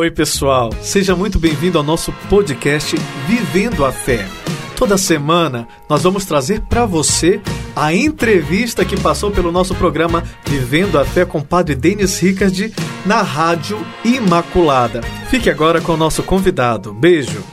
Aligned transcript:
Oi, 0.00 0.10
pessoal. 0.10 0.72
Seja 0.80 1.14
muito 1.14 1.38
bem-vindo 1.38 1.76
ao 1.76 1.84
nosso 1.84 2.10
podcast 2.30 2.96
Vivendo 3.26 3.84
a 3.84 3.92
Fé. 3.92 4.26
Toda 4.74 4.96
semana 4.96 5.68
nós 5.90 6.02
vamos 6.02 6.24
trazer 6.24 6.62
para 6.62 6.86
você 6.86 7.38
a 7.76 7.92
entrevista 7.92 8.82
que 8.82 8.98
passou 8.98 9.30
pelo 9.30 9.52
nosso 9.52 9.74
programa 9.74 10.24
Vivendo 10.46 10.98
a 10.98 11.04
Fé 11.04 11.26
com 11.26 11.40
o 11.40 11.44
Padre 11.44 11.74
Denis 11.74 12.18
Ricard 12.18 12.72
na 13.04 13.20
Rádio 13.20 13.76
Imaculada. 14.02 15.02
Fique 15.28 15.50
agora 15.50 15.82
com 15.82 15.92
o 15.92 15.98
nosso 15.98 16.22
convidado. 16.22 16.94
Beijo. 16.94 17.44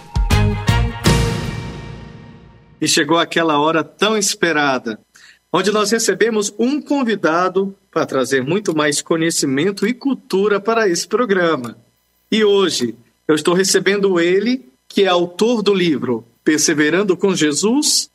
E 2.79 2.87
chegou 2.87 3.17
aquela 3.17 3.59
hora 3.59 3.83
tão 3.83 4.17
esperada, 4.17 4.97
onde 5.51 5.69
nós 5.69 5.91
recebemos 5.91 6.55
um 6.57 6.81
convidado 6.81 7.75
para 7.91 8.05
trazer 8.05 8.41
muito 8.41 8.73
mais 8.73 9.01
conhecimento 9.01 9.85
e 9.85 9.93
cultura 9.93 10.61
para 10.61 10.87
esse 10.87 11.05
programa. 11.05 11.85
E 12.29 12.43
hoje 12.43 12.93
eu 13.27 13.35
estou 13.35 13.53
recebendo 13.53 14.19
ele, 14.19 14.65
que 14.87 15.03
é 15.03 15.07
autor 15.07 15.61
do 15.61 15.73
livro 15.73 16.25
Perseverando 16.43 17.15
com 17.15 17.35
Jesus 17.35 18.09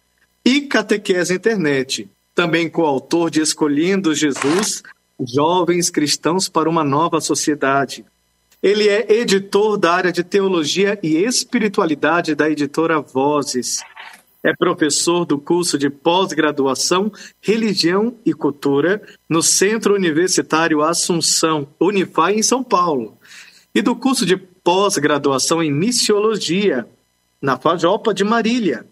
e 0.45 0.63
Catequese 0.63 1.35
Internet, 1.35 2.09
também 2.35 2.69
coautor 2.69 3.31
de 3.31 3.41
Escolhendo 3.41 4.15
Jesus, 4.15 4.83
Jovens 5.21 5.91
Cristãos 5.91 6.49
para 6.49 6.69
uma 6.69 6.83
Nova 6.83 7.21
Sociedade. 7.21 8.05
Ele 8.63 8.89
é 8.89 9.21
editor 9.21 9.77
da 9.77 9.93
área 9.93 10.13
de 10.13 10.23
Teologia 10.23 10.99
e 11.03 11.17
Espiritualidade 11.17 12.35
da 12.35 12.51
editora 12.51 13.01
Vozes. 13.01 13.81
É 14.43 14.55
professor 14.55 15.25
do 15.25 15.39
curso 15.39 15.79
de 15.79 15.89
pós-graduação 15.89 17.13
Religião 17.41 18.15
e 18.27 18.33
Cultura 18.33 19.01
no 19.29 19.43
Centro 19.43 19.95
Universitário 19.95 20.83
Assunção, 20.83 21.69
Unifai, 21.79 22.35
em 22.35 22.43
São 22.43 22.63
Paulo 22.63 23.17
e 23.75 23.83
do 23.83 23.97
curso 23.97 24.27
de 24.27 24.37
pós-graduação 24.37 25.63
em 25.63 25.73
Missiologia, 25.73 26.87
na 27.41 27.59
Fajopa 27.59 28.15
de 28.15 28.25
Marília. 28.25 28.87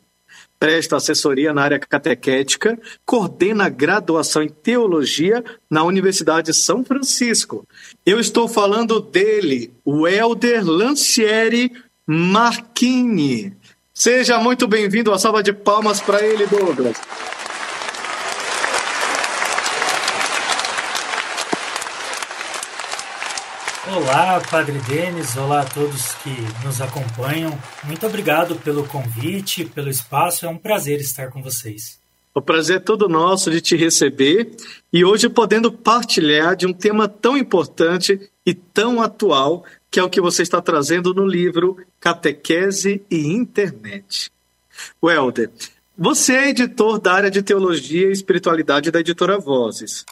Presta 0.59 0.97
assessoria 0.97 1.55
na 1.55 1.63
área 1.63 1.79
catequética, 1.79 2.79
coordena 3.07 3.69
graduação 3.69 4.43
em 4.43 4.49
Teologia 4.49 5.43
na 5.71 5.85
Universidade 5.85 6.53
de 6.53 6.55
São 6.55 6.85
Francisco. 6.85 7.67
Eu 8.05 8.21
estou 8.21 8.47
falando 8.47 9.01
dele, 9.01 9.73
o 9.85 10.07
Helder 10.07 10.63
Lancieri 10.65 11.73
Marchini. 12.07 13.57
Seja 13.95 14.39
muito 14.39 14.69
bem-vindo, 14.69 15.11
uma 15.11 15.19
salva 15.19 15.43
de 15.43 15.53
palmas 15.53 16.01
para 16.01 16.25
ele, 16.27 16.47
Douglas. 16.47 16.97
Olá, 23.93 24.41
Padre 24.49 24.79
Denis, 24.79 25.37
olá 25.37 25.63
a 25.63 25.65
todos 25.65 26.13
que 26.23 26.31
nos 26.65 26.81
acompanham. 26.81 27.59
Muito 27.83 28.07
obrigado 28.07 28.55
pelo 28.55 28.87
convite, 28.87 29.65
pelo 29.65 29.91
espaço, 29.91 30.47
é 30.47 30.49
um 30.49 30.57
prazer 30.57 31.01
estar 31.01 31.33
com 31.33 31.43
vocês. 31.43 31.99
O 32.33 32.41
prazer 32.41 32.77
é 32.77 32.81
todo 32.81 33.09
nosso 33.09 33.51
de 33.51 33.61
te 33.61 33.75
receber 33.75 34.53
e 34.93 35.05
hoje 35.05 35.29
podendo 35.29 35.73
partilhar 35.73 36.55
de 36.55 36.69
um 36.69 36.73
tema 36.73 37.09
tão 37.09 37.37
importante 37.37 38.31
e 38.47 38.55
tão 38.55 39.03
atual 39.03 39.65
que 39.91 39.99
é 39.99 40.05
o 40.05 40.09
que 40.09 40.21
você 40.21 40.43
está 40.43 40.63
trazendo 40.63 41.13
no 41.13 41.27
livro 41.27 41.77
Catequese 41.99 43.03
e 43.11 43.27
Internet. 43.27 44.31
Welder, 45.03 45.51
você 45.99 46.35
é 46.35 46.49
editor 46.51 47.01
da 47.01 47.13
área 47.13 47.31
de 47.31 47.43
Teologia 47.43 48.07
e 48.07 48.13
Espiritualidade 48.13 48.93
da 48.93 49.01
editora 49.01 49.37
Vozes. 49.37 50.07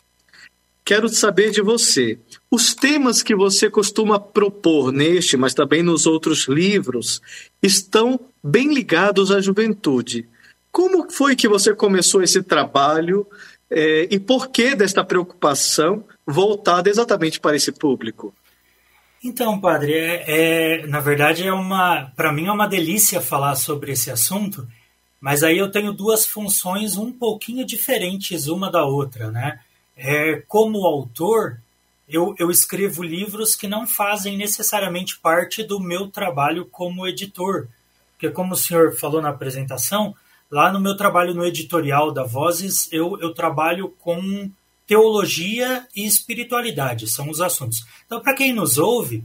Quero 0.85 1.09
saber 1.09 1.53
de 1.53 1.63
você. 1.63 2.19
Os 2.51 2.75
temas 2.75 3.23
que 3.23 3.35
você 3.35 3.69
costuma 3.69 4.19
propor 4.19 4.91
neste, 4.91 5.37
mas 5.37 5.53
também 5.53 5.83
nos 5.83 6.07
outros 6.07 6.49
livros, 6.49 7.21
estão 7.63 8.19
bem 8.43 8.73
ligados 8.73 9.31
à 9.31 9.41
juventude. 9.41 10.27
Como 10.73 11.11
foi 11.11 11.37
que 11.37 11.49
você 11.49 11.75
começou 11.75 12.23
esse 12.23 12.43
trabalho 12.43 13.27
é, 13.71 14.09
e 14.11 14.19
por 14.19 14.49
que 14.49 14.75
desta 14.75 15.05
preocupação 15.05 16.05
voltada 16.27 16.89
exatamente 16.89 17.39
para 17.39 17.57
esse 17.57 17.71
público? 17.71 18.35
Então, 19.23 19.61
padre, 19.61 19.93
é, 19.93 20.25
é 20.83 20.87
na 20.87 21.01
verdade 21.01 21.47
é 21.47 21.53
uma, 21.53 22.13
para 22.17 22.33
mim 22.33 22.47
é 22.47 22.53
uma 22.53 22.69
delícia 22.69 23.21
falar 23.21 23.57
sobre 23.57 23.93
esse 23.93 24.11
assunto, 24.11 24.67
mas 25.21 25.43
aí 25.43 25.59
eu 25.59 25.71
tenho 25.71 25.93
duas 25.93 26.25
funções 26.25 26.97
um 26.97 27.13
pouquinho 27.13 27.67
diferentes 27.67 28.47
uma 28.47 28.71
da 28.71 28.85
outra, 28.85 29.31
né? 29.31 29.59
É, 29.97 30.43
como 30.47 30.87
autor, 30.87 31.59
eu, 32.09 32.35
eu 32.39 32.51
escrevo 32.51 33.03
livros 33.03 33.55
que 33.55 33.69
não 33.69 33.87
fazem 33.87 34.37
necessariamente 34.37 35.19
parte 35.19 35.63
do 35.63 35.79
meu 35.79 36.09
trabalho 36.09 36.65
como 36.65 37.07
editor. 37.07 37.69
Porque, 38.13 38.31
como 38.31 38.55
o 38.55 38.57
senhor 38.57 38.97
falou 38.97 39.21
na 39.21 39.29
apresentação, 39.29 40.15
lá 40.51 40.73
no 40.73 40.81
meu 40.81 40.97
trabalho 40.97 41.35
no 41.35 41.45
editorial 41.45 42.11
da 42.11 42.25
Vozes, 42.25 42.91
eu, 42.91 43.19
eu 43.21 43.35
trabalho 43.35 43.91
com 44.01 44.51
teologia 44.87 45.87
e 45.95 46.07
espiritualidade, 46.07 47.07
são 47.07 47.29
os 47.29 47.43
assuntos. 47.43 47.87
Então, 48.07 48.21
para 48.21 48.35
quem 48.35 48.55
nos 48.55 48.79
ouve, 48.79 49.23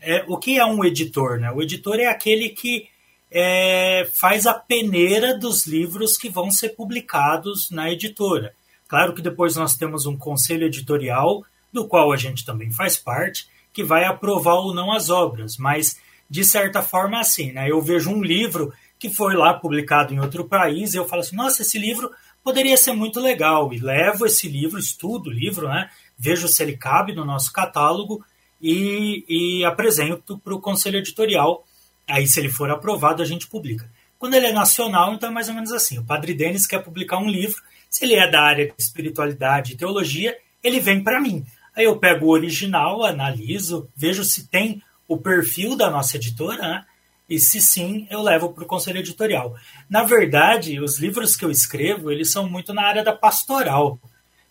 é, 0.00 0.24
o 0.26 0.36
que 0.36 0.58
é 0.58 0.66
um 0.66 0.84
editor? 0.84 1.38
Né? 1.38 1.52
O 1.52 1.62
editor 1.62 2.00
é 2.00 2.06
aquele 2.06 2.48
que 2.48 2.88
é, 3.30 4.10
faz 4.12 4.44
a 4.44 4.54
peneira 4.54 5.38
dos 5.38 5.66
livros 5.66 6.16
que 6.16 6.28
vão 6.28 6.50
ser 6.50 6.70
publicados 6.70 7.70
na 7.70 7.90
editora. 7.90 8.54
Claro 8.88 9.14
que 9.14 9.22
depois 9.22 9.54
nós 9.56 9.76
temos 9.76 10.04
um 10.04 10.16
conselho 10.16 10.66
editorial, 10.66 11.44
do 11.74 11.86
qual 11.86 12.12
a 12.12 12.16
gente 12.16 12.44
também 12.46 12.70
faz 12.70 12.96
parte, 12.96 13.46
que 13.72 13.82
vai 13.82 14.04
aprovar 14.04 14.54
ou 14.54 14.72
não 14.72 14.92
as 14.92 15.10
obras, 15.10 15.56
mas 15.58 15.98
de 16.30 16.44
certa 16.44 16.80
forma 16.80 17.18
assim, 17.18 17.52
né? 17.52 17.70
Eu 17.70 17.82
vejo 17.82 18.10
um 18.10 18.22
livro 18.22 18.72
que 18.98 19.10
foi 19.10 19.34
lá 19.34 19.52
publicado 19.52 20.14
em 20.14 20.20
outro 20.20 20.44
país 20.44 20.94
e 20.94 20.96
eu 20.96 21.06
falo 21.06 21.20
assim, 21.20 21.36
nossa, 21.36 21.62
esse 21.62 21.78
livro 21.78 22.10
poderia 22.42 22.76
ser 22.76 22.92
muito 22.92 23.20
legal 23.20 23.72
e 23.72 23.78
levo 23.78 24.24
esse 24.24 24.48
livro, 24.48 24.78
estudo 24.78 25.28
o 25.28 25.32
livro, 25.32 25.68
né? 25.68 25.90
Vejo 26.16 26.46
se 26.46 26.62
ele 26.62 26.76
cabe 26.76 27.12
no 27.12 27.24
nosso 27.24 27.52
catálogo 27.52 28.24
e, 28.62 29.24
e 29.28 29.64
apresento 29.64 30.38
para 30.38 30.54
o 30.54 30.60
conselho 30.60 30.98
editorial. 30.98 31.66
Aí, 32.06 32.26
se 32.26 32.38
ele 32.38 32.48
for 32.48 32.70
aprovado, 32.70 33.22
a 33.22 33.26
gente 33.26 33.48
publica. 33.48 33.90
Quando 34.18 34.34
ele 34.34 34.46
é 34.46 34.52
nacional, 34.52 35.12
então 35.12 35.28
é 35.28 35.32
mais 35.32 35.48
ou 35.48 35.54
menos 35.54 35.72
assim. 35.72 35.98
O 35.98 36.04
Padre 36.04 36.32
Denis 36.32 36.66
quer 36.66 36.82
publicar 36.82 37.18
um 37.18 37.28
livro 37.28 37.60
se 37.90 38.04
ele 38.04 38.14
é 38.14 38.28
da 38.28 38.42
área 38.42 38.66
de 38.66 38.74
espiritualidade 38.76 39.72
e 39.72 39.76
teologia, 39.76 40.36
ele 40.62 40.80
vem 40.80 41.02
para 41.02 41.20
mim. 41.20 41.44
Aí 41.76 41.84
eu 41.84 41.98
pego 41.98 42.26
o 42.26 42.30
original, 42.30 43.04
analiso, 43.04 43.88
vejo 43.96 44.24
se 44.24 44.48
tem 44.48 44.82
o 45.08 45.18
perfil 45.18 45.76
da 45.76 45.90
nossa 45.90 46.16
editora, 46.16 46.62
né? 46.62 46.84
e 47.28 47.38
se 47.38 47.60
sim, 47.60 48.06
eu 48.10 48.22
levo 48.22 48.52
para 48.52 48.64
o 48.64 48.66
conselho 48.66 48.98
editorial. 48.98 49.54
Na 49.88 50.02
verdade, 50.02 50.80
os 50.80 50.98
livros 50.98 51.36
que 51.36 51.44
eu 51.44 51.50
escrevo, 51.50 52.10
eles 52.10 52.30
são 52.30 52.48
muito 52.48 52.72
na 52.72 52.82
área 52.82 53.02
da 53.02 53.12
pastoral. 53.12 53.98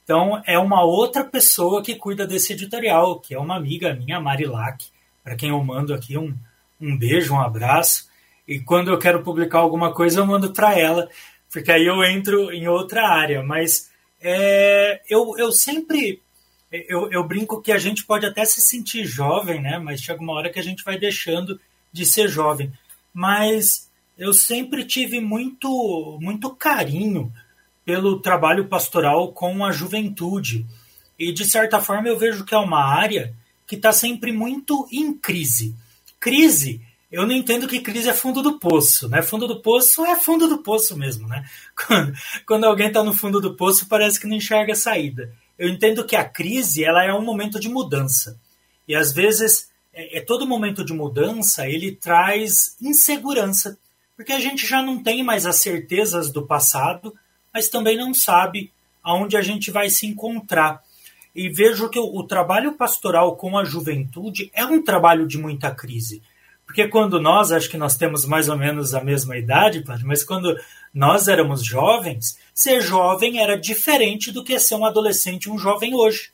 Então, 0.04 0.42
é 0.46 0.58
uma 0.60 0.84
outra 0.84 1.24
pessoa 1.24 1.82
que 1.82 1.96
cuida 1.96 2.28
desse 2.28 2.54
editorial, 2.54 3.20
que 3.20 3.34
é 3.34 3.40
uma 3.40 3.56
amiga 3.56 3.94
minha, 3.94 4.20
Marilac, 4.20 4.86
para 5.24 5.36
quem 5.36 5.50
eu 5.50 5.64
mando 5.64 5.94
aqui 5.94 6.18
um, 6.18 6.36
um 6.82 6.98
beijo, 6.98 7.34
um 7.34 7.40
abraço. 7.40 8.10
E 8.46 8.60
quando 8.60 8.92
eu 8.92 9.00
quero 9.00 9.24
publicar 9.24 9.60
alguma 9.60 9.94
coisa, 9.94 10.20
eu 10.20 10.26
mando 10.26 10.52
para 10.52 10.78
ela 10.78 11.08
porque 11.54 11.72
aí 11.72 11.86
eu 11.86 12.04
entro 12.04 12.52
em 12.52 12.68
outra 12.68 13.08
área. 13.08 13.44
Mas 13.44 13.92
é, 14.20 15.02
eu, 15.08 15.38
eu 15.38 15.52
sempre 15.52 16.20
eu, 16.88 17.12
eu 17.12 17.24
brinco 17.24 17.62
que 17.62 17.72
a 17.72 17.78
gente 17.78 18.06
pode 18.06 18.26
até 18.26 18.44
se 18.46 18.62
sentir 18.62 19.06
jovem, 19.06 19.62
né? 19.62 19.78
Mas 19.78 20.02
chega 20.02 20.22
uma 20.22 20.34
hora 20.34 20.50
que 20.50 20.60
a 20.60 20.64
gente 20.64 20.84
vai 20.84 20.98
deixando 20.98 21.60
de 21.92 22.06
ser 22.06 22.28
jovem. 22.28 22.72
Mas 23.14 23.90
eu 24.18 24.34
sempre 24.34 24.84
tive 24.84 25.20
muito, 25.20 26.18
muito 26.22 26.50
carinho 26.56 27.32
pelo 27.86 28.20
trabalho 28.20 28.68
pastoral 28.68 29.32
com 29.32 29.64
a 29.64 29.72
juventude. 29.72 30.66
E, 31.18 31.32
de 31.32 31.46
certa 31.46 31.80
forma, 31.80 32.08
eu 32.08 32.18
vejo 32.18 32.44
que 32.44 32.56
é 32.56 32.58
uma 32.58 32.84
área 32.84 33.34
que 33.68 33.76
está 33.76 33.92
sempre 33.92 34.32
muito 34.32 34.88
em 34.92 35.14
crise. 35.14 35.76
Crise 36.20 36.82
eu 37.14 37.28
não 37.28 37.36
entendo 37.36 37.68
que 37.68 37.80
crise 37.80 38.10
é 38.10 38.14
fundo 38.14 38.42
do 38.42 38.58
poço, 38.58 39.08
né? 39.08 39.22
Fundo 39.22 39.48
do 39.48 39.62
poço 39.62 40.04
é 40.04 40.16
fundo 40.16 40.48
do 40.48 40.64
poço 40.64 40.98
mesmo, 40.98 41.28
né? 41.28 41.48
Quando, 41.76 42.14
quando 42.48 42.64
alguém 42.64 42.88
está 42.88 43.04
no 43.04 43.14
fundo 43.14 43.40
do 43.40 43.56
poço, 43.56 43.88
parece 43.88 44.20
que 44.20 44.26
não 44.26 44.36
enxerga 44.36 44.74
a 44.74 44.76
saída. 44.76 45.32
Eu 45.58 45.70
entendo 45.70 46.06
que 46.06 46.16
a 46.16 46.24
crise 46.24 46.84
ela 46.84 47.04
é 47.04 47.14
um 47.14 47.24
momento 47.24 47.60
de 47.60 47.70
mudança. 47.70 48.40
E 48.88 48.96
às 48.96 49.12
vezes, 49.12 49.70
é, 49.94 50.18
é 50.18 50.22
todo 50.22 50.48
momento 50.48 50.84
de 50.84 50.94
mudança, 50.94 51.68
ele 51.68 51.96
traz 51.96 52.76
insegurança. 52.82 53.78
Porque 54.16 54.32
a 54.32 54.40
gente 54.40 54.66
já 54.66 54.82
não 54.82 55.02
tem 55.02 55.24
mais 55.24 55.46
as 55.46 55.58
certezas 55.58 56.32
do 56.32 56.46
passado, 56.46 57.14
mas 57.54 57.70
também 57.70 57.98
não 57.98 58.14
sabe 58.14 58.72
aonde 59.04 59.36
a 59.36 59.42
gente 59.42 59.72
vai 59.72 59.90
se 59.90 60.06
encontrar. 60.06 60.82
E 61.36 61.50
vejo 61.50 61.90
que 61.90 62.00
o, 62.00 62.06
o 62.06 62.24
trabalho 62.24 62.74
pastoral 62.74 63.36
com 63.36 63.58
a 63.58 63.66
juventude 63.66 64.52
é 64.54 64.66
um 64.66 64.84
trabalho 64.84 65.28
de 65.28 65.38
muita 65.38 65.74
crise 65.74 66.22
porque 66.74 66.88
quando 66.88 67.22
nós, 67.22 67.52
acho 67.52 67.70
que 67.70 67.78
nós 67.78 67.96
temos 67.96 68.26
mais 68.26 68.50
ou 68.50 68.58
menos 68.58 68.96
a 68.96 69.04
mesma 69.04 69.38
idade, 69.38 69.84
mas 70.04 70.24
quando 70.24 70.60
nós 70.92 71.28
éramos 71.28 71.64
jovens, 71.64 72.36
ser 72.52 72.82
jovem 72.82 73.40
era 73.40 73.56
diferente 73.56 74.32
do 74.32 74.44
que 74.44 74.58
ser 74.58 74.74
um 74.74 74.84
adolescente, 74.84 75.52
um 75.52 75.58
jovem 75.60 75.94
hoje. 75.94 76.32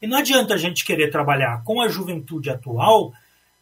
E 0.00 0.06
não 0.06 0.16
adianta 0.16 0.54
a 0.54 0.56
gente 0.56 0.82
querer 0.82 1.10
trabalhar 1.10 1.62
com 1.62 1.82
a 1.82 1.88
juventude 1.88 2.48
atual 2.48 3.12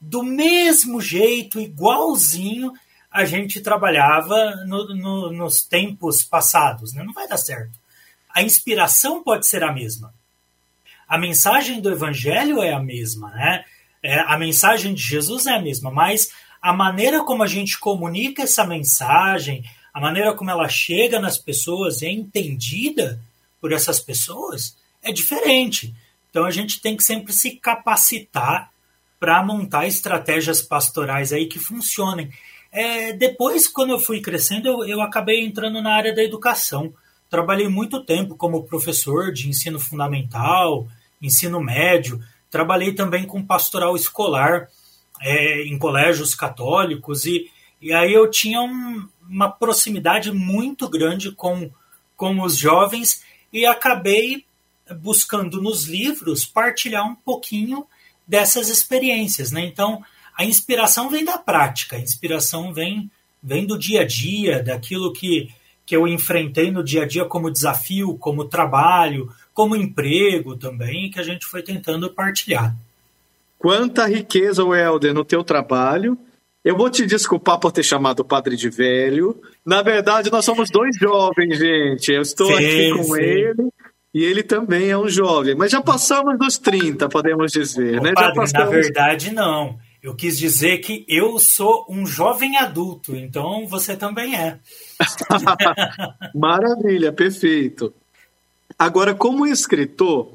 do 0.01 0.23
mesmo 0.23 1.01
jeito, 1.01 1.59
igualzinho, 1.59 2.73
a 3.11 3.25
gente 3.25 3.61
trabalhava 3.61 4.55
no, 4.69 4.95
no, 4.95 5.33
nos 5.33 5.65
tempos 5.65 6.23
passados. 6.23 6.93
Né? 6.93 7.03
Não 7.03 7.13
vai 7.13 7.27
dar 7.27 7.39
certo. 7.39 7.77
A 8.31 8.41
inspiração 8.41 9.21
pode 9.21 9.49
ser 9.49 9.65
a 9.65 9.73
mesma. 9.73 10.15
A 11.09 11.19
mensagem 11.19 11.81
do 11.81 11.91
Evangelho 11.91 12.63
é 12.63 12.73
a 12.73 12.79
mesma, 12.79 13.31
né? 13.31 13.65
É, 14.05 14.21
a 14.21 14.37
mensagem 14.37 14.93
de 14.93 15.03
Jesus 15.03 15.47
é 15.47 15.55
a 15.55 15.63
mesma, 15.63 15.91
mas 15.91 16.31
a 16.61 16.75
maneira 16.75 17.25
como 17.25 17.43
a 17.43 17.47
gente 17.47 17.79
comunica 17.79 18.43
essa 18.43 18.67
mensagem, 18.67 19.65
a 19.95 19.99
maneira 19.99 20.35
como 20.35 20.51
ela 20.51 20.69
chega 20.69 21.19
nas 21.19 21.39
pessoas 21.39 22.03
é 22.03 22.11
entendida 22.11 23.19
por 23.63 23.73
essas 23.73 23.99
pessoas 23.99 24.77
é 25.03 25.11
diferente. 25.11 25.95
Então 26.29 26.45
a 26.45 26.51
gente 26.51 26.83
tem 26.83 26.95
que 26.95 27.03
sempre 27.03 27.33
se 27.33 27.53
capacitar 27.53 28.71
para 29.19 29.43
montar 29.43 29.87
estratégias 29.87 30.61
pastorais 30.61 31.33
aí 31.33 31.47
que 31.47 31.59
funcionem. 31.59 32.31
É, 32.71 33.15
depois, 33.15 33.67
quando 33.67 33.93
eu 33.93 33.99
fui 33.99 34.21
crescendo, 34.21 34.69
eu, 34.69 34.85
eu 34.85 35.01
acabei 35.01 35.43
entrando 35.43 35.81
na 35.81 35.95
área 35.95 36.15
da 36.15 36.23
educação. 36.23 36.93
Trabalhei 37.31 37.69
muito 37.69 38.05
tempo 38.05 38.37
como 38.37 38.65
professor 38.65 39.33
de 39.33 39.49
ensino 39.49 39.81
fundamental, 39.81 40.87
ensino 41.23 41.59
médio. 41.59 42.21
Trabalhei 42.55 42.93
também 42.93 43.25
com 43.25 43.45
pastoral 43.45 43.97
escolar 43.97 44.69
é, 45.21 45.63
em 45.65 45.77
colégios 45.77 46.37
católicos 46.37 47.27
e, 47.27 47.51
e 47.83 47.93
aí 47.93 48.13
eu 48.13 48.31
tinha 48.31 48.61
um, 48.61 49.09
uma 49.29 49.51
proximidade 49.51 50.31
muito 50.31 50.89
grande 50.89 51.33
com, 51.33 51.69
com 52.17 52.41
os 52.41 52.57
jovens 52.57 53.25
e 53.53 53.67
acabei 53.67 54.45
buscando 55.01 55.61
nos 55.61 55.89
livros 55.89 56.47
partilhar 56.47 57.05
um 57.05 57.17
pouquinho 57.17 57.89
dessas 58.25 58.69
experiências, 58.69 59.51
né? 59.51 59.67
Então, 59.67 60.05
a 60.39 60.45
inspiração 60.45 61.11
vem 61.11 61.25
da 61.25 61.37
prática, 61.37 61.97
a 61.97 62.01
inspiração 62.01 62.73
vem, 62.73 63.11
vem 63.43 63.67
do 63.67 63.77
dia 63.77 64.03
a 64.03 64.07
dia, 64.07 64.63
daquilo 64.63 65.13
que, 65.13 65.53
que 65.85 65.97
eu 65.97 66.07
enfrentei 66.07 66.71
no 66.71 66.85
dia 66.85 67.03
a 67.03 67.07
dia 67.07 67.25
como 67.25 67.51
desafio, 67.51 68.17
como 68.17 68.45
trabalho, 68.45 69.29
como 69.55 69.77
emprego 69.77 70.57
também, 70.57 71.11
que 71.11 71.21
a 71.21 71.23
gente 71.23 71.47
foi 71.47 71.63
tentando 71.63 72.13
partilhar. 72.13 72.77
Quanta 73.57 74.07
riqueza, 74.07 74.63
Helder, 74.63 75.15
no 75.15 75.25
teu 75.25 75.43
trabalho. 75.43 76.19
Eu 76.63 76.77
vou 76.77 76.91
te 76.91 77.07
desculpar 77.07 77.59
por 77.59 77.73
ter 77.73 77.83
chamado 77.83 78.21
o 78.21 78.25
padre 78.25 78.57
de 78.57 78.69
velho. 78.69 79.41
Na 79.65 79.81
verdade, 79.83 80.31
nós 80.31 80.45
somos 80.45 80.71
dois 80.71 80.97
jovens, 80.97 81.59
gente. 81.59 82.11
Eu 82.11 82.23
estou 82.23 82.47
sim, 82.49 82.55
aqui 82.55 82.91
com 82.97 83.05
sim. 83.05 83.21
ele 83.21 83.73
e 84.13 84.25
ele 84.25 84.43
também 84.43 84.91
é 84.91 84.99
um 84.99 85.09
jovem. 85.09 85.55
Mas 85.55 85.71
já 85.71 85.83
passamos 85.83 86.39
dos 86.39 86.59
30, 86.59 87.09
podemos 87.09 87.53
dizer, 87.53 88.01
Ô, 88.01 88.03
né? 88.03 88.13
Padre, 88.13 88.35
passamos... 88.35 88.67
Na 88.67 88.71
verdade, 88.71 89.33
não. 89.33 89.79
Eu 90.03 90.15
quis 90.15 90.37
dizer 90.39 90.79
que 90.79 91.05
eu 91.09 91.39
sou 91.39 91.87
um 91.89 92.07
jovem 92.07 92.57
adulto, 92.59 93.17
então 93.17 93.67
você 93.67 93.97
também 93.97 94.37
é. 94.37 94.59
Maravilha, 96.35 97.13
perfeito. 97.13 97.95
Agora, 98.79 99.15
como 99.15 99.47
escritor, 99.47 100.33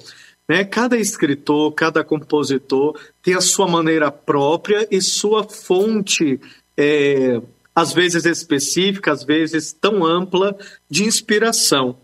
né? 0.50 0.66
Cada 0.66 0.98
escritor, 0.98 1.72
cada 1.74 2.04
compositor 2.04 3.00
tem 3.22 3.36
a 3.36 3.42
sua 3.42 3.68
maneira 3.68 4.12
própria 4.12 4.88
e 4.90 5.00
sua 5.00 5.44
fonte, 5.44 6.42
é, 6.76 7.40
às 7.76 7.94
vezes 7.94 8.26
específica, 8.26 9.12
às 9.12 9.24
vezes 9.24 9.72
tão 9.72 10.04
ampla, 10.04 10.58
de 10.90 11.04
inspiração. 11.04 11.96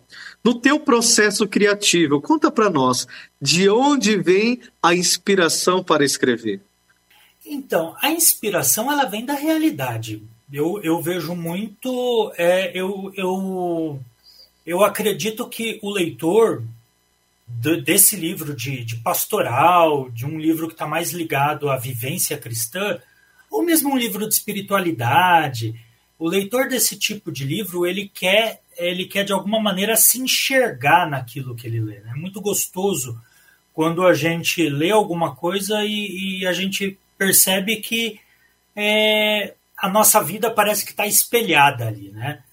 No 0.43 0.53
teu 0.53 0.79
processo 0.79 1.47
criativo, 1.47 2.21
conta 2.21 2.51
para 2.51 2.69
nós, 2.69 3.07
de 3.41 3.67
onde 3.67 4.15
vem 4.15 4.61
a 4.81 4.93
inspiração 4.93 5.83
para 5.83 6.05
escrever? 6.05 6.61
Então, 7.43 7.95
a 7.99 8.11
inspiração 8.11 8.91
ela 8.91 9.05
vem 9.05 9.25
da 9.25 9.33
realidade. 9.33 10.21
Eu, 10.53 10.79
eu 10.83 11.01
vejo 11.01 11.33
muito, 11.33 12.31
é, 12.37 12.71
eu, 12.79 13.11
eu, 13.15 13.99
eu 14.65 14.83
acredito 14.83 15.47
que 15.47 15.79
o 15.81 15.91
leitor 15.91 16.63
desse 17.83 18.15
livro 18.15 18.55
de, 18.55 18.83
de, 18.83 18.95
pastoral, 18.97 20.09
de 20.09 20.25
um 20.25 20.39
livro 20.39 20.67
que 20.67 20.73
está 20.73 20.87
mais 20.87 21.11
ligado 21.11 21.69
à 21.69 21.77
vivência 21.77 22.37
cristã, 22.37 22.99
ou 23.51 23.63
mesmo 23.63 23.93
um 23.93 23.97
livro 23.97 24.27
de 24.27 24.33
espiritualidade, 24.33 25.79
o 26.17 26.27
leitor 26.27 26.67
desse 26.67 26.97
tipo 26.97 27.31
de 27.31 27.45
livro 27.45 27.85
ele 27.85 28.09
quer 28.13 28.61
ele 28.77 29.05
quer 29.05 29.23
de 29.23 29.31
alguma 29.31 29.59
maneira 29.61 29.95
se 29.95 30.19
enxergar 30.19 31.09
naquilo 31.09 31.55
que 31.55 31.65
ele 31.65 31.79
lê. 31.79 31.99
Né? 31.99 32.11
É 32.13 32.19
muito 32.19 32.41
gostoso 32.41 33.17
quando 33.73 34.05
a 34.05 34.13
gente 34.13 34.67
lê 34.67 34.91
alguma 34.91 35.33
coisa 35.35 35.83
e, 35.83 36.41
e 36.41 36.47
a 36.47 36.51
gente 36.51 36.97
percebe 37.17 37.77
que 37.77 38.19
é, 38.75 39.53
a 39.77 39.89
nossa 39.89 40.21
vida 40.21 40.49
parece 40.49 40.83
que 40.83 40.91
está 40.91 41.05
espelhada 41.05 41.87
ali, 41.87 42.11
né? 42.11 42.43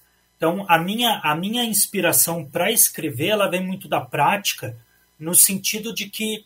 Então, 0.43 0.65
a 0.67 0.77
minha, 0.77 1.21
a 1.23 1.33
minha 1.37 1.63
inspiração 1.63 2.43
para 2.43 2.69
escrever, 2.69 3.27
ela 3.27 3.49
vem 3.49 3.65
muito 3.65 3.87
da 3.87 4.01
prática, 4.01 4.77
no 5.17 5.33
sentido 5.33 5.93
de 5.93 6.09
que 6.09 6.43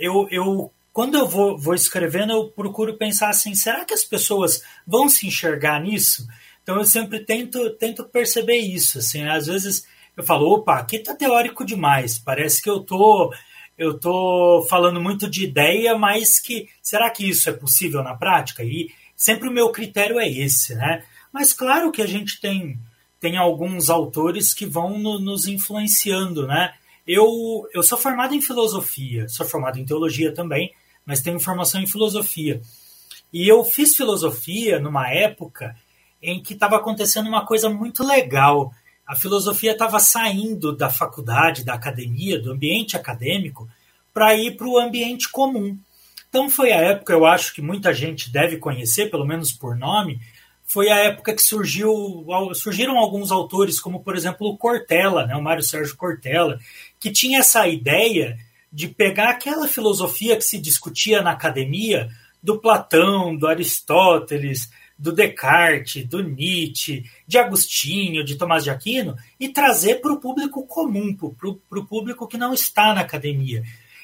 eu, 0.00 0.26
eu 0.30 0.72
quando 0.90 1.18
eu 1.18 1.28
vou, 1.28 1.58
vou 1.58 1.74
escrevendo, 1.74 2.32
eu 2.32 2.48
procuro 2.48 2.96
pensar 2.96 3.28
assim, 3.28 3.54
será 3.54 3.84
que 3.84 3.92
as 3.92 4.04
pessoas 4.04 4.62
vão 4.86 5.06
se 5.06 5.26
enxergar 5.26 5.78
nisso? 5.82 6.26
Então, 6.62 6.78
eu 6.78 6.84
sempre 6.84 7.26
tento, 7.26 7.68
tento 7.74 8.04
perceber 8.04 8.56
isso, 8.56 9.00
assim, 9.00 9.22
né? 9.22 9.32
às 9.32 9.48
vezes 9.48 9.86
eu 10.16 10.24
falo, 10.24 10.50
opa, 10.54 10.78
aqui 10.78 10.98
tá 10.98 11.14
teórico 11.14 11.62
demais, 11.62 12.18
parece 12.18 12.62
que 12.62 12.70
eu 12.70 12.80
tô 12.80 13.34
eu 13.76 14.00
tô 14.00 14.66
falando 14.66 14.98
muito 14.98 15.28
de 15.28 15.44
ideia, 15.44 15.94
mas 15.98 16.40
que 16.40 16.70
será 16.80 17.10
que 17.10 17.28
isso 17.28 17.50
é 17.50 17.52
possível 17.52 18.02
na 18.02 18.14
prática? 18.14 18.64
E 18.64 18.90
sempre 19.14 19.46
o 19.46 19.52
meu 19.52 19.70
critério 19.70 20.18
é 20.18 20.26
esse, 20.26 20.74
né? 20.74 21.04
Mas 21.30 21.52
claro 21.52 21.92
que 21.92 22.00
a 22.00 22.06
gente 22.06 22.40
tem 22.40 22.80
tem 23.20 23.36
alguns 23.36 23.90
autores 23.90 24.52
que 24.52 24.66
vão 24.66 24.98
no, 24.98 25.18
nos 25.18 25.46
influenciando, 25.46 26.46
né? 26.46 26.74
Eu, 27.06 27.68
eu 27.72 27.82
sou 27.82 27.96
formado 27.96 28.34
em 28.34 28.42
filosofia, 28.42 29.28
sou 29.28 29.46
formado 29.46 29.78
em 29.78 29.84
teologia 29.84 30.34
também, 30.34 30.72
mas 31.04 31.22
tenho 31.22 31.38
formação 31.38 31.80
em 31.80 31.86
filosofia. 31.86 32.60
E 33.32 33.48
eu 33.48 33.64
fiz 33.64 33.94
filosofia 33.94 34.80
numa 34.80 35.08
época 35.10 35.76
em 36.22 36.42
que 36.42 36.54
estava 36.54 36.76
acontecendo 36.76 37.28
uma 37.28 37.46
coisa 37.46 37.68
muito 37.68 38.04
legal. 38.04 38.72
A 39.06 39.14
filosofia 39.14 39.72
estava 39.72 40.00
saindo 40.00 40.74
da 40.74 40.90
faculdade, 40.90 41.64
da 41.64 41.74
academia, 41.74 42.40
do 42.40 42.52
ambiente 42.52 42.96
acadêmico, 42.96 43.68
para 44.12 44.34
ir 44.34 44.56
para 44.56 44.66
o 44.66 44.78
ambiente 44.78 45.30
comum. 45.30 45.78
Então 46.28 46.50
foi 46.50 46.72
a 46.72 46.80
época, 46.80 47.12
eu 47.12 47.24
acho 47.24 47.54
que 47.54 47.62
muita 47.62 47.94
gente 47.94 48.30
deve 48.30 48.58
conhecer, 48.58 49.10
pelo 49.10 49.24
menos 49.24 49.52
por 49.52 49.76
nome, 49.76 50.20
foi 50.76 50.90
a 50.90 50.96
época 50.96 51.32
que 51.32 51.40
surgiu, 51.40 52.26
surgiram 52.52 52.98
alguns 52.98 53.32
autores, 53.32 53.80
como 53.80 54.04
por 54.04 54.14
exemplo 54.14 54.46
o 54.46 54.58
Cortella, 54.58 55.26
né, 55.26 55.34
o 55.34 55.42
Mário 55.42 55.62
Sérgio 55.62 55.96
Cortella, 55.96 56.58
que 57.00 57.10
tinha 57.10 57.38
essa 57.38 57.66
ideia 57.66 58.36
de 58.70 58.86
pegar 58.86 59.30
aquela 59.30 59.66
filosofia 59.66 60.36
que 60.36 60.44
se 60.44 60.58
discutia 60.58 61.22
na 61.22 61.30
academia, 61.30 62.10
do 62.42 62.60
Platão, 62.60 63.34
do 63.34 63.46
Aristóteles, 63.46 64.70
do 64.98 65.12
Descartes, 65.12 66.06
do 66.06 66.22
Nietzsche, 66.22 67.06
de 67.26 67.38
Agostinho, 67.38 68.22
de 68.22 68.36
Tomás 68.36 68.62
de 68.62 68.68
Aquino, 68.68 69.16
e 69.40 69.48
trazer 69.48 70.02
para 70.02 70.12
o 70.12 70.20
público 70.20 70.66
comum, 70.66 71.16
para 71.16 71.80
o 71.80 71.86
público 71.86 72.28
que 72.28 72.36
não 72.36 72.52
está 72.52 72.92
na 72.92 73.00
academia. 73.00 73.62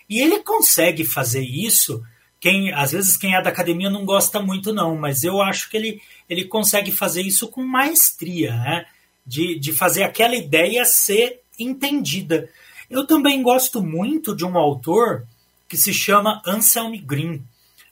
E 0.09 0.21
ele 0.21 0.43
consegue 0.43 1.05
fazer 1.05 1.43
isso 1.43 2.03
quem 2.43 2.73
às 2.73 2.91
vezes 2.91 3.17
quem 3.17 3.37
é 3.37 3.41
da 3.41 3.51
academia 3.51 3.89
não 3.89 4.05
gosta 4.05 4.43
muito 4.43 4.73
não, 4.73 4.97
mas 4.97 5.23
eu 5.23 5.41
acho 5.41 5.71
que 5.71 5.77
ele, 5.77 6.03
ele 6.29 6.45
consegue 6.45 6.91
fazer 6.91 7.23
isso 7.23 7.47
com 7.47 7.63
maestria, 7.63 8.57
né? 8.57 8.85
de, 9.25 9.57
de 9.61 9.73
fazer 9.73 10.03
aquela 10.03 10.35
ideia 10.35 10.85
ser 10.85 11.41
entendida. 11.57 12.51
Eu 12.91 13.07
também 13.07 13.41
gosto 13.45 13.81
muito 13.81 14.35
de 14.35 14.45
um 14.45 14.59
autor 14.59 15.25
que 15.69 15.77
se 15.77 15.95
chama 15.95 16.43
Anselm 16.45 16.97
Green. 17.07 17.45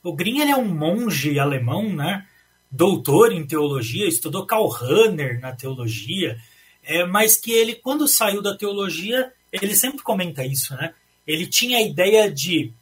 O 0.02 0.12
Green 0.12 0.40
ele 0.40 0.50
é 0.50 0.56
um 0.56 0.68
monge 0.68 1.38
alemão, 1.38 1.88
né? 1.88 2.26
doutor 2.68 3.32
em 3.32 3.46
teologia, 3.46 4.08
estudou 4.08 4.46
Karl 4.46 4.66
Rahner 4.66 5.40
na 5.40 5.52
teologia, 5.52 6.36
é, 6.82 7.04
mas 7.04 7.36
que 7.36 7.52
ele, 7.52 7.76
quando 7.76 8.08
saiu 8.08 8.42
da 8.42 8.56
teologia, 8.56 9.32
ele 9.52 9.76
sempre 9.76 10.02
comenta 10.02 10.44
isso, 10.44 10.74
né? 10.74 10.92
Ele 11.24 11.46
tinha 11.46 11.78
a 11.78 11.82
ideia 11.82 12.30
de 12.30 12.72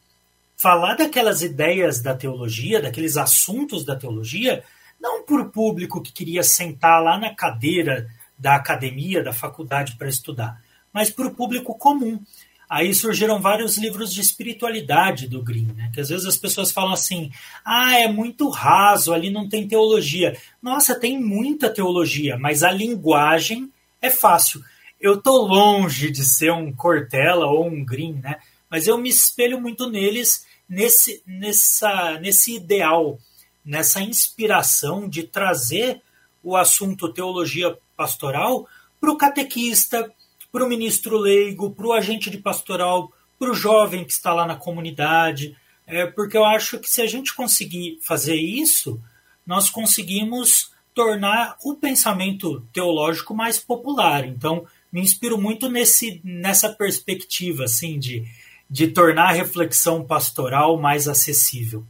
falar 0.58 0.94
daquelas 0.94 1.40
ideias 1.40 2.02
da 2.02 2.14
teologia, 2.14 2.82
daqueles 2.82 3.16
assuntos 3.16 3.84
da 3.84 3.94
teologia, 3.94 4.64
não 5.00 5.22
por 5.22 5.50
público 5.50 6.02
que 6.02 6.12
queria 6.12 6.42
sentar 6.42 7.00
lá 7.02 7.16
na 7.16 7.32
cadeira 7.32 8.10
da 8.36 8.56
academia, 8.56 9.22
da 9.22 9.32
faculdade 9.32 9.96
para 9.96 10.08
estudar, 10.08 10.60
mas 10.92 11.10
para 11.10 11.28
o 11.28 11.34
público 11.34 11.78
comum. 11.78 12.20
Aí 12.68 12.92
surgiram 12.92 13.40
vários 13.40 13.78
livros 13.78 14.12
de 14.12 14.20
espiritualidade 14.20 15.26
do 15.26 15.42
Green, 15.42 15.72
né? 15.74 15.90
que 15.94 16.00
às 16.00 16.10
vezes 16.10 16.26
as 16.26 16.36
pessoas 16.36 16.70
falam 16.70 16.92
assim: 16.92 17.30
ah, 17.64 17.98
é 17.98 18.08
muito 18.08 18.50
raso, 18.50 19.14
ali 19.14 19.30
não 19.30 19.48
tem 19.48 19.66
teologia. 19.66 20.36
Nossa, 20.60 20.98
tem 20.98 21.18
muita 21.18 21.70
teologia, 21.70 22.36
mas 22.36 22.62
a 22.62 22.70
linguagem 22.70 23.72
é 24.02 24.10
fácil. 24.10 24.62
Eu 25.00 25.14
estou 25.14 25.46
longe 25.46 26.10
de 26.10 26.24
ser 26.24 26.52
um 26.52 26.70
Cortella 26.70 27.46
ou 27.46 27.66
um 27.66 27.82
Green, 27.82 28.20
né? 28.22 28.36
Mas 28.70 28.86
eu 28.86 28.98
me 28.98 29.08
espelho 29.08 29.60
muito 29.60 29.88
neles 29.88 30.46
nesse, 30.68 31.22
nessa, 31.26 32.18
nesse 32.20 32.56
ideal, 32.56 33.18
nessa 33.64 34.00
inspiração 34.00 35.08
de 35.08 35.22
trazer 35.24 36.02
o 36.42 36.56
assunto 36.56 37.12
teologia 37.12 37.76
pastoral 37.96 38.68
para 39.00 39.10
o 39.10 39.16
catequista, 39.16 40.12
para 40.50 40.64
o 40.64 40.68
ministro 40.68 41.18
leigo, 41.18 41.70
para 41.70 41.86
o 41.86 41.92
agente 41.92 42.30
de 42.30 42.38
pastoral, 42.38 43.12
para 43.38 43.50
o 43.50 43.54
jovem 43.54 44.04
que 44.04 44.12
está 44.12 44.32
lá 44.32 44.46
na 44.46 44.56
comunidade, 44.56 45.56
é, 45.86 46.06
porque 46.06 46.36
eu 46.36 46.44
acho 46.44 46.78
que 46.78 46.90
se 46.90 47.00
a 47.00 47.06
gente 47.06 47.34
conseguir 47.34 47.98
fazer 48.02 48.36
isso, 48.36 49.00
nós 49.46 49.70
conseguimos 49.70 50.70
tornar 50.94 51.56
o 51.64 51.74
pensamento 51.74 52.60
teológico 52.72 53.34
mais 53.34 53.58
popular. 53.58 54.26
Então, 54.26 54.66
me 54.92 55.00
inspiro 55.00 55.38
muito 55.38 55.68
nesse, 55.68 56.20
nessa 56.24 56.70
perspectiva, 56.70 57.64
assim, 57.64 57.98
de, 57.98 58.24
de 58.68 58.88
tornar 58.88 59.28
a 59.30 59.32
reflexão 59.32 60.04
pastoral 60.04 60.78
mais 60.78 61.08
acessível. 61.08 61.84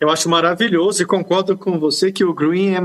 Eu 0.00 0.10
acho 0.10 0.28
maravilhoso 0.28 1.02
e 1.02 1.06
concordo 1.06 1.56
com 1.56 1.78
você 1.78 2.12
que 2.12 2.24
o 2.24 2.34
Green 2.34 2.74
é, 2.74 2.80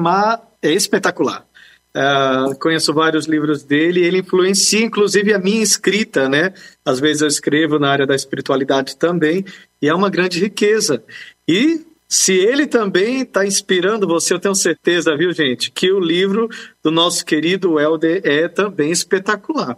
é 0.62 0.72
espetacular. 0.72 1.46
Uh, 1.93 2.58
conheço 2.58 2.93
vários 2.93 3.25
livros 3.25 3.63
dele, 3.63 4.00
ele 4.00 4.20
influencia 4.20 4.79
inclusive 4.79 5.34
a 5.34 5.39
minha 5.39 5.62
escrita, 5.62 6.29
né? 6.29 6.53
Às 6.86 7.01
vezes 7.01 7.22
eu 7.22 7.27
escrevo 7.27 7.77
na 7.77 7.89
área 7.89 8.08
da 8.08 8.15
espiritualidade 8.15 8.96
também, 8.96 9.43
e 9.81 9.89
é 9.89 9.93
uma 9.93 10.10
grande 10.10 10.39
riqueza. 10.39 11.03
E 11.46 11.86
se 12.08 12.34
ele 12.34 12.65
também 12.65 13.22
está 13.22 13.46
inspirando 13.46 14.08
você, 14.08 14.34
eu 14.34 14.39
tenho 14.39 14.55
certeza, 14.55 15.17
viu, 15.17 15.34
gente, 15.34 15.70
que 15.70 15.91
o 15.91 16.00
livro 16.00 16.48
do 16.81 16.91
nosso 16.91 17.25
querido 17.25 17.77
Helder 17.77 18.22
é 18.24 18.48
também 18.48 18.91
espetacular. 18.91 19.77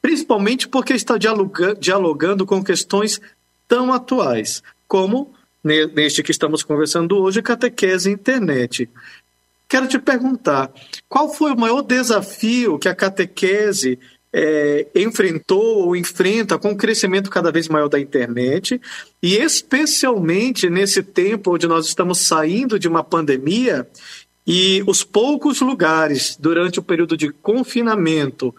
Principalmente 0.00 0.68
porque 0.68 0.92
está 0.92 1.16
dialogando, 1.16 2.46
com 2.46 2.62
questões 2.62 3.20
tão 3.66 3.92
atuais, 3.92 4.62
como 4.86 5.34
neste 5.64 6.22
que 6.22 6.30
estamos 6.30 6.62
conversando 6.62 7.16
hoje, 7.18 7.42
catequese 7.42 8.08
e 8.08 8.12
internet. 8.12 8.88
Quero 9.68 9.88
te 9.88 9.98
perguntar, 9.98 10.72
qual 11.08 11.28
foi 11.28 11.52
o 11.52 11.58
maior 11.58 11.82
desafio 11.82 12.78
que 12.78 12.88
a 12.88 12.94
catequese 12.94 13.98
é, 14.32 14.86
enfrentou 14.94 15.86
ou 15.86 15.96
enfrenta 15.96 16.58
com 16.58 16.70
o 16.70 16.76
crescimento 16.76 17.30
cada 17.30 17.50
vez 17.50 17.68
maior 17.68 17.88
da 17.88 17.98
internet 17.98 18.80
e 19.22 19.34
especialmente 19.36 20.68
nesse 20.68 21.02
tempo 21.02 21.54
onde 21.54 21.66
nós 21.66 21.86
estamos 21.86 22.18
saindo 22.18 22.78
de 22.78 22.86
uma 22.86 23.02
pandemia 23.02 23.88
e 24.46 24.84
os 24.86 25.02
poucos 25.02 25.60
lugares 25.60 26.36
durante 26.38 26.78
o 26.78 26.82
período 26.82 27.16
de 27.16 27.30
confinamento 27.30 28.54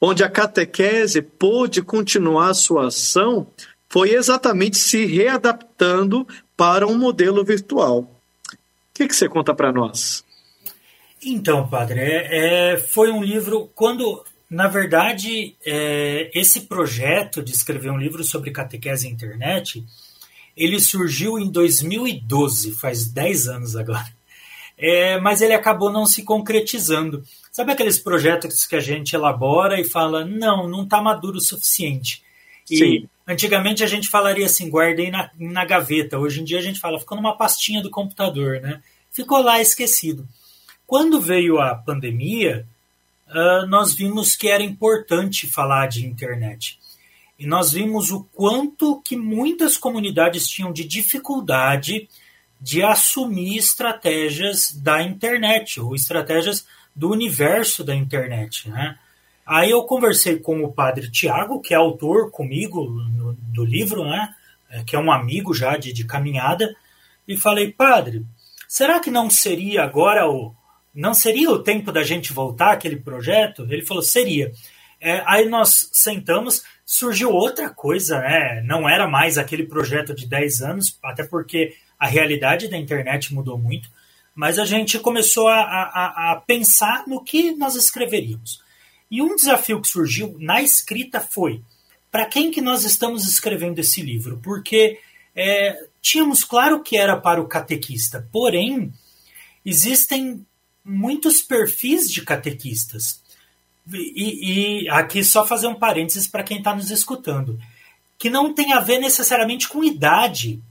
onde 0.00 0.22
a 0.22 0.30
catequese 0.30 1.22
pôde 1.22 1.82
continuar 1.82 2.54
sua 2.54 2.88
ação 2.88 3.46
foi 3.88 4.10
exatamente 4.14 4.76
se 4.76 5.06
readaptando 5.06 6.26
para 6.56 6.86
um 6.86 6.98
modelo 6.98 7.44
virtual. 7.44 8.00
O 8.00 8.56
que, 8.94 9.08
que 9.08 9.14
você 9.14 9.28
conta 9.28 9.54
para 9.54 9.72
nós? 9.72 10.24
Então, 11.24 11.68
padre, 11.68 12.00
é, 12.00 12.72
é, 12.72 12.76
foi 12.76 13.10
um 13.10 13.22
livro. 13.22 13.70
Quando, 13.74 14.24
na 14.50 14.68
verdade, 14.68 15.56
é, 15.64 16.30
esse 16.34 16.62
projeto 16.62 17.42
de 17.42 17.52
escrever 17.52 17.90
um 17.90 17.98
livro 17.98 18.22
sobre 18.22 18.50
catequese 18.50 19.08
e 19.08 19.10
internet, 19.10 19.84
ele 20.56 20.80
surgiu 20.80 21.38
em 21.38 21.50
2012, 21.50 22.72
faz 22.72 23.06
10 23.06 23.48
anos 23.48 23.76
agora. 23.76 24.17
É, 24.78 25.18
mas 25.18 25.40
ele 25.40 25.54
acabou 25.54 25.90
não 25.90 26.06
se 26.06 26.22
concretizando. 26.22 27.24
Sabe 27.50 27.72
aqueles 27.72 27.98
projetos 27.98 28.64
que 28.64 28.76
a 28.76 28.80
gente 28.80 29.14
elabora 29.14 29.80
e 29.80 29.84
fala, 29.84 30.24
não, 30.24 30.68
não 30.68 30.84
está 30.84 31.02
maduro 31.02 31.38
o 31.38 31.40
suficiente. 31.40 32.22
E 32.70 32.76
Sim. 32.76 33.08
antigamente 33.26 33.82
a 33.82 33.86
gente 33.88 34.08
falaria 34.08 34.46
assim, 34.46 34.70
guardei 34.70 35.10
na, 35.10 35.30
na 35.36 35.64
gaveta. 35.64 36.18
Hoje 36.18 36.40
em 36.40 36.44
dia 36.44 36.58
a 36.58 36.62
gente 36.62 36.78
fala, 36.78 37.00
ficou 37.00 37.16
numa 37.16 37.36
pastinha 37.36 37.82
do 37.82 37.90
computador, 37.90 38.60
né? 38.60 38.80
Ficou 39.10 39.42
lá 39.42 39.60
esquecido. 39.60 40.28
Quando 40.86 41.20
veio 41.20 41.58
a 41.58 41.74
pandemia, 41.74 42.64
uh, 43.28 43.66
nós 43.66 43.92
vimos 43.92 44.36
que 44.36 44.48
era 44.48 44.62
importante 44.62 45.46
falar 45.46 45.88
de 45.88 46.06
internet. 46.06 46.78
E 47.38 47.46
nós 47.46 47.72
vimos 47.72 48.10
o 48.10 48.24
quanto 48.32 49.00
que 49.02 49.16
muitas 49.16 49.76
comunidades 49.76 50.46
tinham 50.46 50.72
de 50.72 50.84
dificuldade 50.84 52.08
de 52.60 52.82
assumir 52.82 53.56
estratégias 53.56 54.72
da 54.72 55.02
internet, 55.02 55.80
ou 55.80 55.94
estratégias 55.94 56.66
do 56.94 57.10
universo 57.10 57.84
da 57.84 57.94
internet. 57.94 58.68
Né? 58.68 58.98
Aí 59.46 59.70
eu 59.70 59.84
conversei 59.84 60.38
com 60.38 60.62
o 60.62 60.72
padre 60.72 61.10
Tiago, 61.10 61.60
que 61.60 61.72
é 61.72 61.76
autor 61.76 62.30
comigo 62.30 62.84
no, 62.84 63.34
do 63.34 63.64
livro, 63.64 64.04
né? 64.04 64.34
É, 64.70 64.82
que 64.84 64.94
é 64.94 64.98
um 64.98 65.10
amigo 65.10 65.54
já 65.54 65.78
de, 65.78 65.94
de 65.94 66.04
caminhada, 66.04 66.76
e 67.26 67.38
falei, 67.38 67.72
padre, 67.72 68.26
será 68.68 69.00
que 69.00 69.10
não 69.10 69.30
seria 69.30 69.82
agora 69.82 70.28
o, 70.28 70.54
não 70.94 71.14
seria 71.14 71.50
o 71.50 71.62
tempo 71.62 71.90
da 71.90 72.02
gente 72.02 72.32
voltar 72.32 72.72
aquele 72.72 72.96
projeto? 72.96 73.66
Ele 73.70 73.86
falou, 73.86 74.02
seria. 74.02 74.52
É, 75.00 75.22
aí 75.24 75.48
nós 75.48 75.88
sentamos, 75.92 76.62
surgiu 76.84 77.30
outra 77.30 77.70
coisa, 77.70 78.20
né? 78.20 78.62
Não 78.66 78.86
era 78.86 79.08
mais 79.08 79.38
aquele 79.38 79.64
projeto 79.64 80.14
de 80.14 80.26
10 80.26 80.60
anos, 80.60 80.98
até 81.02 81.24
porque 81.24 81.74
a 81.98 82.06
realidade 82.06 82.68
da 82.68 82.76
internet 82.76 83.34
mudou 83.34 83.58
muito, 83.58 83.90
mas 84.34 84.58
a 84.58 84.64
gente 84.64 84.98
começou 84.98 85.48
a, 85.48 85.60
a, 85.60 86.32
a 86.32 86.36
pensar 86.36 87.06
no 87.06 87.24
que 87.24 87.52
nós 87.52 87.74
escreveríamos. 87.74 88.62
E 89.10 89.20
um 89.20 89.34
desafio 89.34 89.80
que 89.80 89.88
surgiu 89.88 90.36
na 90.38 90.62
escrita 90.62 91.20
foi 91.20 91.62
para 92.10 92.26
quem 92.26 92.50
que 92.50 92.60
nós 92.60 92.84
estamos 92.84 93.26
escrevendo 93.26 93.78
esse 93.78 94.00
livro? 94.00 94.38
Porque 94.42 94.98
é, 95.34 95.86
tínhamos 96.00 96.44
claro 96.44 96.82
que 96.82 96.96
era 96.96 97.16
para 97.16 97.40
o 97.40 97.48
catequista, 97.48 98.26
porém 98.32 98.92
existem 99.64 100.46
muitos 100.84 101.42
perfis 101.42 102.10
de 102.10 102.22
catequistas. 102.22 103.22
E, 103.92 104.82
e 104.84 104.88
aqui 104.90 105.24
só 105.24 105.46
fazer 105.46 105.66
um 105.66 105.74
parênteses 105.74 106.26
para 106.26 106.42
quem 106.42 106.58
está 106.58 106.74
nos 106.74 106.90
escutando, 106.90 107.58
que 108.18 108.28
não 108.28 108.52
tem 108.52 108.72
a 108.72 108.80
ver 108.80 108.98
necessariamente 108.98 109.68
com 109.68 109.82
idade, 109.82 110.62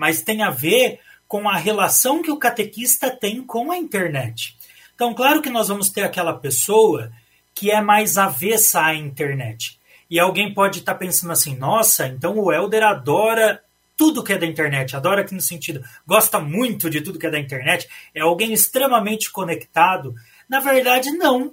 mas 0.00 0.22
tem 0.22 0.42
a 0.42 0.48
ver 0.48 0.98
com 1.28 1.46
a 1.46 1.58
relação 1.58 2.22
que 2.22 2.30
o 2.30 2.38
catequista 2.38 3.10
tem 3.10 3.42
com 3.42 3.70
a 3.70 3.76
internet. 3.76 4.56
Então, 4.94 5.12
claro 5.12 5.42
que 5.42 5.50
nós 5.50 5.68
vamos 5.68 5.90
ter 5.90 6.00
aquela 6.00 6.32
pessoa 6.32 7.12
que 7.54 7.70
é 7.70 7.82
mais 7.82 8.16
avessa 8.16 8.80
à 8.80 8.94
internet. 8.94 9.78
E 10.08 10.18
alguém 10.18 10.54
pode 10.54 10.78
estar 10.78 10.94
tá 10.94 10.98
pensando 10.98 11.32
assim: 11.32 11.54
nossa, 11.54 12.06
então 12.06 12.38
o 12.38 12.50
Elder 12.50 12.82
adora 12.82 13.62
tudo 13.94 14.24
que 14.24 14.32
é 14.32 14.38
da 14.38 14.46
internet, 14.46 14.96
adora 14.96 15.20
aqui 15.20 15.34
no 15.34 15.40
sentido, 15.42 15.84
gosta 16.06 16.40
muito 16.40 16.88
de 16.88 17.02
tudo 17.02 17.18
que 17.18 17.26
é 17.26 17.30
da 17.30 17.38
internet, 17.38 17.86
é 18.14 18.22
alguém 18.22 18.54
extremamente 18.54 19.30
conectado. 19.30 20.14
Na 20.48 20.60
verdade, 20.60 21.10
não. 21.10 21.52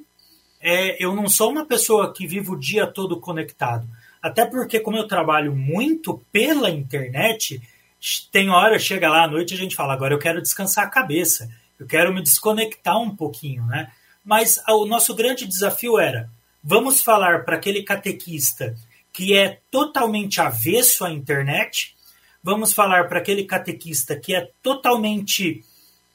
É, 0.62 1.04
eu 1.04 1.14
não 1.14 1.28
sou 1.28 1.52
uma 1.52 1.66
pessoa 1.66 2.14
que 2.14 2.26
vive 2.26 2.50
o 2.50 2.58
dia 2.58 2.88
todo 2.88 3.20
conectado. 3.20 3.86
Até 4.22 4.46
porque, 4.46 4.80
como 4.80 4.96
eu 4.96 5.06
trabalho 5.06 5.54
muito 5.54 6.24
pela 6.32 6.70
internet, 6.70 7.62
tem 8.32 8.50
hora, 8.50 8.80
chega 8.80 9.10
lá 9.10 9.24
à 9.24 9.28
noite 9.28 9.54
a 9.54 9.58
gente 9.58 9.76
fala, 9.76 9.94
agora 9.94 10.14
eu 10.14 10.20
quero 10.20 10.42
descansar 10.42 10.86
a 10.86 10.90
cabeça, 10.90 11.50
eu 11.80 11.86
quero 11.86 12.14
me 12.14 12.22
desconectar 12.22 13.00
um 13.00 13.16
pouquinho, 13.16 13.66
né? 13.66 13.92
Mas 14.24 14.62
o 14.68 14.86
nosso 14.86 15.16
grande 15.16 15.46
desafio 15.46 16.00
era, 16.00 16.30
vamos 16.64 17.02
falar 17.02 17.46
para 17.46 17.56
aquele 17.56 17.84
catequista 17.84 18.76
que 19.14 19.36
é 19.36 19.60
totalmente 19.72 20.40
avesso 20.40 21.06
à 21.06 21.12
internet, 21.12 21.96
vamos 22.44 22.74
falar 22.74 23.08
para 23.08 23.20
aquele 23.20 23.46
catequista 23.46 24.16
que 24.16 24.36
é 24.36 24.50
totalmente. 24.62 25.64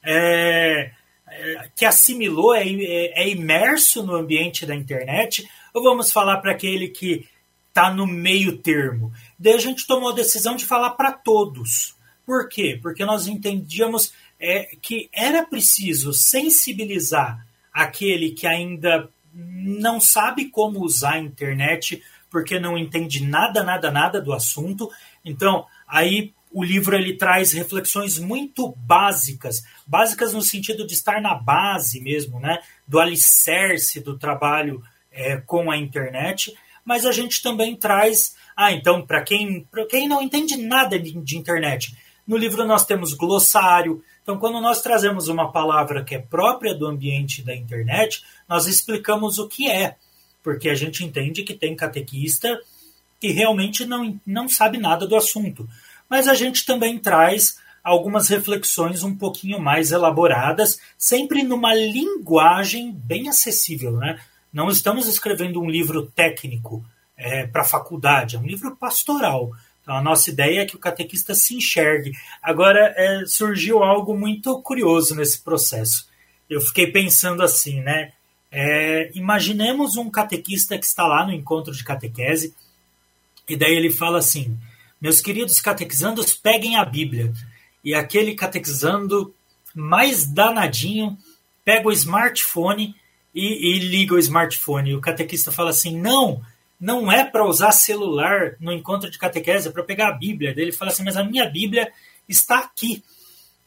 É, 0.05 0.91
é, 1.35 1.69
que 1.75 1.83
assimilou, 1.83 2.53
é, 2.53 2.61
é, 2.61 3.23
é, 3.23 3.29
imerso 3.29 4.03
no 4.03 4.15
ambiente 4.15 4.67
da 4.67 4.75
internet, 4.75 5.47
ou 5.73 5.81
vamos 5.81 6.11
falar 6.11 6.37
para 6.37 6.51
aquele 6.51 6.89
que 6.89 7.27
está 7.69 7.91
no 7.91 8.05
meio 8.05 8.57
termo? 8.57 9.11
Daí 9.43 9.53
a 9.53 9.59
gente 9.59 9.85
tomou 9.85 10.09
a 10.09 10.15
decisão 10.15 10.55
de 10.55 10.65
falar 10.65 10.91
para 10.91 11.11
todos. 11.11 11.95
Por 12.25 12.47
quê? 12.47 12.79
Porque 12.81 13.03
nós 13.03 13.27
entendíamos 13.27 14.13
é, 14.39 14.75
que 14.81 15.09
era 15.13 15.45
preciso 15.45 16.13
sensibilizar 16.13 17.45
aquele 17.71 18.31
que 18.31 18.47
ainda 18.47 19.09
não 19.33 19.99
sabe 19.99 20.49
como 20.49 20.83
usar 20.83 21.13
a 21.13 21.19
internet 21.19 22.01
porque 22.29 22.59
não 22.59 22.77
entende 22.77 23.23
nada, 23.23 23.63
nada, 23.63 23.91
nada 23.91 24.19
do 24.19 24.33
assunto. 24.33 24.89
Então, 25.23 25.67
Aí 25.93 26.33
o 26.51 26.63
livro 26.63 26.95
ele 26.95 27.15
traz 27.15 27.53
reflexões 27.53 28.17
muito 28.17 28.73
básicas, 28.77 29.61
básicas 29.85 30.33
no 30.33 30.41
sentido 30.41 30.87
de 30.87 30.95
estar 30.95 31.21
na 31.21 31.35
base 31.35 32.01
mesmo, 32.01 32.39
né, 32.39 32.57
do 32.87 32.99
alicerce 32.99 33.99
do 33.99 34.17
trabalho 34.17 34.81
é, 35.11 35.37
com 35.37 35.69
a 35.69 35.77
internet, 35.77 36.51
mas 36.83 37.05
a 37.05 37.11
gente 37.11 37.43
também 37.43 37.75
traz, 37.75 38.35
ah, 38.55 38.71
então 38.71 39.05
para 39.05 39.21
quem, 39.21 39.67
quem 39.89 40.07
não 40.07 40.21
entende 40.21 40.57
nada 40.57 40.99
de, 40.99 41.11
de 41.11 41.37
internet, 41.37 41.95
no 42.27 42.37
livro 42.37 42.65
nós 42.65 42.85
temos 42.85 43.13
glossário, 43.13 44.03
então 44.21 44.37
quando 44.37 44.61
nós 44.61 44.81
trazemos 44.81 45.27
uma 45.27 45.51
palavra 45.51 46.03
que 46.03 46.15
é 46.15 46.19
própria 46.19 46.73
do 46.73 46.87
ambiente 46.87 47.41
da 47.41 47.55
internet, 47.55 48.23
nós 48.47 48.65
explicamos 48.65 49.37
o 49.39 49.47
que 49.47 49.69
é, 49.69 49.95
porque 50.41 50.69
a 50.69 50.75
gente 50.75 51.03
entende 51.03 51.43
que 51.43 51.53
tem 51.53 51.75
catequista 51.75 52.59
que 53.19 53.31
realmente 53.31 53.85
não, 53.85 54.19
não 54.25 54.49
sabe 54.49 54.77
nada 54.77 55.07
do 55.07 55.15
assunto. 55.15 55.67
mas 56.09 56.27
a 56.27 56.33
gente 56.33 56.65
também 56.65 56.99
traz 56.99 57.57
algumas 57.83 58.29
reflexões 58.29 59.03
um 59.03 59.15
pouquinho 59.15 59.59
mais 59.59 59.91
elaboradas, 59.91 60.79
sempre 60.97 61.43
numa 61.43 61.73
linguagem 61.73 62.91
bem 62.91 63.27
acessível. 63.27 63.93
Né? 63.93 64.19
Não 64.51 64.69
estamos 64.69 65.07
escrevendo 65.07 65.61
um 65.61 65.69
livro 65.69 66.05
técnico 66.07 66.85
é, 67.17 67.45
para 67.47 67.61
a 67.61 67.65
faculdade, 67.65 68.35
é 68.35 68.39
um 68.39 68.45
livro 68.45 68.75
pastoral. 68.75 69.51
Então, 69.81 69.95
a 69.95 70.01
nossa 70.01 70.29
ideia 70.29 70.61
é 70.61 70.65
que 70.65 70.75
o 70.75 70.79
catequista 70.79 71.35
se 71.35 71.55
enxergue. 71.55 72.13
Agora, 72.41 72.93
é, 72.95 73.25
surgiu 73.25 73.83
algo 73.83 74.17
muito 74.17 74.61
curioso 74.61 75.15
nesse 75.15 75.41
processo. 75.41 76.07
Eu 76.49 76.61
fiquei 76.61 76.91
pensando 76.91 77.43
assim, 77.43 77.81
né? 77.81 78.13
É, 78.51 79.11
imaginemos 79.15 79.97
um 79.97 80.09
catequista 80.09 80.77
que 80.77 80.85
está 80.85 81.05
lá 81.05 81.25
no 81.25 81.33
encontro 81.33 81.73
de 81.73 81.83
catequese, 81.83 82.53
e 83.49 83.57
daí 83.57 83.73
ele 83.73 83.89
fala 83.89 84.19
assim: 84.19 84.57
Meus 85.01 85.19
queridos 85.19 85.59
catequizandos, 85.59 86.33
peguem 86.33 86.77
a 86.77 86.85
Bíblia. 86.85 87.33
E 87.83 87.93
aquele 87.93 88.35
catequizando 88.35 89.33
mais 89.75 90.25
danadinho 90.25 91.17
pega 91.65 91.87
o 91.87 91.91
smartphone 91.91 92.95
e, 93.33 93.75
e 93.75 93.79
liga 93.79 94.13
o 94.13 94.19
smartphone. 94.19 94.91
E 94.91 94.95
o 94.95 95.01
catequista 95.01 95.51
fala 95.51 95.71
assim: 95.71 95.99
Não, 95.99 96.41
não 96.79 97.11
é 97.11 97.23
para 97.23 97.45
usar 97.45 97.71
celular 97.71 98.55
no 98.59 98.71
encontro 98.71 99.09
de 99.09 99.17
catequese, 99.17 99.67
é 99.67 99.71
para 99.71 99.83
pegar 99.83 100.09
a 100.09 100.17
Bíblia. 100.17 100.53
Daí 100.53 100.65
ele 100.65 100.71
fala 100.71 100.91
assim: 100.91 101.03
Mas 101.03 101.17
a 101.17 101.23
minha 101.23 101.49
Bíblia 101.49 101.91
está 102.27 102.59
aqui. 102.59 103.03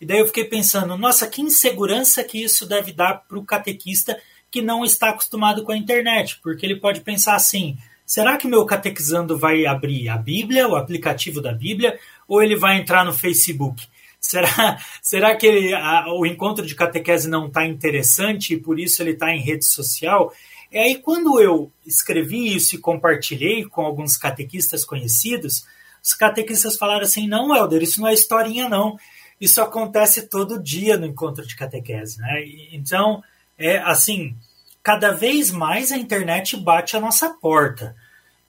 E 0.01 0.05
daí 0.05 0.19
eu 0.19 0.27
fiquei 0.27 0.45
pensando: 0.45 0.97
Nossa, 0.97 1.27
que 1.27 1.41
insegurança 1.41 2.23
que 2.23 2.43
isso 2.43 2.67
deve 2.67 2.93
dar 2.93 3.25
para 3.27 3.39
o 3.39 3.45
catequista 3.45 4.19
que 4.51 4.63
não 4.63 4.85
está 4.85 5.11
acostumado 5.11 5.63
com 5.65 5.73
a 5.73 5.77
internet, 5.77 6.41
porque 6.43 6.65
ele 6.65 6.77
pode 6.77 7.01
pensar 7.01 7.35
assim: 7.35 7.77
será 8.05 8.37
que 8.37 8.49
meu 8.49 8.65
catequizando 8.65 9.37
vai 9.37 9.67
abrir 9.67 10.09
a 10.09 10.17
Bíblia, 10.17 10.69
o 10.69 10.77
aplicativo 10.77 11.41
da 11.41 11.53
Bíblia, 11.53 11.99
ou 12.27 12.43
ele 12.43 12.57
vai 12.57 12.79
entrar 12.79 13.05
no 13.05 13.13
Facebook? 13.13 13.87
Será, 14.19 14.79
será 15.01 15.37
que 15.37 15.47
ele, 15.47 15.73
a, 15.73 16.07
o 16.09 16.27
encontro 16.27 16.67
de 16.67 16.75
catequese 16.75 17.29
não 17.29 17.47
está 17.47 17.65
interessante 17.65 18.55
e 18.55 18.59
por 18.59 18.81
isso 18.81 19.01
ele 19.01 19.13
está 19.13 19.31
em 19.31 19.41
rede 19.41 19.65
social? 19.65 20.33
E 20.77 20.79
aí, 20.79 20.97
quando 20.97 21.41
eu 21.41 21.73
escrevi 21.87 22.55
isso 22.55 22.75
e 22.75 22.79
compartilhei 22.79 23.65
com 23.65 23.81
alguns 23.81 24.15
catequistas 24.15 24.85
conhecidos, 24.85 25.67
os 26.05 26.13
catequistas 26.13 26.77
falaram 26.77 27.05
assim: 27.05 27.27
não, 27.27 27.57
Helder, 27.57 27.83
isso 27.83 27.99
não 27.99 28.09
é 28.09 28.13
historinha, 28.13 28.69
não. 28.69 28.99
Isso 29.41 29.63
acontece 29.63 30.29
todo 30.29 30.63
dia 30.63 30.99
no 30.99 31.07
encontro 31.07 31.47
de 31.47 31.57
catequese. 31.57 32.21
Né? 32.21 32.45
Então, 32.73 33.25
é 33.57 33.79
assim, 33.79 34.37
cada 34.83 35.13
vez 35.13 35.51
mais 35.51 35.91
a 35.91 35.97
internet 35.97 36.59
bate 36.59 36.95
a 36.95 37.01
nossa 37.01 37.31
porta. 37.31 37.97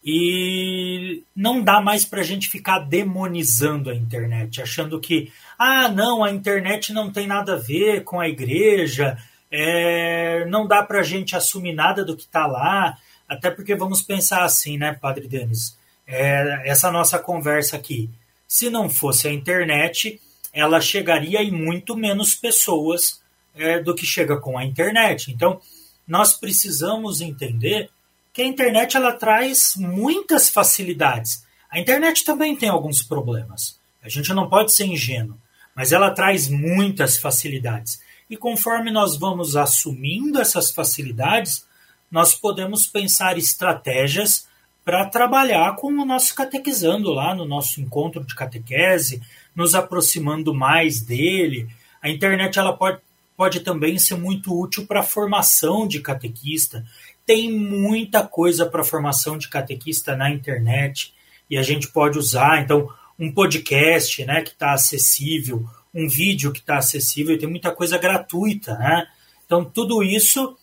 E 0.04 1.24
não 1.34 1.64
dá 1.64 1.80
mais 1.80 2.04
para 2.04 2.20
a 2.20 2.26
gente 2.26 2.50
ficar 2.50 2.80
demonizando 2.80 3.90
a 3.90 3.96
internet, 3.96 4.62
achando 4.62 5.00
que, 5.00 5.32
ah, 5.58 5.88
não, 5.88 6.26
a 6.26 6.30
internet 6.30 6.92
não 6.92 7.10
tem 7.10 7.26
nada 7.26 7.54
a 7.54 7.58
ver 7.58 8.04
com 8.04 8.20
a 8.20 8.28
igreja, 8.28 9.18
é, 9.52 10.46
não 10.46 10.68
dá 10.68 10.84
para 10.84 11.00
a 11.00 11.04
gente 11.04 11.36
assumir 11.36 11.74
nada 11.74 12.04
do 12.04 12.16
que 12.16 12.24
está 12.24 12.46
lá, 12.46 12.98
até 13.28 13.50
porque 13.50 13.76
vamos 13.76 14.02
pensar 14.02 14.44
assim, 14.44 14.78
né, 14.78 14.94
Padre 14.94 15.28
Denis? 15.28 15.78
É, 16.06 16.64
essa 16.66 16.92
nossa 16.92 17.20
conversa 17.20 17.76
aqui, 17.76 18.10
se 18.48 18.70
não 18.70 18.90
fosse 18.90 19.28
a 19.28 19.34
internet, 19.34 20.22
ela 20.54 20.80
chegaria 20.80 21.42
em 21.42 21.52
muito 21.52 21.96
menos 21.96 22.34
pessoas 22.34 23.22
é, 23.56 23.80
do 23.80 23.94
que 23.94 24.06
chega 24.06 24.38
com 24.38 24.58
a 24.58 24.64
internet. 24.64 25.32
Então, 25.32 25.60
nós 26.08 26.34
precisamos 26.34 27.20
entender 27.20 27.90
que 28.32 28.42
a 28.42 28.46
internet 28.46 28.96
ela 28.96 29.12
traz 29.14 29.76
muitas 29.76 30.48
facilidades. 30.48 31.46
A 31.70 31.80
internet 31.80 32.24
também 32.24 32.56
tem 32.56 32.70
alguns 32.70 33.02
problemas. 33.02 33.78
A 34.02 34.08
gente 34.08 34.34
não 34.34 34.48
pode 34.48 34.72
ser 34.72 34.86
ingênuo, 34.86 35.38
mas 35.76 35.92
ela 35.92 36.12
traz 36.12 36.48
muitas 36.48 37.18
facilidades. 37.18 38.00
E 38.30 38.36
conforme 38.36 38.92
nós 38.92 39.18
vamos 39.18 39.56
assumindo 39.56 40.40
essas 40.40 40.72
facilidades, 40.72 41.66
nós 42.12 42.34
podemos 42.34 42.88
pensar 42.88 43.38
estratégias 43.38 44.48
para 44.84 45.06
trabalhar 45.06 45.76
com 45.76 45.88
o 45.88 46.06
nosso 46.06 46.34
catequizando 46.34 47.12
lá 47.12 47.36
no 47.36 47.46
nosso 47.46 47.82
encontro 47.82 48.24
de 48.26 48.36
catequese, 48.36 49.22
nos 49.56 49.76
aproximando 49.76 50.54
mais 50.54 51.02
dele. 51.02 51.68
A 52.02 52.10
internet 52.10 52.58
ela 52.58 52.74
pode, 52.74 53.00
pode 53.36 53.60
também 53.60 54.00
ser 54.00 54.16
muito 54.16 54.58
útil 54.58 54.86
para 54.86 55.02
a 55.02 55.04
formação 55.04 55.88
de 55.88 56.00
catequista 56.00 56.86
tem 57.28 57.52
muita 57.52 58.26
coisa 58.26 58.66
para 58.66 58.86
formação 58.86 59.38
de 59.38 59.50
catequista 59.50 60.16
na 60.16 60.32
internet 60.32 61.14
e 61.50 61.58
a 61.58 61.62
gente 61.62 61.90
pode 61.90 62.18
usar. 62.18 62.64
Então, 62.64 62.90
um 63.20 63.30
podcast 63.30 64.24
né, 64.24 64.42
que 64.42 64.52
está 64.52 64.72
acessível, 64.72 65.68
um 65.94 66.08
vídeo 66.08 66.52
que 66.52 66.60
está 66.60 66.78
acessível, 66.78 67.38
tem 67.38 67.50
muita 67.50 67.72
coisa 67.72 67.98
gratuita. 67.98 68.78
Né? 68.78 69.08
Então, 69.46 69.66
tudo 69.66 70.04
isso 70.04 70.58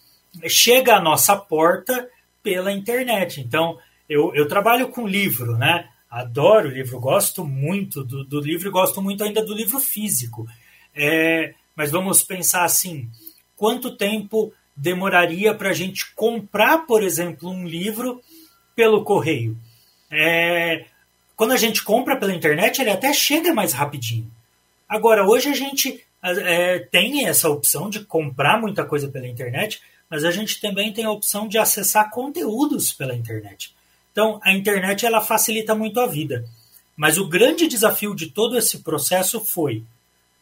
chega 0.46 0.96
à 0.96 1.00
nossa 1.00 1.36
porta 1.36 2.08
pela 2.42 2.72
internet. 2.72 3.40
Então, 3.40 3.78
eu, 4.08 4.34
eu 4.34 4.46
trabalho 4.46 4.88
com 4.88 5.06
livro, 5.06 5.56
né? 5.56 5.88
Adoro 6.10 6.68
livro, 6.68 7.00
gosto 7.00 7.44
muito 7.44 8.04
do, 8.04 8.22
do 8.22 8.40
livro 8.40 8.68
e 8.68 8.70
gosto 8.70 9.02
muito 9.02 9.24
ainda 9.24 9.44
do 9.44 9.54
livro 9.54 9.80
físico. 9.80 10.46
É, 10.94 11.54
mas 11.74 11.90
vamos 11.90 12.22
pensar 12.22 12.64
assim: 12.64 13.10
quanto 13.56 13.96
tempo 13.96 14.52
demoraria 14.76 15.54
para 15.54 15.70
a 15.70 15.72
gente 15.72 16.14
comprar, 16.14 16.86
por 16.86 17.02
exemplo, 17.02 17.50
um 17.50 17.66
livro 17.66 18.20
pelo 18.76 19.02
correio. 19.04 19.56
É, 20.10 20.86
quando 21.34 21.52
a 21.52 21.56
gente 21.56 21.82
compra 21.82 22.16
pela 22.16 22.34
internet, 22.34 22.80
ele 22.80 22.90
até 22.90 23.12
chega 23.12 23.52
mais 23.52 23.72
rapidinho. 23.72 24.30
Agora, 24.88 25.26
hoje 25.26 25.48
a 25.48 25.54
gente 25.54 26.04
é, 26.22 26.78
tem 26.78 27.26
essa 27.26 27.48
opção 27.48 27.90
de 27.90 28.00
comprar 28.04 28.60
muita 28.60 28.84
coisa 28.84 29.08
pela 29.08 29.26
internet, 29.26 29.80
mas 30.08 30.24
a 30.24 30.30
gente 30.30 30.60
também 30.60 30.92
tem 30.92 31.04
a 31.04 31.10
opção 31.10 31.48
de 31.48 31.58
acessar 31.58 32.10
conteúdos 32.10 32.92
pela 32.92 33.14
internet. 33.14 33.74
Então, 34.12 34.38
a 34.42 34.52
internet 34.52 35.04
ela 35.04 35.20
facilita 35.20 35.74
muito 35.74 35.98
a 36.00 36.06
vida. 36.06 36.44
Mas 36.96 37.18
o 37.18 37.28
grande 37.28 37.66
desafio 37.66 38.14
de 38.14 38.26
todo 38.26 38.56
esse 38.56 38.78
processo 38.78 39.44
foi 39.44 39.82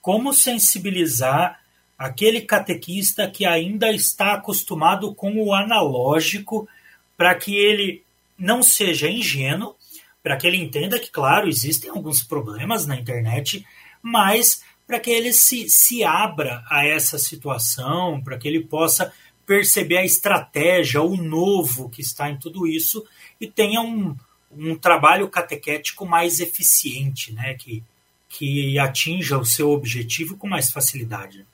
como 0.00 0.34
sensibilizar 0.34 1.60
aquele 1.96 2.40
catequista 2.42 3.30
que 3.30 3.46
ainda 3.46 3.90
está 3.90 4.34
acostumado 4.34 5.14
com 5.14 5.36
o 5.36 5.54
analógico, 5.54 6.68
para 7.16 7.34
que 7.34 7.54
ele 7.54 8.02
não 8.36 8.62
seja 8.62 9.08
ingênuo, 9.08 9.76
para 10.22 10.36
que 10.36 10.46
ele 10.46 10.56
entenda 10.56 10.98
que, 10.98 11.10
claro, 11.10 11.48
existem 11.48 11.88
alguns 11.88 12.22
problemas 12.22 12.86
na 12.86 12.96
internet, 12.96 13.64
mas 14.02 14.62
para 14.86 14.98
que 15.00 15.10
ele 15.10 15.32
se, 15.32 15.68
se 15.68 16.04
abra 16.04 16.62
a 16.68 16.84
essa 16.84 17.16
situação, 17.16 18.20
para 18.22 18.36
que 18.36 18.48
ele 18.48 18.60
possa 18.60 19.12
perceber 19.46 19.98
a 19.98 20.04
estratégia, 20.04 21.00
o 21.00 21.16
novo 21.16 21.88
que 21.88 22.00
está 22.00 22.28
em 22.28 22.38
tudo 22.38 22.66
isso 22.66 23.04
e 23.40 23.46
tenha 23.46 23.80
um, 23.80 24.14
um 24.56 24.76
trabalho 24.76 25.28
catequético 25.28 26.04
mais 26.04 26.40
eficiente, 26.40 27.32
né? 27.32 27.54
que, 27.54 27.82
que 28.28 28.78
atinja 28.78 29.38
o 29.38 29.44
seu 29.44 29.70
objetivo 29.70 30.36
com 30.36 30.48
mais 30.48 30.70
facilidade. 30.70 31.46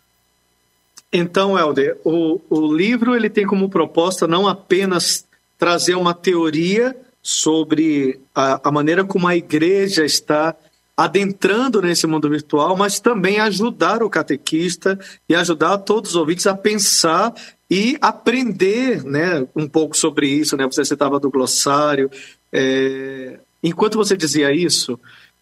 Então, 1.12 1.58
Helder, 1.58 1.98
o, 2.04 2.40
o 2.50 2.72
livro 2.74 3.14
ele 3.14 3.30
tem 3.30 3.46
como 3.46 3.70
proposta 3.70 4.26
não 4.26 4.46
apenas 4.46 5.26
trazer 5.56 5.94
uma 5.94 6.12
teoria 6.12 6.96
sobre 7.22 8.20
a, 8.34 8.68
a 8.68 8.70
maneira 8.70 9.04
como 9.04 9.26
a 9.26 9.36
igreja 9.36 10.04
está 10.04 10.54
adentrando 10.98 11.80
nesse 11.80 12.08
mundo 12.08 12.28
virtual, 12.28 12.76
mas 12.76 12.98
também 12.98 13.38
ajudar 13.38 14.02
o 14.02 14.10
catequista 14.10 14.98
e 15.28 15.34
ajudar 15.36 15.78
todos 15.78 16.10
os 16.10 16.16
ouvintes 16.16 16.44
a 16.48 16.56
pensar 16.56 17.32
e 17.70 17.96
aprender 18.00 19.04
né, 19.04 19.46
um 19.54 19.68
pouco 19.68 19.96
sobre 19.96 20.26
isso. 20.26 20.56
Né? 20.56 20.66
Você 20.66 20.84
citava 20.84 21.20
do 21.20 21.30
glossário. 21.30 22.10
É... 22.52 23.38
Enquanto 23.62 23.96
você 23.96 24.16
dizia 24.16 24.52
isso, 24.52 24.98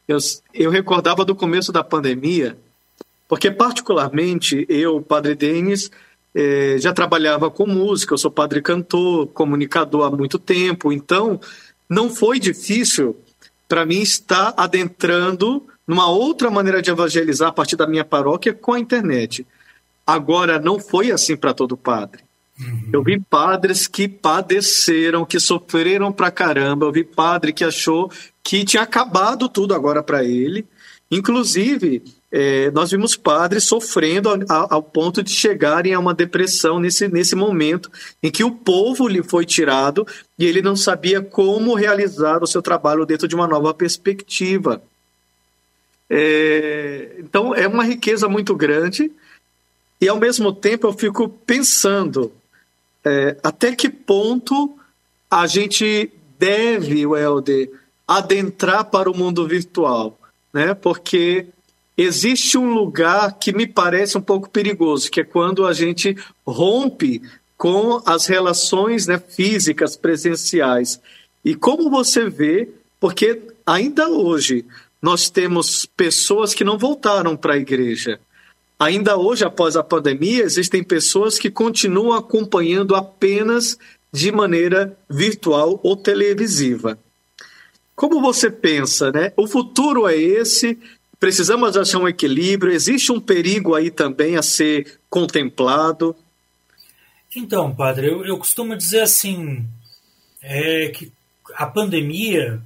eu, 0.07 0.19
eu 0.53 0.71
recordava 0.71 1.25
do 1.25 1.35
começo 1.35 1.73
da 1.73 1.83
pandemia, 1.83 2.59
porque, 3.27 3.51
particularmente, 3.51 4.67
eu, 4.69 5.01
Padre 5.01 5.35
Denis, 5.35 5.91
eh, 6.35 6.77
já 6.79 6.93
trabalhava 6.93 7.51
com 7.51 7.67
música, 7.67 8.15
eu 8.15 8.19
sou 8.19 8.31
padre 8.31 8.63
cantor, 8.63 9.27
comunicador 9.29 10.05
há 10.05 10.11
muito 10.11 10.39
tempo, 10.39 10.93
então 10.93 11.41
não 11.89 12.09
foi 12.09 12.39
difícil 12.39 13.17
para 13.69 13.85
mim 13.85 14.01
estar 14.01 14.55
adentrando 14.57 15.67
numa 15.87 16.09
outra 16.09 16.51
maneira 16.51 16.83
de 16.83 16.91
evangelizar 16.91 17.49
a 17.49 17.53
partir 17.53 17.77
da 17.77 17.87
minha 17.87 18.05
paróquia 18.05 18.53
com 18.53 18.73
a 18.73 18.81
internet. 18.81 19.47
Agora, 20.07 20.59
não 20.59 20.79
foi 20.79 21.11
assim 21.11 21.37
para 21.37 21.55
todo 21.55 21.77
padre. 21.77 22.23
Uhum. 22.59 22.91
Eu 22.93 23.03
vi 23.03 23.21
padres 23.21 23.87
que 23.87 24.09
padeceram, 24.09 25.25
que 25.25 25.39
sofreram 25.39 26.13
pra 26.13 26.31
caramba. 26.31 26.87
Eu 26.87 26.93
vi 26.93 27.05
padre 27.05 27.53
que 27.53 27.65
achou 27.65 28.11
que 28.43 28.65
tinha 28.65 28.83
acabado 28.83 29.49
tudo 29.49 29.75
agora 29.75 30.03
para 30.03 30.25
ele. 30.25 30.67
Inclusive, 31.11 32.03
é, 32.31 32.71
nós 32.73 32.91
vimos 32.91 33.17
padres 33.17 33.65
sofrendo 33.65 34.29
ao, 34.49 34.75
ao, 34.75 34.83
ponto 34.83 35.23
de 35.23 35.31
chegarem 35.31 35.95
a 35.95 35.99
uma 35.99 36.13
depressão 36.13 36.81
nesse, 36.81 37.09
nesse 37.09 37.37
momento 37.37 37.91
em 38.23 38.31
que 38.31 38.43
o 38.43 38.51
povo 38.51 39.07
lhe 39.07 39.23
foi 39.23 39.45
tirado 39.45 40.07
e 40.39 40.45
ele 40.45 40.61
não 40.61 40.75
sabia 40.75 41.23
como 41.23 41.75
realizar 41.75 42.43
o 42.43 42.47
seu 42.47 42.61
trabalho 42.61 43.07
dentro 43.07 43.29
de 43.29 43.35
uma 43.35 43.47
nova 43.47 43.73
perspectiva. 43.73 44.83
É, 46.11 47.17
então, 47.19 47.55
é 47.55 47.67
uma 47.67 47.85
riqueza 47.85 48.29
muito 48.29 48.55
grande 48.55 49.11
e, 50.01 50.09
ao 50.09 50.19
mesmo 50.19 50.53
tempo, 50.53 50.87
eu 50.87 50.93
fico 50.93 51.29
pensando 51.29 52.33
é, 53.05 53.37
até 53.43 53.75
que 53.75 53.89
ponto 53.89 54.77
a 55.31 55.47
gente 55.47 56.11
deve, 56.39 57.07
Welder, 57.07 57.71
adentrar 58.07 58.85
para 58.85 59.11
o 59.11 59.17
mundo 59.17 59.47
virtual, 59.47 60.19
né? 60.53 60.75
Porque 60.75 61.47
existe 61.97 62.59
um 62.59 62.75
lugar 62.75 63.39
que 63.39 63.53
me 63.53 63.67
parece 63.67 64.19
um 64.19 64.21
pouco 64.21 64.51
perigoso, 64.51 65.11
que 65.11 65.21
é 65.21 65.25
quando 65.25 65.67
a 65.67 65.73
gente 65.73 66.17
rompe 66.47 67.23
com 67.57 68.03
as 68.05 68.27
relações 68.27 69.07
né, 69.07 69.19
físicas 69.19 69.97
presenciais. 69.97 71.01
E 71.45 71.55
como 71.55 71.89
você 71.89 72.29
vê, 72.29 72.69
porque 73.01 73.41
ainda 73.65 74.09
hoje 74.09 74.65
nós 75.01 75.31
temos 75.31 75.87
pessoas 75.87 76.53
que 76.53 76.65
não 76.65 76.77
voltaram 76.77 77.37
para 77.37 77.55
a 77.55 77.59
igreja. 77.59 78.21
Ainda 78.79 79.17
hoje, 79.17 79.45
após 79.45 79.77
a 79.77 79.83
pandemia, 79.83 80.43
existem 80.43 80.83
pessoas 80.83 81.39
que 81.39 81.51
continuam 81.51 82.13
acompanhando 82.13 82.95
apenas 82.95 83.79
de 84.13 84.31
maneira 84.31 84.97
virtual 85.09 85.81
ou 85.83 85.97
televisiva. 85.97 86.99
Como 87.95 88.21
você 88.21 88.51
pensa, 88.51 89.11
né? 89.11 89.33
O 89.37 89.47
futuro 89.47 90.07
é 90.07 90.15
esse, 90.15 90.79
precisamos 91.27 91.77
achar 91.77 91.99
um 91.99 92.07
equilíbrio, 92.07 92.73
existe 92.73 93.11
um 93.11 93.19
perigo 93.19 93.75
aí 93.75 93.91
também 93.91 94.37
a 94.37 94.43
ser 94.43 95.01
contemplado. 95.11 96.15
Então, 97.35 97.75
padre, 97.75 98.07
eu, 98.07 98.25
eu 98.25 98.39
costumo 98.39 98.77
dizer 98.77 99.01
assim, 99.01 99.67
é 100.41 100.89
que 100.91 101.11
a 101.57 101.67
pandemia 101.67 102.63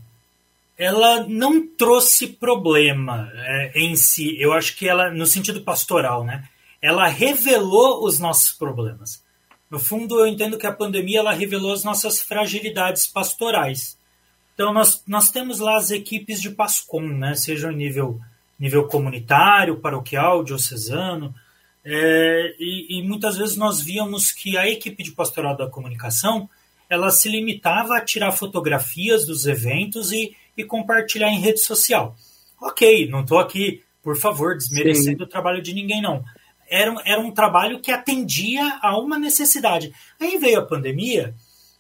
ela 0.77 1.27
não 1.27 1.67
trouxe 1.67 2.27
problema 2.27 3.33
é, 3.35 3.81
em 3.81 3.97
si. 3.97 4.39
Eu 4.39 4.53
acho 4.53 4.77
que 4.77 4.87
ela, 4.87 5.11
no 5.11 5.25
sentido 5.25 5.63
pastoral, 5.63 6.23
né? 6.23 6.47
Ela 6.83 7.07
revelou 7.09 8.05
os 8.05 8.19
nossos 8.19 8.53
problemas. 8.53 9.23
No 9.71 9.79
fundo, 9.79 10.21
eu 10.21 10.27
entendo 10.27 10.59
que 10.59 10.67
a 10.67 10.73
pandemia 10.73 11.21
ela 11.21 11.33
revelou 11.33 11.73
as 11.73 11.83
nossas 11.83 12.21
fragilidades 12.21 13.07
pastorais. 13.07 13.97
Então, 14.53 14.71
nós, 14.71 15.03
nós 15.07 15.31
temos 15.31 15.61
lá 15.61 15.79
as 15.79 15.91
equipes 15.91 16.43
de 16.43 16.51
PASCOM, 16.51 17.09
né? 17.09 17.35
seja 17.35 17.73
em 17.73 17.77
nível, 17.77 18.21
nível 18.61 18.87
comunitário, 18.87 19.81
paroquial, 19.81 20.45
diocesano, 20.45 21.35
é, 21.83 22.55
e, 22.59 22.99
e, 22.99 23.03
muitas 23.03 23.39
vezes 23.39 23.57
nós 23.57 23.81
víamos 23.81 24.31
que 24.31 24.59
a 24.59 24.69
equipe 24.69 25.03
de 25.03 25.13
pastoral 25.13 25.57
da 25.57 25.67
comunicação 25.67 26.49
ela 26.91 27.11
se 27.11 27.29
limitava 27.29 27.97
a 27.97 28.05
tirar 28.05 28.33
fotografias 28.33 29.25
dos 29.25 29.47
eventos 29.47 30.13
e, 30.13 30.37
e 30.57 30.65
compartilhar 30.65 31.31
em 31.31 31.41
rede 31.41 31.61
social. 31.61 32.15
Ok, 32.61 33.09
não 33.09 33.23
estou 33.23 33.39
aqui, 33.39 33.83
por 34.03 34.19
favor, 34.19 34.57
desmerecendo 34.57 35.19
Sim. 35.19 35.25
o 35.25 35.29
trabalho 35.29 35.63
de 35.63 35.73
ninguém, 35.73 36.03
não. 36.03 36.23
Era, 36.69 36.95
era 37.05 37.21
um 37.21 37.31
trabalho 37.31 37.81
que 37.81 37.91
atendia 37.91 38.79
a 38.83 38.99
uma 38.99 39.19
necessidade. 39.19 39.93
Aí 40.21 40.37
veio 40.37 40.59
a 40.59 40.67
pandemia, 40.67 41.35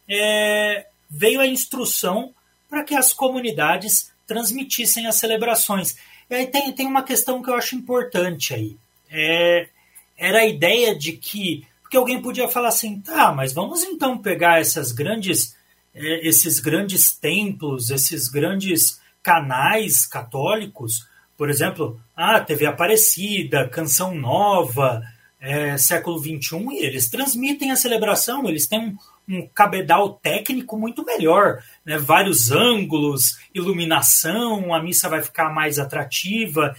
é, 0.08 0.86
veio 1.10 1.40
a 1.40 1.46
instrução 1.46 2.32
para 2.68 2.84
que 2.84 2.94
as 2.94 3.12
comunidades 3.12 4.12
transmitissem 4.26 5.06
as 5.06 5.16
celebrações. 5.16 5.96
E 6.30 6.34
aí 6.34 6.46
tem, 6.46 6.72
tem 6.72 6.86
uma 6.86 7.02
questão 7.02 7.42
que 7.42 7.50
eu 7.50 7.54
acho 7.54 7.74
importante 7.74 8.54
aí. 8.54 8.76
É, 9.10 9.68
era 10.16 10.40
a 10.40 10.46
ideia 10.46 10.96
de 10.96 11.12
que. 11.12 11.66
Porque 11.82 11.96
alguém 11.96 12.22
podia 12.22 12.48
falar 12.48 12.68
assim, 12.68 13.00
tá, 13.00 13.32
mas 13.32 13.52
vamos 13.52 13.82
então 13.82 14.16
pegar 14.16 14.60
essas 14.60 14.92
grandes 14.92 15.56
é, 15.94 16.26
esses 16.26 16.60
grandes 16.60 17.12
templos, 17.12 17.90
esses 17.90 18.28
grandes 18.28 19.00
canais 19.22 20.06
católicos, 20.06 21.06
por 21.36 21.50
exemplo, 21.50 22.00
a 22.16 22.40
TV 22.40 22.66
Aparecida, 22.66 23.68
Canção 23.68 24.14
Nova, 24.14 25.02
é, 25.40 25.76
século 25.76 26.18
XXI, 26.18 26.56
e 26.72 26.84
eles 26.84 27.08
transmitem 27.08 27.70
a 27.70 27.76
celebração, 27.76 28.48
eles 28.48 28.66
têm 28.66 28.96
um, 29.30 29.48
cabedal 29.54 30.14
técnico 30.14 30.76
muito 30.76 31.04
melhor, 31.04 31.62
né? 31.84 31.96
vários 31.96 32.50
ângulos, 32.50 33.38
iluminação, 33.54 34.74
a 34.74 34.82
missa 34.82 35.08
vai 35.08 35.22
ficar 35.22 35.50
mais 35.50 35.78
atrativa. 35.78 36.74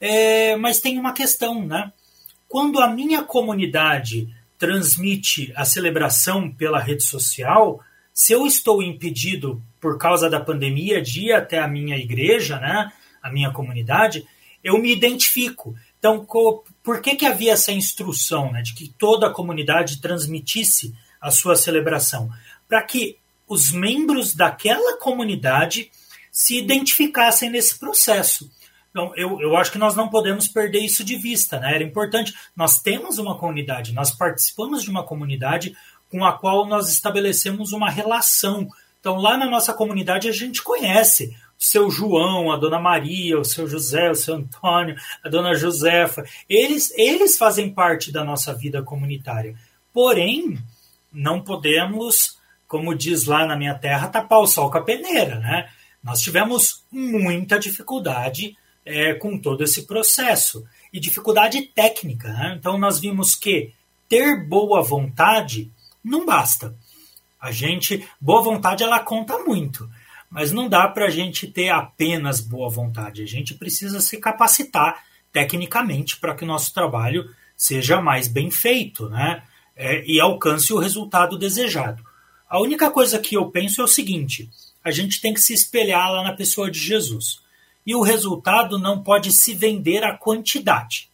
É, 0.00 0.56
mas 0.56 0.80
tem 0.80 0.98
uma 0.98 1.12
questão, 1.12 1.66
né? 1.66 1.92
Quando 2.48 2.80
a 2.80 2.88
minha 2.88 3.22
comunidade 3.22 4.28
transmite 4.58 5.52
a 5.56 5.64
celebração 5.64 6.50
pela 6.50 6.78
rede 6.78 7.02
social, 7.02 7.80
se 8.12 8.32
eu 8.32 8.46
estou 8.46 8.82
impedido 8.82 9.62
por 9.80 9.98
causa 9.98 10.30
da 10.30 10.40
pandemia 10.40 11.02
de 11.02 11.26
ir 11.26 11.32
até 11.32 11.58
a 11.58 11.68
minha 11.68 11.96
igreja, 11.96 12.58
né, 12.58 12.90
a 13.22 13.30
minha 13.30 13.50
comunidade, 13.50 14.26
eu 14.64 14.78
me 14.78 14.92
identifico. 14.92 15.74
Então, 15.98 16.26
por 16.82 17.00
que, 17.00 17.14
que 17.14 17.26
havia 17.26 17.52
essa 17.52 17.72
instrução 17.72 18.52
né, 18.52 18.62
de 18.62 18.74
que 18.74 18.88
toda 18.88 19.26
a 19.26 19.32
comunidade 19.32 20.00
transmitisse 20.00 20.94
a 21.26 21.30
sua 21.30 21.56
celebração? 21.56 22.30
Para 22.68 22.82
que 22.82 23.18
os 23.48 23.72
membros 23.72 24.34
daquela 24.34 24.98
comunidade 24.98 25.90
se 26.32 26.58
identificassem 26.58 27.48
nesse 27.48 27.78
processo. 27.78 28.50
Então, 28.90 29.12
eu, 29.16 29.40
eu 29.40 29.56
acho 29.56 29.72
que 29.72 29.78
nós 29.78 29.94
não 29.94 30.08
podemos 30.08 30.48
perder 30.48 30.80
isso 30.80 31.04
de 31.04 31.16
vista. 31.16 31.58
Né? 31.58 31.74
Era 31.74 31.84
importante. 31.84 32.34
Nós 32.54 32.80
temos 32.80 33.18
uma 33.18 33.38
comunidade, 33.38 33.94
nós 33.94 34.10
participamos 34.10 34.82
de 34.82 34.90
uma 34.90 35.02
comunidade 35.02 35.76
com 36.10 36.24
a 36.24 36.32
qual 36.32 36.66
nós 36.66 36.88
estabelecemos 36.88 37.72
uma 37.72 37.90
relação. 37.90 38.68
Então, 39.00 39.16
lá 39.16 39.36
na 39.36 39.46
nossa 39.46 39.72
comunidade, 39.72 40.28
a 40.28 40.32
gente 40.32 40.62
conhece 40.62 41.34
o 41.58 41.64
seu 41.64 41.90
João, 41.90 42.52
a 42.52 42.56
dona 42.56 42.78
Maria, 42.78 43.38
o 43.38 43.44
seu 43.44 43.68
José, 43.68 44.10
o 44.10 44.14
seu 44.14 44.34
Antônio, 44.34 44.96
a 45.24 45.28
dona 45.28 45.54
Josefa. 45.54 46.24
Eles, 46.48 46.92
eles 46.96 47.36
fazem 47.38 47.72
parte 47.72 48.12
da 48.12 48.24
nossa 48.24 48.52
vida 48.54 48.82
comunitária. 48.82 49.54
Porém, 49.92 50.58
não 51.16 51.40
podemos, 51.40 52.38
como 52.68 52.94
diz 52.94 53.24
lá 53.24 53.46
na 53.46 53.56
minha 53.56 53.74
terra, 53.74 54.08
tapar 54.08 54.40
o 54.40 54.46
sol 54.46 54.70
com 54.70 54.76
a 54.76 54.82
peneira. 54.82 55.38
Né? 55.38 55.68
Nós 56.04 56.20
tivemos 56.20 56.84
muita 56.92 57.58
dificuldade 57.58 58.56
é, 58.84 59.14
com 59.14 59.38
todo 59.38 59.64
esse 59.64 59.86
processo 59.86 60.64
e 60.92 61.00
dificuldade 61.00 61.62
técnica. 61.62 62.28
Né? 62.28 62.56
Então, 62.58 62.78
nós 62.78 63.00
vimos 63.00 63.34
que 63.34 63.72
ter 64.08 64.46
boa 64.46 64.82
vontade 64.82 65.72
não 66.04 66.26
basta. 66.26 66.76
A 67.40 67.50
gente, 67.50 68.06
boa 68.20 68.42
vontade, 68.42 68.84
ela 68.84 69.00
conta 69.00 69.38
muito, 69.38 69.88
mas 70.30 70.52
não 70.52 70.68
dá 70.68 70.86
para 70.86 71.06
a 71.06 71.10
gente 71.10 71.46
ter 71.46 71.70
apenas 71.70 72.40
boa 72.40 72.68
vontade. 72.68 73.22
A 73.22 73.26
gente 73.26 73.54
precisa 73.54 74.00
se 74.00 74.18
capacitar 74.18 75.02
tecnicamente 75.32 76.18
para 76.18 76.34
que 76.34 76.44
o 76.44 76.46
nosso 76.46 76.72
trabalho 76.72 77.28
seja 77.56 78.00
mais 78.00 78.28
bem 78.28 78.50
feito, 78.50 79.08
né? 79.08 79.42
É, 79.76 80.04
e 80.06 80.18
alcance 80.18 80.72
o 80.72 80.78
resultado 80.78 81.38
desejado. 81.38 82.02
A 82.48 82.60
única 82.60 82.90
coisa 82.90 83.18
que 83.18 83.36
eu 83.36 83.50
penso 83.50 83.80
é 83.80 83.84
o 83.84 83.88
seguinte: 83.88 84.48
a 84.82 84.90
gente 84.90 85.20
tem 85.20 85.34
que 85.34 85.40
se 85.40 85.52
espelhar 85.52 86.10
lá 86.10 86.22
na 86.22 86.32
pessoa 86.32 86.70
de 86.70 86.78
Jesus. 86.78 87.40
E 87.86 87.94
o 87.94 88.00
resultado 88.00 88.78
não 88.78 89.02
pode 89.02 89.30
se 89.32 89.54
vender 89.54 90.02
a 90.02 90.16
quantidade. 90.16 91.08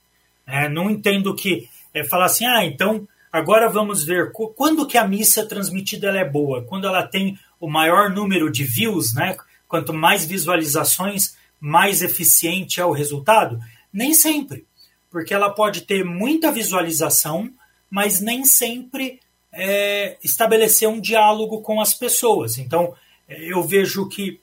É, 0.47 0.69
não 0.69 0.91
entendo 0.91 1.35
que 1.35 1.69
é, 1.93 2.05
falar 2.05 2.27
assim, 2.27 2.47
ah, 2.47 2.65
então 2.65 3.07
Agora 3.33 3.67
vamos 3.71 4.05
ver 4.05 4.31
quando 4.31 4.87
que 4.87 4.99
a 4.99 5.09
missa 5.09 5.47
transmitida 5.47 6.09
ela 6.09 6.19
é 6.19 6.29
boa, 6.29 6.63
quando 6.65 6.87
ela 6.87 7.03
tem 7.03 7.39
o 7.59 7.67
maior 7.67 8.11
número 8.11 8.53
de 8.53 8.63
views, 8.63 9.15
né? 9.15 9.35
Quanto 9.67 9.95
mais 9.95 10.27
visualizações, 10.27 11.35
mais 11.59 12.03
eficiente 12.03 12.79
é 12.79 12.85
o 12.85 12.93
resultado? 12.93 13.59
Nem 13.91 14.13
sempre, 14.13 14.67
porque 15.11 15.33
ela 15.33 15.49
pode 15.49 15.81
ter 15.81 16.05
muita 16.05 16.53
visualização, 16.53 17.51
mas 17.93 18.23
nem 18.23 18.43
sempre 18.43 19.21
é, 19.53 20.17
estabelecer 20.25 20.89
um 20.89 20.99
diálogo 20.99 21.61
com 21.61 21.79
as 21.79 21.93
pessoas. 21.93 22.57
Então, 22.57 22.95
eu 23.29 23.63
vejo 23.63 24.09
que 24.09 24.41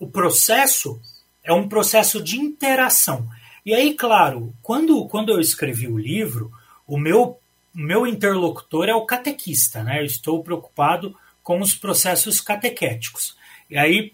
o 0.00 0.08
processo 0.08 1.00
é 1.44 1.52
um 1.52 1.68
processo 1.68 2.20
de 2.20 2.36
interação. 2.40 3.24
E 3.64 3.72
aí, 3.72 3.94
claro, 3.94 4.52
quando, 4.60 5.06
quando 5.06 5.30
eu 5.30 5.38
escrevi 5.38 5.86
o 5.86 5.96
livro, 5.96 6.50
o 6.88 6.98
meu 6.98 7.38
meu 7.72 8.04
interlocutor 8.04 8.88
é 8.88 8.94
o 8.94 9.06
catequista, 9.06 9.84
né? 9.84 10.00
Eu 10.00 10.04
estou 10.04 10.42
preocupado 10.42 11.16
com 11.44 11.60
os 11.60 11.76
processos 11.76 12.40
catequéticos. 12.40 13.36
E 13.70 13.78
aí, 13.78 14.12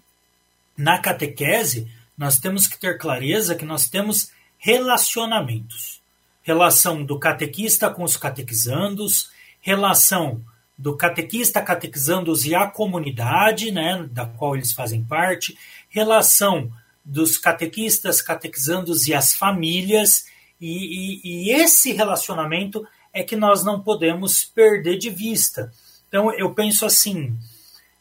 na 0.76 0.98
catequese, 0.98 1.90
nós 2.18 2.38
temos 2.38 2.66
que 2.66 2.78
ter 2.78 2.98
clareza 2.98 3.54
que 3.54 3.64
nós 3.64 3.88
temos 3.88 4.30
relacionamentos. 4.58 5.93
Relação 6.44 7.04
do 7.04 7.18
catequista 7.18 7.90
com 7.90 8.04
os 8.04 8.16
catequizandos, 8.16 9.30
relação 9.60 10.40
do 10.78 10.96
catequista, 10.96 11.60
catequizandos 11.60 12.44
e 12.44 12.54
a 12.54 12.68
comunidade, 12.68 13.72
né, 13.72 14.06
da 14.12 14.26
qual 14.26 14.54
eles 14.54 14.72
fazem 14.72 15.02
parte, 15.02 15.58
relação 15.88 16.70
dos 17.04 17.36
catequistas, 17.36 18.22
catequizandos 18.22 19.08
e 19.08 19.14
as 19.14 19.34
famílias, 19.34 20.26
e, 20.60 21.20
e, 21.24 21.48
e 21.48 21.50
esse 21.50 21.92
relacionamento 21.92 22.86
é 23.12 23.22
que 23.22 23.36
nós 23.36 23.64
não 23.64 23.80
podemos 23.80 24.44
perder 24.44 24.98
de 24.98 25.10
vista. 25.10 25.72
Então, 26.08 26.32
eu 26.32 26.54
penso 26.54 26.86
assim: 26.86 27.36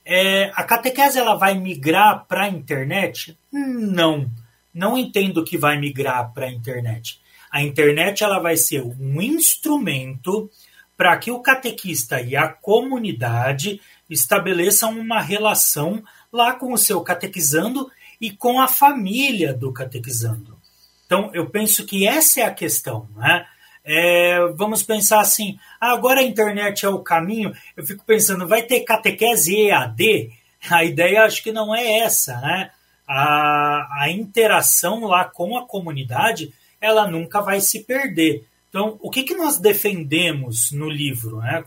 é, 0.06 0.52
a 0.56 0.64
catequese 0.64 1.18
ela 1.18 1.36
vai 1.36 1.58
migrar 1.58 2.26
para 2.26 2.44
a 2.44 2.50
internet? 2.50 3.38
Não. 3.52 4.30
não 4.74 4.98
entendo 4.98 5.44
que 5.44 5.58
vai 5.58 5.78
migrar 5.78 6.34
para 6.34 6.48
a 6.48 6.52
internet. 6.52 7.22
A 7.54 7.62
internet 7.62 8.24
ela 8.24 8.40
vai 8.40 8.58
ser 8.58 8.82
um 8.82 9.22
instrumento 9.22 10.50
para 10.98 11.16
que 11.18 11.30
o 11.30 11.40
catequista 11.40 12.20
e 12.20 12.36
a 12.36 12.48
comunidade 12.48 13.80
estabeleçam 14.10 14.98
uma 14.98 15.22
relação 15.22 16.04
lá 16.32 16.56
com 16.56 16.74
o 16.74 16.78
seu 16.80 17.02
catequizando 17.02 17.92
e 18.20 18.32
com 18.32 18.60
a 18.60 18.68
família 18.68 19.54
do 19.54 19.72
catequizando. 19.72 20.58
Então, 21.06 21.30
eu 21.32 21.48
penso 21.48 21.86
que 21.86 22.08
essa 22.08 22.42
é 22.42 22.44
a 22.44 22.54
questão. 22.54 23.08
Né? 23.16 23.46
É, 23.86 24.40
vamos 24.56 24.82
pensar 24.82 25.20
assim, 25.20 25.60
ah, 25.80 25.92
agora 25.92 26.22
a 26.22 26.24
internet 26.24 26.84
é 26.88 26.90
o 26.90 27.04
caminho. 27.04 27.54
Eu 27.78 27.86
fico 27.86 28.04
pensando, 28.04 28.48
vai 28.48 28.64
ter 28.64 28.80
catequese 28.80 29.68
EAD? 29.68 30.32
A 30.72 30.84
ideia 30.84 31.24
acho 31.24 31.44
que 31.44 31.52
não 31.52 31.76
é 31.76 32.00
essa. 32.00 32.36
Né? 32.42 32.72
A, 33.08 34.06
a 34.06 34.10
interação 34.10 35.02
lá 35.02 35.26
com 35.26 35.56
a 35.56 35.68
comunidade 35.68 36.52
ela 36.84 37.10
nunca 37.10 37.40
vai 37.40 37.62
se 37.62 37.86
perder. 37.86 38.46
Então, 38.68 38.98
o 39.02 39.10
que, 39.10 39.24
que 39.24 39.34
nós 39.34 39.58
defendemos 39.58 40.72
no 40.72 40.90
livro? 40.90 41.38
Né? 41.38 41.64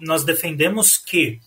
nós 0.00 0.24
defendemos 0.24 0.96
que 0.96 1.38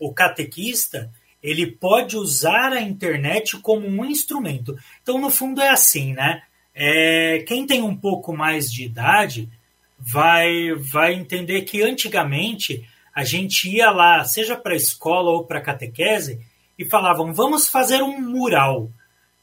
o 0.00 0.12
catequista 0.12 1.10
ele 1.42 1.66
pode 1.66 2.16
usar 2.16 2.72
a 2.72 2.80
internet 2.80 3.56
como 3.58 3.86
um 3.86 4.04
instrumento. 4.04 4.76
Então, 5.02 5.18
no 5.18 5.30
fundo, 5.30 5.60
é 5.60 5.70
assim, 5.70 6.12
né? 6.12 6.42
É, 6.74 7.44
quem 7.46 7.66
tem 7.66 7.82
um 7.82 7.96
pouco 7.96 8.36
mais 8.36 8.70
de 8.70 8.84
idade 8.84 9.48
vai, 9.98 10.72
vai 10.74 11.14
entender 11.14 11.62
que 11.62 11.82
antigamente 11.82 12.86
a 13.14 13.24
gente 13.24 13.68
ia 13.68 13.90
lá, 13.90 14.24
seja 14.24 14.56
para 14.56 14.72
a 14.72 14.76
escola 14.76 15.30
ou 15.30 15.44
para 15.44 15.58
a 15.58 15.62
catequese, 15.62 16.40
e 16.78 16.84
falavam: 16.84 17.32
vamos 17.32 17.68
fazer 17.68 18.02
um 18.02 18.20
mural. 18.20 18.90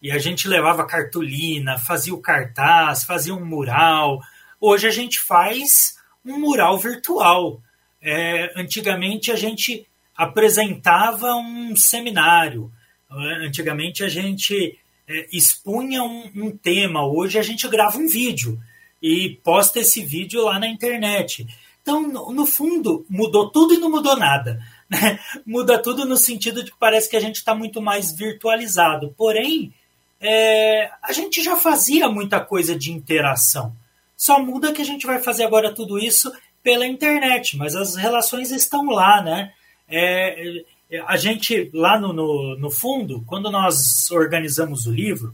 E 0.01 0.11
a 0.11 0.17
gente 0.17 0.47
levava 0.47 0.85
cartolina, 0.85 1.77
fazia 1.77 2.13
o 2.13 2.21
cartaz, 2.21 3.03
fazia 3.03 3.35
um 3.35 3.45
mural. 3.45 4.21
Hoje 4.59 4.87
a 4.87 4.91
gente 4.91 5.19
faz 5.19 5.97
um 6.25 6.39
mural 6.39 6.77
virtual. 6.77 7.61
É, 8.01 8.53
antigamente 8.55 9.31
a 9.31 9.35
gente 9.35 9.85
apresentava 10.15 11.35
um 11.35 11.75
seminário. 11.75 12.71
Antigamente 13.09 14.03
a 14.03 14.09
gente 14.09 14.77
é, 15.07 15.27
expunha 15.33 16.03
um, 16.03 16.31
um, 16.35 16.51
tema. 16.51 17.05
Hoje 17.05 17.37
a 17.37 17.43
gente 17.43 17.67
grava 17.67 17.97
um 17.97 18.07
vídeo 18.07 18.57
e 19.01 19.37
posta 19.43 19.79
esse 19.79 20.03
vídeo 20.05 20.43
lá 20.43 20.59
na 20.59 20.67
internet. 20.67 21.45
Então, 21.81 22.07
no, 22.07 22.31
no 22.31 22.45
fundo, 22.45 23.05
mudou 23.09 23.49
tudo 23.49 23.73
e 23.73 23.77
não 23.77 23.89
mudou 23.89 24.15
nada. 24.15 24.61
Né? 24.89 25.19
Muda 25.45 25.81
tudo 25.81 26.05
no 26.05 26.15
sentido 26.15 26.63
de 26.63 26.71
que 26.71 26.77
parece 26.77 27.09
que 27.09 27.17
a 27.17 27.19
gente 27.19 27.37
está 27.37 27.55
muito 27.55 27.81
mais 27.81 28.15
virtualizado. 28.15 29.13
Porém, 29.17 29.73
é, 30.21 30.89
a 31.01 31.13
gente 31.13 31.41
já 31.41 31.55
fazia 31.55 32.09
muita 32.09 32.39
coisa 32.39 32.77
de 32.77 32.91
interação. 32.91 33.75
Só 34.17 34.39
muda 34.43 34.73
que 34.73 34.81
a 34.81 34.85
gente 34.85 35.05
vai 35.05 35.19
fazer 35.19 35.43
agora 35.43 35.73
tudo 35.73 35.97
isso 35.97 36.31
pela 36.61 36.85
internet, 36.85 37.55
mas 37.55 37.75
as 37.75 37.95
relações 37.95 38.51
estão 38.51 38.85
lá, 38.87 39.21
né? 39.21 39.53
É, 39.87 40.63
a 41.07 41.15
gente, 41.17 41.69
lá 41.73 41.99
no, 41.99 42.11
no, 42.11 42.57
no 42.57 42.69
fundo, 42.69 43.23
quando 43.25 43.49
nós 43.49 44.09
organizamos 44.11 44.85
o 44.85 44.91
livro, 44.91 45.33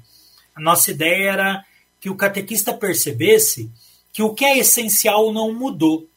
a 0.56 0.62
nossa 0.62 0.92
ideia 0.92 1.32
era 1.32 1.66
que 2.00 2.10
o 2.10 2.16
catequista 2.16 2.74
percebesse 2.74 3.72
que 4.14 4.22
o 4.22 4.34
que 4.34 4.46
é 4.46 4.58
essencial 4.58 5.34
não 5.34 5.54
mudou. 5.54 6.08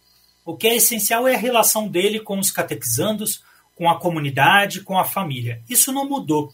O 0.44 0.56
que 0.56 0.68
é 0.68 0.76
essencial 0.76 1.26
é 1.26 1.34
a 1.34 1.38
relação 1.38 1.88
dele 1.88 2.20
com 2.20 2.38
os 2.38 2.50
catequizandos, 2.50 3.42
com 3.74 3.88
a 3.88 3.98
comunidade, 3.98 4.82
com 4.82 4.98
a 4.98 5.04
família. 5.04 5.62
Isso 5.68 5.92
não 5.92 6.08
mudou. 6.08 6.52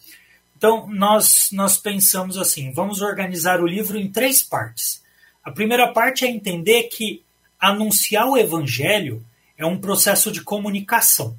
Então, 0.65 0.87
nós, 0.87 1.51
nós 1.53 1.77
pensamos 1.77 2.39
assim: 2.39 2.73
vamos 2.73 3.03
organizar 3.03 3.61
o 3.61 3.67
livro 3.67 3.99
em 3.99 4.11
três 4.11 4.43
partes. 4.43 5.05
A 5.45 5.51
primeira 5.51 5.93
parte 5.93 6.25
é 6.25 6.31
entender 6.31 6.85
que 6.85 7.23
anunciar 7.61 8.27
o 8.27 8.39
evangelho 8.39 9.23
é 9.59 9.67
um 9.67 9.79
processo 9.79 10.33
de 10.33 10.41
comunicação. 10.41 11.37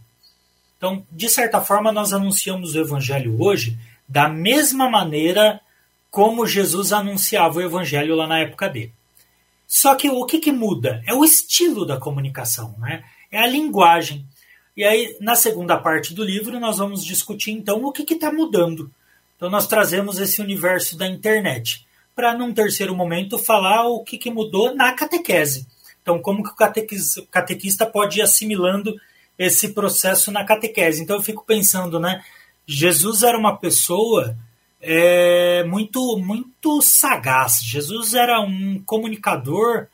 Então, 0.77 1.03
de 1.11 1.27
certa 1.27 1.59
forma, 1.59 1.91
nós 1.91 2.13
anunciamos 2.13 2.75
o 2.75 2.79
evangelho 2.79 3.41
hoje 3.41 3.75
da 4.07 4.29
mesma 4.29 4.87
maneira 4.87 5.59
como 6.11 6.45
Jesus 6.45 6.93
anunciava 6.93 7.57
o 7.57 7.63
evangelho 7.63 8.13
lá 8.13 8.27
na 8.27 8.41
época 8.41 8.69
dele. 8.69 8.93
Só 9.65 9.95
que 9.95 10.07
o 10.07 10.23
que, 10.27 10.37
que 10.37 10.51
muda? 10.51 11.01
É 11.07 11.15
o 11.15 11.25
estilo 11.25 11.83
da 11.83 11.97
comunicação, 11.97 12.75
né? 12.77 13.03
é 13.31 13.39
a 13.39 13.47
linguagem. 13.47 14.23
E 14.77 14.83
aí, 14.83 15.17
na 15.19 15.35
segunda 15.35 15.79
parte 15.79 16.13
do 16.13 16.23
livro, 16.23 16.59
nós 16.59 16.77
vamos 16.77 17.03
discutir 17.03 17.49
então 17.49 17.83
o 17.83 17.91
que 17.91 18.13
está 18.13 18.31
mudando 18.31 18.91
então 19.35 19.49
nós 19.49 19.67
trazemos 19.67 20.19
esse 20.19 20.41
universo 20.41 20.97
da 20.97 21.07
internet 21.07 21.85
para, 22.15 22.33
num 22.33 22.53
terceiro 22.53 22.95
momento, 22.95 23.37
falar 23.37 23.87
o 23.87 24.03
que, 24.03 24.17
que 24.17 24.31
mudou 24.31 24.73
na 24.73 24.93
catequese. 24.93 25.67
Então, 26.01 26.21
como 26.21 26.43
que 26.43 26.51
o 26.51 27.27
catequista 27.27 27.85
pode 27.85 28.19
ir 28.19 28.21
assimilando 28.21 28.95
esse 29.37 29.73
processo 29.73 30.31
na 30.31 30.43
catequese. 30.43 31.03
Então 31.03 31.17
eu 31.17 31.21
fico 31.21 31.45
pensando, 31.45 31.99
né? 31.99 32.23
Jesus 32.65 33.21
era 33.21 33.37
uma 33.37 33.57
pessoa 33.57 34.37
é, 34.81 35.63
muito 35.65 36.17
muito 36.17 36.81
sagaz. 36.81 37.61
Jesus 37.63 38.13
era 38.13 38.39
um 38.41 38.81
comunicador, 38.85 39.87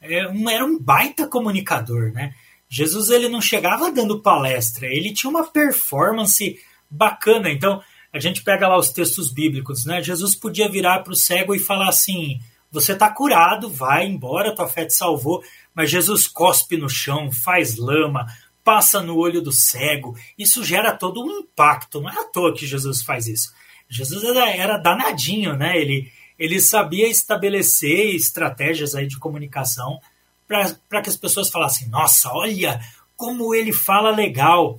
é, 0.00 0.26
um, 0.28 0.50
era 0.50 0.64
um 0.64 0.78
baita 0.78 1.26
comunicador, 1.26 2.12
né? 2.12 2.34
Jesus 2.68 3.08
ele 3.08 3.28
não 3.28 3.40
chegava 3.40 3.90
dando 3.90 4.20
palestra, 4.20 4.86
ele 4.86 5.14
tinha 5.14 5.30
uma 5.30 5.46
performance 5.46 6.58
bacana. 6.90 7.50
Então 7.50 7.80
a 8.18 8.20
gente 8.20 8.42
pega 8.42 8.66
lá 8.66 8.76
os 8.76 8.90
textos 8.90 9.32
bíblicos, 9.32 9.84
né? 9.84 10.02
Jesus 10.02 10.34
podia 10.34 10.68
virar 10.68 11.00
para 11.00 11.12
o 11.12 11.16
cego 11.16 11.54
e 11.54 11.58
falar 11.58 11.88
assim: 11.88 12.40
você 12.70 12.92
está 12.92 13.08
curado, 13.08 13.70
vai 13.70 14.06
embora, 14.06 14.54
tua 14.54 14.68
fé 14.68 14.84
te 14.84 14.94
salvou. 14.94 15.42
Mas 15.74 15.90
Jesus 15.90 16.26
cospe 16.26 16.76
no 16.76 16.88
chão, 16.88 17.30
faz 17.30 17.76
lama, 17.76 18.26
passa 18.64 19.00
no 19.00 19.16
olho 19.16 19.40
do 19.40 19.52
cego. 19.52 20.16
Isso 20.36 20.64
gera 20.64 20.92
todo 20.92 21.22
um 21.22 21.30
impacto. 21.38 22.00
Não 22.00 22.10
é 22.10 22.18
à 22.18 22.24
toa 22.24 22.52
que 22.52 22.66
Jesus 22.66 23.02
faz 23.02 23.28
isso. 23.28 23.54
Jesus 23.88 24.24
era, 24.24 24.50
era 24.50 24.76
danadinho, 24.76 25.56
né? 25.56 25.78
Ele, 25.78 26.10
ele 26.36 26.60
sabia 26.60 27.08
estabelecer 27.08 28.14
estratégias 28.14 28.94
aí 28.94 29.06
de 29.06 29.18
comunicação 29.18 30.00
para 30.46 31.02
que 31.02 31.08
as 31.08 31.16
pessoas 31.16 31.50
falassem: 31.50 31.88
nossa, 31.88 32.30
olha 32.32 32.80
como 33.16 33.54
ele 33.54 33.72
fala 33.72 34.10
legal. 34.10 34.76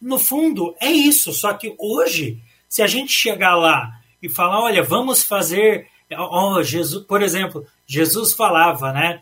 No 0.00 0.18
fundo, 0.18 0.74
é 0.80 0.90
isso. 0.90 1.32
Só 1.32 1.54
que 1.54 1.74
hoje 1.78 2.42
se 2.72 2.80
a 2.80 2.86
gente 2.86 3.12
chegar 3.12 3.54
lá 3.54 4.00
e 4.22 4.30
falar, 4.30 4.62
olha, 4.62 4.82
vamos 4.82 5.22
fazer, 5.22 5.88
oh, 6.10 6.62
Jesus, 6.62 7.04
por 7.04 7.20
exemplo, 7.20 7.66
Jesus 7.86 8.32
falava, 8.32 8.94
né, 8.94 9.20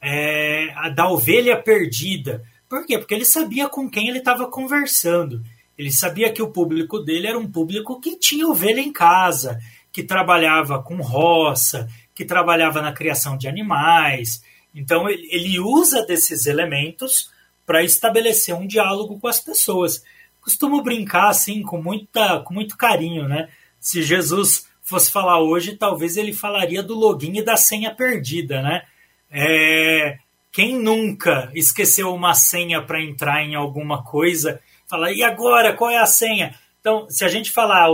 é, 0.00 0.68
da 0.94 1.06
ovelha 1.06 1.62
perdida. 1.62 2.42
Por 2.66 2.86
quê? 2.86 2.96
Porque 2.96 3.12
ele 3.12 3.26
sabia 3.26 3.68
com 3.68 3.90
quem 3.90 4.08
ele 4.08 4.20
estava 4.20 4.50
conversando. 4.50 5.42
Ele 5.76 5.92
sabia 5.92 6.32
que 6.32 6.40
o 6.40 6.50
público 6.50 6.98
dele 7.00 7.26
era 7.26 7.38
um 7.38 7.46
público 7.46 8.00
que 8.00 8.18
tinha 8.18 8.48
ovelha 8.48 8.80
em 8.80 8.90
casa, 8.90 9.60
que 9.92 10.02
trabalhava 10.02 10.82
com 10.82 10.96
roça, 10.96 11.86
que 12.14 12.24
trabalhava 12.24 12.80
na 12.80 12.90
criação 12.90 13.36
de 13.36 13.46
animais. 13.46 14.42
Então 14.74 15.10
ele 15.10 15.60
usa 15.60 16.06
desses 16.06 16.46
elementos 16.46 17.30
para 17.66 17.84
estabelecer 17.84 18.54
um 18.54 18.66
diálogo 18.66 19.20
com 19.20 19.28
as 19.28 19.40
pessoas 19.40 20.02
costumo 20.48 20.82
brincar 20.82 21.28
assim 21.28 21.62
com 21.62 21.82
muita 21.82 22.40
com 22.40 22.54
muito 22.54 22.74
carinho, 22.74 23.28
né? 23.28 23.50
Se 23.78 24.02
Jesus 24.02 24.66
fosse 24.82 25.12
falar 25.12 25.40
hoje, 25.40 25.76
talvez 25.76 26.16
ele 26.16 26.32
falaria 26.32 26.82
do 26.82 26.94
login 26.94 27.36
e 27.36 27.44
da 27.44 27.56
senha 27.56 27.94
perdida, 27.94 28.62
né? 28.62 28.82
É, 29.30 30.18
quem 30.50 30.78
nunca 30.78 31.50
esqueceu 31.54 32.14
uma 32.14 32.32
senha 32.32 32.80
para 32.80 33.02
entrar 33.02 33.44
em 33.44 33.54
alguma 33.54 34.02
coisa? 34.02 34.58
Fala, 34.88 35.12
e 35.12 35.22
agora? 35.22 35.74
Qual 35.74 35.90
é 35.90 35.98
a 35.98 36.06
senha? 36.06 36.54
Então, 36.80 37.06
se 37.10 37.22
a 37.26 37.28
gente 37.28 37.52
falar 37.52 37.90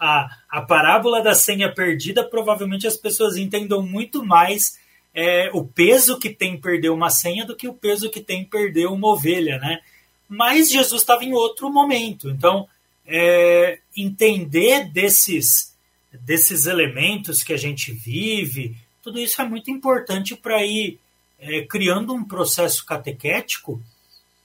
a, 0.00 0.30
a 0.48 0.62
parábola 0.62 1.20
da 1.20 1.34
senha 1.34 1.70
perdida, 1.70 2.24
provavelmente 2.24 2.86
as 2.86 2.96
pessoas 2.96 3.36
entendam 3.36 3.82
muito 3.82 4.24
mais 4.24 4.78
é, 5.14 5.50
o 5.52 5.62
peso 5.62 6.18
que 6.18 6.30
tem 6.30 6.58
perder 6.58 6.88
uma 6.88 7.10
senha 7.10 7.44
do 7.44 7.54
que 7.54 7.68
o 7.68 7.74
peso 7.74 8.08
que 8.08 8.20
tem 8.20 8.44
perder 8.44 8.86
uma 8.86 9.08
ovelha, 9.08 9.58
né? 9.58 9.80
Mas 10.28 10.70
Jesus 10.70 11.02
estava 11.02 11.24
em 11.24 11.32
outro 11.32 11.70
momento. 11.70 12.28
Então, 12.28 12.68
é, 13.06 13.78
entender 13.96 14.84
desses, 14.90 15.74
desses 16.12 16.66
elementos 16.66 17.42
que 17.42 17.52
a 17.52 17.56
gente 17.56 17.92
vive, 17.92 18.76
tudo 19.02 19.18
isso 19.18 19.40
é 19.40 19.44
muito 19.44 19.70
importante 19.70 20.36
para 20.36 20.64
ir 20.64 21.00
é, 21.40 21.62
criando 21.62 22.12
um 22.12 22.24
processo 22.24 22.84
catequético 22.84 23.80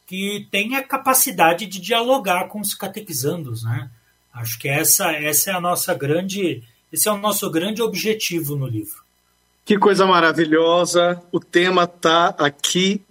que 0.05 0.47
tenha 0.51 0.81
capacidade 0.83 1.65
de 1.65 1.79
dialogar 1.79 2.47
com 2.47 2.59
os 2.59 2.73
catequizandos, 2.73 3.63
né? 3.63 3.89
Acho 4.33 4.57
que 4.57 4.67
essa, 4.67 5.11
essa 5.11 5.51
é 5.51 5.53
a 5.53 5.61
nossa 5.61 5.93
grande, 5.93 6.63
esse 6.91 7.07
é 7.07 7.11
o 7.11 7.17
nosso 7.17 7.49
grande 7.51 7.81
objetivo 7.81 8.55
no 8.55 8.65
livro. 8.65 9.03
Que 9.65 9.77
coisa 9.77 10.05
maravilhosa! 10.05 11.21
O 11.31 11.39
tema 11.39 11.83
está 11.83 12.29
aqui 12.37 13.01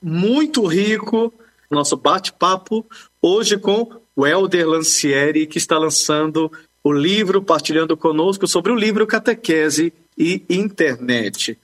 muito 0.00 0.64
rico 0.66 1.32
nosso 1.70 1.96
bate-papo 1.96 2.86
hoje 3.20 3.58
com 3.58 4.00
o 4.16 4.26
Helder 4.26 4.68
Lancieri, 4.68 5.46
que 5.46 5.58
está 5.58 5.78
lançando 5.78 6.50
o 6.82 6.92
livro, 6.92 7.42
partilhando 7.42 7.96
conosco 7.96 8.46
sobre 8.46 8.72
o 8.72 8.76
livro 8.76 9.06
Catequese 9.06 9.92
e 10.16 10.42
Internet. 10.48 11.58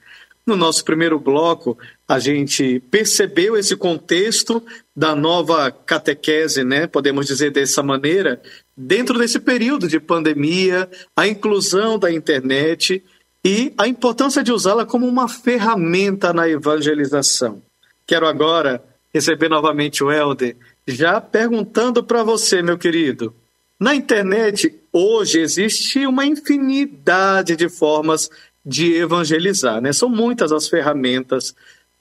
No 0.46 0.56
nosso 0.56 0.84
primeiro 0.84 1.18
bloco, 1.18 1.78
a 2.06 2.18
gente 2.18 2.78
percebeu 2.90 3.56
esse 3.56 3.74
contexto 3.76 4.62
da 4.94 5.16
nova 5.16 5.70
catequese, 5.70 6.62
né? 6.62 6.86
Podemos 6.86 7.26
dizer 7.26 7.50
dessa 7.50 7.82
maneira, 7.82 8.42
dentro 8.76 9.18
desse 9.18 9.40
período 9.40 9.88
de 9.88 9.98
pandemia, 9.98 10.88
a 11.16 11.26
inclusão 11.26 11.98
da 11.98 12.12
internet 12.12 13.02
e 13.42 13.72
a 13.78 13.88
importância 13.88 14.42
de 14.42 14.52
usá-la 14.52 14.84
como 14.84 15.06
uma 15.06 15.28
ferramenta 15.28 16.34
na 16.34 16.46
evangelização. 16.46 17.62
Quero 18.06 18.26
agora 18.26 18.84
receber 19.14 19.48
novamente 19.48 20.02
o 20.02 20.10
Helder, 20.10 20.56
já 20.86 21.20
perguntando 21.20 22.02
para 22.02 22.24
você, 22.24 22.60
meu 22.60 22.76
querido. 22.76 23.32
Na 23.78 23.94
internet, 23.94 24.74
hoje 24.92 25.40
existe 25.40 26.04
uma 26.06 26.26
infinidade 26.26 27.54
de 27.54 27.68
formas 27.68 28.28
de 28.66 28.94
evangelizar, 28.94 29.80
né? 29.80 29.92
São 29.92 30.08
muitas 30.08 30.50
as 30.50 30.68
ferramentas, 30.68 31.54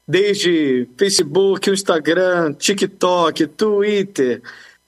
desde 0.08 0.88
Facebook, 0.97 1.69
Instagram, 1.69 2.54
TikTok, 2.54 3.47
Twitter. 3.47 4.41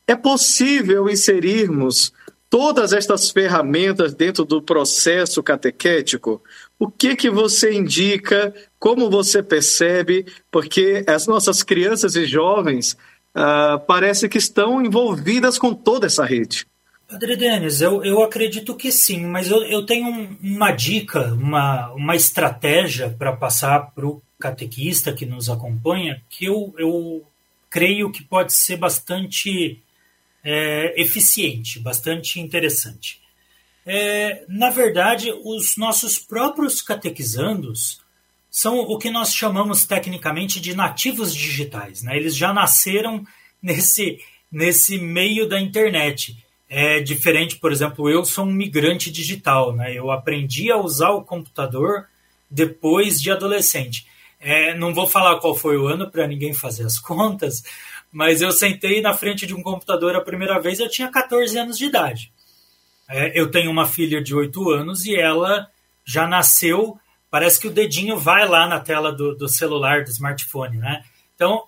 É 0.07 0.15
possível 0.15 1.09
inserirmos 1.09 2.11
todas 2.49 2.93
estas 2.93 3.29
ferramentas 3.29 4.13
dentro 4.13 4.45
do 4.45 4.61
processo 4.61 5.43
catequético? 5.43 6.41
O 6.79 6.89
que 6.89 7.15
que 7.15 7.29
você 7.29 7.73
indica? 7.73 8.53
Como 8.85 9.09
você 9.09 9.41
percebe? 9.41 10.31
Porque 10.51 11.03
as 11.07 11.25
nossas 11.25 11.63
crianças 11.63 12.15
e 12.15 12.27
jovens 12.27 12.95
uh, 13.33 13.79
parece 13.87 14.29
que 14.29 14.37
estão 14.37 14.79
envolvidas 14.79 15.57
com 15.57 15.73
toda 15.73 16.05
essa 16.05 16.23
rede. 16.23 16.67
Padre 17.07 17.35
Denis, 17.35 17.81
eu, 17.81 18.05
eu 18.05 18.21
acredito 18.21 18.75
que 18.75 18.91
sim, 18.91 19.25
mas 19.25 19.49
eu, 19.49 19.63
eu 19.63 19.87
tenho 19.87 20.37
uma 20.39 20.69
dica, 20.69 21.33
uma, 21.33 21.91
uma 21.93 22.15
estratégia 22.15 23.09
para 23.09 23.35
passar 23.35 23.91
para 23.91 24.05
o 24.05 24.21
catequista 24.39 25.11
que 25.11 25.25
nos 25.25 25.49
acompanha, 25.49 26.21
que 26.29 26.45
eu, 26.45 26.71
eu 26.77 27.25
creio 27.71 28.11
que 28.11 28.23
pode 28.23 28.53
ser 28.53 28.77
bastante 28.77 29.81
é, 30.43 31.01
eficiente, 31.01 31.79
bastante 31.79 32.39
interessante. 32.39 33.19
É, 33.83 34.45
na 34.47 34.69
verdade, 34.69 35.31
os 35.43 35.75
nossos 35.75 36.19
próprios 36.19 36.83
catequizandos 36.83 38.04
são 38.55 38.79
o 38.79 38.97
que 38.97 39.09
nós 39.09 39.35
chamamos 39.35 39.85
tecnicamente 39.85 40.61
de 40.61 40.73
nativos 40.73 41.35
digitais. 41.35 42.01
Né? 42.01 42.15
Eles 42.15 42.37
já 42.37 42.53
nasceram 42.53 43.25
nesse, 43.61 44.19
nesse 44.49 44.97
meio 44.97 45.45
da 45.45 45.59
internet 45.59 46.37
é 46.69 46.99
diferente, 46.99 47.57
por 47.57 47.71
exemplo, 47.71 48.09
eu 48.09 48.23
sou 48.25 48.45
um 48.45 48.51
migrante 48.51 49.11
digital, 49.11 49.75
né? 49.75 49.93
Eu 49.93 50.09
aprendi 50.09 50.71
a 50.71 50.77
usar 50.77 51.11
o 51.11 51.23
computador 51.23 52.07
depois 52.49 53.21
de 53.21 53.29
adolescente. 53.29 54.07
É, 54.39 54.75
não 54.75 54.93
vou 54.93 55.07
falar 55.07 55.39
qual 55.39 55.53
foi 55.53 55.77
o 55.77 55.87
ano 55.87 56.09
para 56.09 56.25
ninguém 56.25 56.53
fazer 56.53 56.85
as 56.85 56.97
contas, 56.99 57.61
mas 58.11 58.41
eu 58.41 58.51
sentei 58.51 59.01
na 59.01 59.13
frente 59.13 59.45
de 59.45 59.53
um 59.53 59.61
computador 59.61 60.15
a 60.15 60.21
primeira 60.21 60.59
vez, 60.59 60.79
eu 60.79 60.89
tinha 60.89 61.11
14 61.11 61.57
anos 61.57 61.77
de 61.77 61.85
idade. 61.85 62.31
É, 63.07 63.39
eu 63.39 63.51
tenho 63.51 63.69
uma 63.69 63.87
filha 63.87 64.21
de 64.23 64.33
8 64.33 64.71
anos 64.71 65.05
e 65.05 65.15
ela 65.15 65.69
já 66.03 66.25
nasceu, 66.25 66.97
parece 67.35 67.59
que 67.59 67.67
o 67.67 67.71
dedinho 67.71 68.17
vai 68.17 68.47
lá 68.47 68.65
na 68.65 68.79
tela 68.79 69.11
do, 69.11 69.35
do 69.35 69.49
celular, 69.49 70.05
do 70.05 70.09
smartphone, 70.09 70.77
né? 70.77 71.03
Então, 71.35 71.65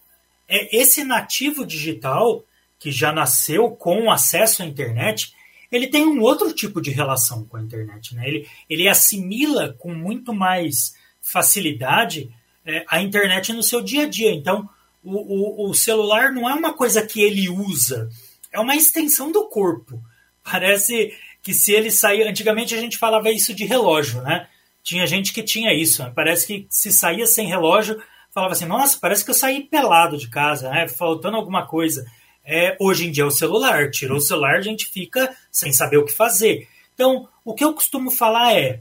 é, 0.48 0.74
esse 0.78 1.04
nativo 1.04 1.66
digital 1.66 2.42
que 2.80 2.90
já 2.90 3.12
nasceu 3.12 3.72
com 3.72 4.10
acesso 4.10 4.64
à 4.64 4.66
internet, 4.66 5.34
ele 5.70 5.88
tem 5.88 6.06
um 6.06 6.22
outro 6.22 6.54
tipo 6.54 6.82
de 6.82 6.90
relação 6.90 7.44
com 7.44 7.58
a 7.58 7.62
internet. 7.62 8.16
Né? 8.16 8.26
Ele, 8.26 8.48
ele 8.70 8.88
assimila 8.88 9.76
com 9.78 9.94
muito 9.94 10.34
mais 10.34 10.96
facilidade 11.22 12.34
é, 12.66 12.86
a 12.88 13.02
internet 13.02 13.52
no 13.52 13.62
seu 13.62 13.82
dia 13.82 14.04
a 14.04 14.08
dia. 14.08 14.32
Então, 14.32 14.70
o, 15.04 15.66
o, 15.66 15.70
o, 15.70 15.74
celular 15.74 16.32
não 16.32 16.50
é 16.50 16.54
uma 16.54 16.72
coisa 16.72 17.06
que 17.06 17.22
ele 17.22 17.50
usa, 17.50 18.10
é 18.54 18.60
uma 18.62 18.78
extensão 18.78 19.34
do 19.34 19.50
corpo. 19.50 20.02
Parece 20.42 21.14
que 21.44 21.54
se 21.54 21.74
ele 21.74 21.92
sair. 21.92 22.26
Antigamente 22.26 22.74
a 22.74 22.80
gente 22.80 22.98
falava 22.98 23.30
isso 23.30 23.54
de 23.54 23.66
relógio, 23.66 24.22
né? 24.22 24.48
Tinha 24.88 25.06
gente 25.06 25.34
que 25.34 25.44
tinha 25.44 25.74
isso. 25.74 26.02
Né? 26.02 26.14
Parece 26.16 26.48
que 26.48 26.66
se 26.70 26.94
saía 26.94 27.28
sem 27.28 27.46
relógio, 27.46 28.02
falava 28.34 28.54
assim: 28.54 28.66
nossa, 28.66 28.98
parece 29.02 29.26
que 29.26 29.30
eu 29.30 29.36
saí 29.36 29.64
pelado 29.64 30.18
de 30.18 30.30
casa, 30.30 30.70
né? 30.70 30.88
faltando 30.88 31.36
alguma 31.36 31.68
coisa. 31.68 32.10
É, 32.46 32.78
hoje 32.80 33.06
em 33.06 33.12
dia 33.12 33.26
é 33.26 33.28
o 33.28 33.32
celular. 33.32 33.92
Tirou 33.92 34.16
o 34.16 34.22
celular, 34.22 34.56
a 34.56 34.62
gente 34.62 34.86
fica 34.86 35.36
sem 35.52 35.74
saber 35.74 35.98
o 35.98 36.06
que 36.06 36.14
fazer. 36.14 36.70
Então, 36.94 37.28
o 37.44 37.54
que 37.54 37.66
eu 37.66 37.74
costumo 37.74 38.10
falar 38.10 38.54
é: 38.54 38.80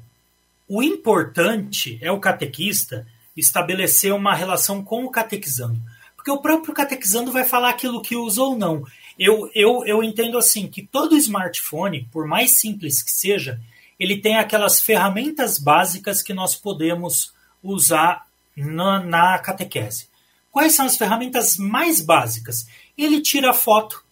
o 0.69 0.81
importante 0.81 1.99
é 2.01 2.13
o 2.13 2.21
catequista 2.21 3.05
estabelecer 3.37 4.15
uma 4.15 4.33
relação 4.33 4.85
com 4.85 5.05
o 5.05 5.11
catequizando. 5.11 5.83
Porque 6.15 6.31
o 6.31 6.41
próprio 6.41 6.73
catequizando 6.73 7.33
vai 7.33 7.43
falar 7.43 7.71
aquilo 7.71 8.01
que 8.01 8.15
usa 8.15 8.41
ou 8.43 8.57
não. 8.57 8.85
Eu, 9.19 9.51
eu, 9.53 9.85
eu 9.85 10.05
entendo 10.05 10.39
assim 10.39 10.69
que 10.69 10.87
todo 10.87 11.17
smartphone, 11.17 12.09
por 12.13 12.29
mais 12.29 12.61
simples 12.61 13.03
que 13.03 13.11
seja, 13.11 13.61
ele 13.99 14.19
tem 14.19 14.37
aquelas 14.37 14.81
ferramentas 14.81 15.59
básicas 15.59 16.23
que 16.23 16.35
nós 16.35 16.55
podemos 16.55 17.33
usar 17.63 18.27
na, 18.57 19.01
na 19.01 19.39
catequese. 19.39 20.09
Quais 20.51 20.75
são 20.75 20.87
as 20.87 20.97
ferramentas 20.97 21.57
mais 21.57 22.01
básicas? 22.01 22.67
ele 22.97 23.21
tira 23.21 23.53
foto, 23.53 24.03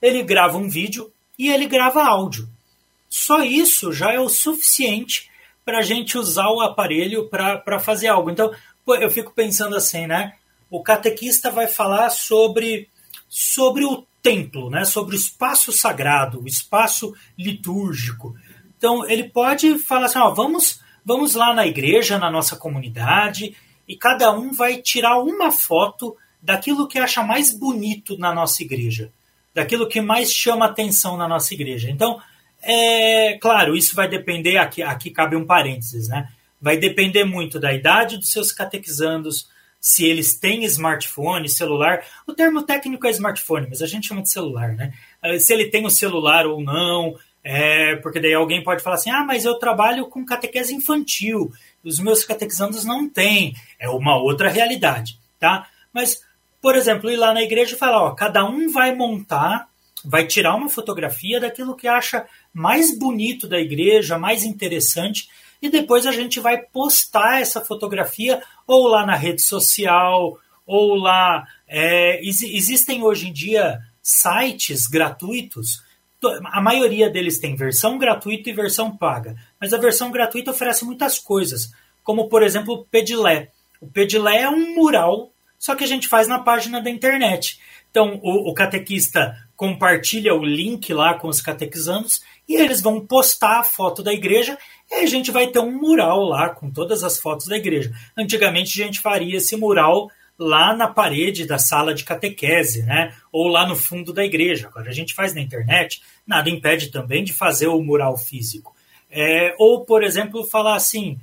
ele 0.00 0.22
grava 0.22 0.58
um 0.58 0.68
vídeo 0.68 1.12
e 1.38 1.48
ele 1.48 1.66
grava 1.66 2.02
áudio. 2.02 2.48
Só 3.08 3.44
isso 3.44 3.92
já 3.92 4.12
é 4.12 4.18
o 4.18 4.28
suficiente 4.28 5.30
para 5.64 5.78
a 5.78 5.82
gente 5.82 6.18
usar 6.18 6.48
o 6.48 6.60
aparelho 6.60 7.28
para 7.28 7.78
fazer 7.78 8.08
algo. 8.08 8.30
Então, 8.30 8.52
eu 8.86 9.10
fico 9.10 9.32
pensando 9.32 9.76
assim, 9.76 10.06
né? 10.06 10.34
O 10.68 10.82
catequista 10.82 11.50
vai 11.50 11.68
falar 11.68 12.10
sobre, 12.10 12.88
sobre 13.28 13.84
o 13.84 14.04
templo, 14.22 14.70
né? 14.70 14.84
sobre 14.84 15.14
o 15.14 15.18
espaço 15.18 15.70
sagrado, 15.70 16.42
o 16.42 16.46
espaço 16.46 17.14
litúrgico. 17.38 18.34
Então, 18.82 19.08
ele 19.08 19.28
pode 19.28 19.78
falar 19.78 20.06
assim: 20.06 20.18
ó, 20.18 20.34
vamos, 20.34 20.80
vamos 21.04 21.36
lá 21.36 21.54
na 21.54 21.64
igreja, 21.64 22.18
na 22.18 22.28
nossa 22.28 22.56
comunidade, 22.56 23.54
e 23.86 23.96
cada 23.96 24.32
um 24.32 24.52
vai 24.52 24.78
tirar 24.78 25.20
uma 25.20 25.52
foto 25.52 26.16
daquilo 26.42 26.88
que 26.88 26.98
acha 26.98 27.22
mais 27.22 27.56
bonito 27.56 28.18
na 28.18 28.34
nossa 28.34 28.60
igreja, 28.60 29.12
daquilo 29.54 29.86
que 29.86 30.00
mais 30.00 30.32
chama 30.32 30.66
atenção 30.66 31.16
na 31.16 31.28
nossa 31.28 31.54
igreja. 31.54 31.88
Então, 31.88 32.20
é 32.60 33.38
claro, 33.40 33.76
isso 33.76 33.94
vai 33.94 34.08
depender, 34.08 34.58
aqui, 34.58 34.82
aqui 34.82 35.12
cabe 35.12 35.36
um 35.36 35.46
parênteses, 35.46 36.08
né? 36.08 36.28
Vai 36.60 36.76
depender 36.76 37.22
muito 37.22 37.60
da 37.60 37.72
idade 37.72 38.16
dos 38.16 38.32
seus 38.32 38.50
catequizandos, 38.50 39.48
se 39.78 40.04
eles 40.04 40.40
têm 40.40 40.64
smartphone, 40.64 41.48
celular. 41.48 42.04
O 42.26 42.32
termo 42.32 42.64
técnico 42.64 43.06
é 43.06 43.10
smartphone, 43.10 43.68
mas 43.68 43.80
a 43.80 43.86
gente 43.86 44.08
chama 44.08 44.22
de 44.22 44.30
celular, 44.30 44.74
né? 44.74 44.92
Eh, 45.22 45.38
se 45.38 45.52
ele 45.52 45.70
tem 45.70 45.86
o 45.86 45.90
celular 45.90 46.46
ou 46.46 46.60
não, 46.60 47.16
é, 47.44 47.96
porque 47.96 48.20
daí 48.20 48.34
alguém 48.34 48.62
pode 48.62 48.82
falar 48.82 48.96
assim: 48.96 49.10
ah, 49.10 49.24
mas 49.24 49.44
eu 49.44 49.54
trabalho 49.54 50.06
com 50.06 50.24
catequese 50.24 50.74
infantil, 50.74 51.52
os 51.84 51.98
meus 51.98 52.24
catequizandos 52.24 52.84
não 52.84 53.08
têm. 53.08 53.54
É 53.78 53.88
uma 53.88 54.16
outra 54.16 54.48
realidade, 54.48 55.18
tá? 55.38 55.68
Mas 55.92 56.22
por 56.62 56.76
exemplo, 56.76 57.10
ir 57.10 57.16
lá 57.16 57.34
na 57.34 57.42
igreja 57.42 57.74
e 57.74 57.78
falar, 57.78 58.04
ó, 58.04 58.12
cada 58.12 58.44
um 58.44 58.70
vai 58.70 58.94
montar, 58.94 59.68
vai 60.04 60.24
tirar 60.24 60.54
uma 60.54 60.68
fotografia 60.68 61.40
daquilo 61.40 61.74
que 61.74 61.88
acha 61.88 62.24
mais 62.54 62.96
bonito 62.96 63.48
da 63.48 63.58
igreja, 63.58 64.16
mais 64.16 64.44
interessante, 64.44 65.28
e 65.60 65.68
depois 65.68 66.06
a 66.06 66.12
gente 66.12 66.38
vai 66.38 66.58
postar 66.58 67.40
essa 67.40 67.60
fotografia 67.60 68.40
ou 68.64 68.86
lá 68.86 69.04
na 69.04 69.16
rede 69.16 69.42
social, 69.42 70.38
ou 70.64 70.94
lá. 70.94 71.44
É, 71.66 72.20
existem 72.24 73.02
hoje 73.02 73.28
em 73.28 73.32
dia 73.32 73.80
sites 74.00 74.86
gratuitos. 74.86 75.82
A 76.46 76.60
maioria 76.60 77.10
deles 77.10 77.38
tem 77.38 77.56
versão 77.56 77.98
gratuita 77.98 78.50
e 78.50 78.52
versão 78.52 78.96
paga. 78.96 79.36
Mas 79.60 79.72
a 79.72 79.78
versão 79.78 80.10
gratuita 80.10 80.50
oferece 80.50 80.84
muitas 80.84 81.18
coisas, 81.18 81.72
como 82.02 82.28
por 82.28 82.42
exemplo 82.42 82.74
o 82.74 82.84
Pedilé. 82.84 83.50
O 83.80 83.86
Pedilé 83.86 84.42
é 84.42 84.48
um 84.48 84.74
mural 84.74 85.32
só 85.62 85.76
que 85.76 85.84
a 85.84 85.86
gente 85.86 86.08
faz 86.08 86.26
na 86.26 86.40
página 86.40 86.82
da 86.82 86.90
internet. 86.90 87.60
Então, 87.88 88.18
o, 88.20 88.50
o 88.50 88.52
catequista 88.52 89.36
compartilha 89.54 90.34
o 90.34 90.44
link 90.44 90.92
lá 90.92 91.14
com 91.14 91.28
os 91.28 91.40
catequizandos 91.40 92.20
e 92.48 92.56
eles 92.56 92.80
vão 92.80 93.06
postar 93.06 93.60
a 93.60 93.62
foto 93.62 94.02
da 94.02 94.12
igreja 94.12 94.58
e 94.90 94.96
a 94.96 95.06
gente 95.06 95.30
vai 95.30 95.46
ter 95.46 95.60
um 95.60 95.70
mural 95.70 96.24
lá 96.24 96.50
com 96.50 96.68
todas 96.68 97.04
as 97.04 97.20
fotos 97.20 97.46
da 97.46 97.56
igreja. 97.56 97.92
Antigamente 98.18 98.82
a 98.82 98.86
gente 98.86 98.98
faria 98.98 99.36
esse 99.36 99.56
mural 99.56 100.10
lá 100.42 100.76
na 100.76 100.88
parede 100.88 101.46
da 101.46 101.58
sala 101.58 101.94
de 101.94 102.04
catequese, 102.04 102.82
né? 102.82 103.14
Ou 103.30 103.48
lá 103.48 103.66
no 103.66 103.76
fundo 103.76 104.12
da 104.12 104.24
igreja. 104.24 104.68
Agora 104.68 104.90
a 104.90 104.92
gente 104.92 105.14
faz 105.14 105.34
na 105.34 105.40
internet, 105.40 106.02
nada 106.26 106.50
impede 106.50 106.90
também 106.90 107.24
de 107.24 107.32
fazer 107.32 107.68
o 107.68 107.82
mural 107.82 108.16
físico. 108.18 108.74
É, 109.10 109.54
ou, 109.58 109.84
por 109.84 110.02
exemplo, 110.02 110.44
falar 110.44 110.74
assim: 110.74 111.18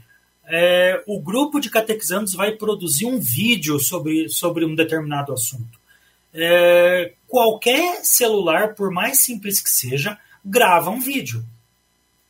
é, 0.45 1.03
o 1.05 1.19
grupo 1.19 1.59
de 1.59 1.69
catequizandos 1.69 2.33
vai 2.33 2.53
produzir 2.53 3.05
um 3.05 3.19
vídeo 3.19 3.79
sobre, 3.79 4.29
sobre 4.29 4.65
um 4.65 4.75
determinado 4.75 5.33
assunto. 5.33 5.79
É, 6.33 7.13
qualquer 7.27 8.03
celular, 8.03 8.75
por 8.75 8.91
mais 8.91 9.19
simples 9.19 9.59
que 9.59 9.69
seja, 9.69 10.17
grava 10.43 10.89
um 10.89 10.99
vídeo. 10.99 11.43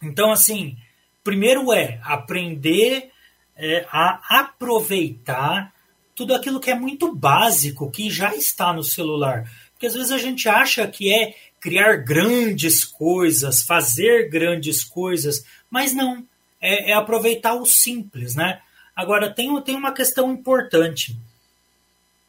Então, 0.02 0.32
assim, 0.32 0.78
primeiro 1.24 1.74
é 1.74 2.00
aprender 2.04 3.10
é, 3.56 3.86
a 3.92 4.40
aproveitar 4.40 5.74
tudo 6.20 6.36
aquilo 6.36 6.60
que 6.60 6.70
é 6.70 6.76
muito 6.76 7.16
básico, 7.16 7.90
que 7.90 8.10
já 8.10 8.36
está 8.36 8.74
no 8.74 8.84
celular. 8.84 9.50
Porque 9.72 9.86
às 9.86 9.94
vezes 9.94 10.12
a 10.12 10.18
gente 10.18 10.50
acha 10.50 10.86
que 10.86 11.14
é 11.14 11.34
criar 11.62 11.96
grandes 11.96 12.84
coisas, 12.84 13.64
fazer 13.64 14.30
grandes 14.30 14.84
coisas, 14.84 15.46
mas 15.72 15.94
não. 15.94 16.28
É, 16.60 16.92
é 16.92 16.94
aproveitar 16.94 17.54
o 17.54 17.66
simples, 17.66 18.36
né? 18.36 18.60
Agora, 18.94 19.34
tem, 19.34 19.62
tem 19.62 19.76
uma 19.76 19.94
questão 19.94 20.34
importante. 20.34 21.18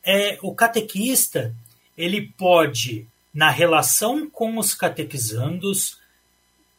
É, 0.05 0.38
o 0.41 0.55
catequista, 0.55 1.53
ele 1.99 2.32
pode, 2.38 3.09
na 3.34 3.51
relação 3.51 4.30
com 4.30 4.57
os 4.57 4.72
catequizandos, 4.72 5.99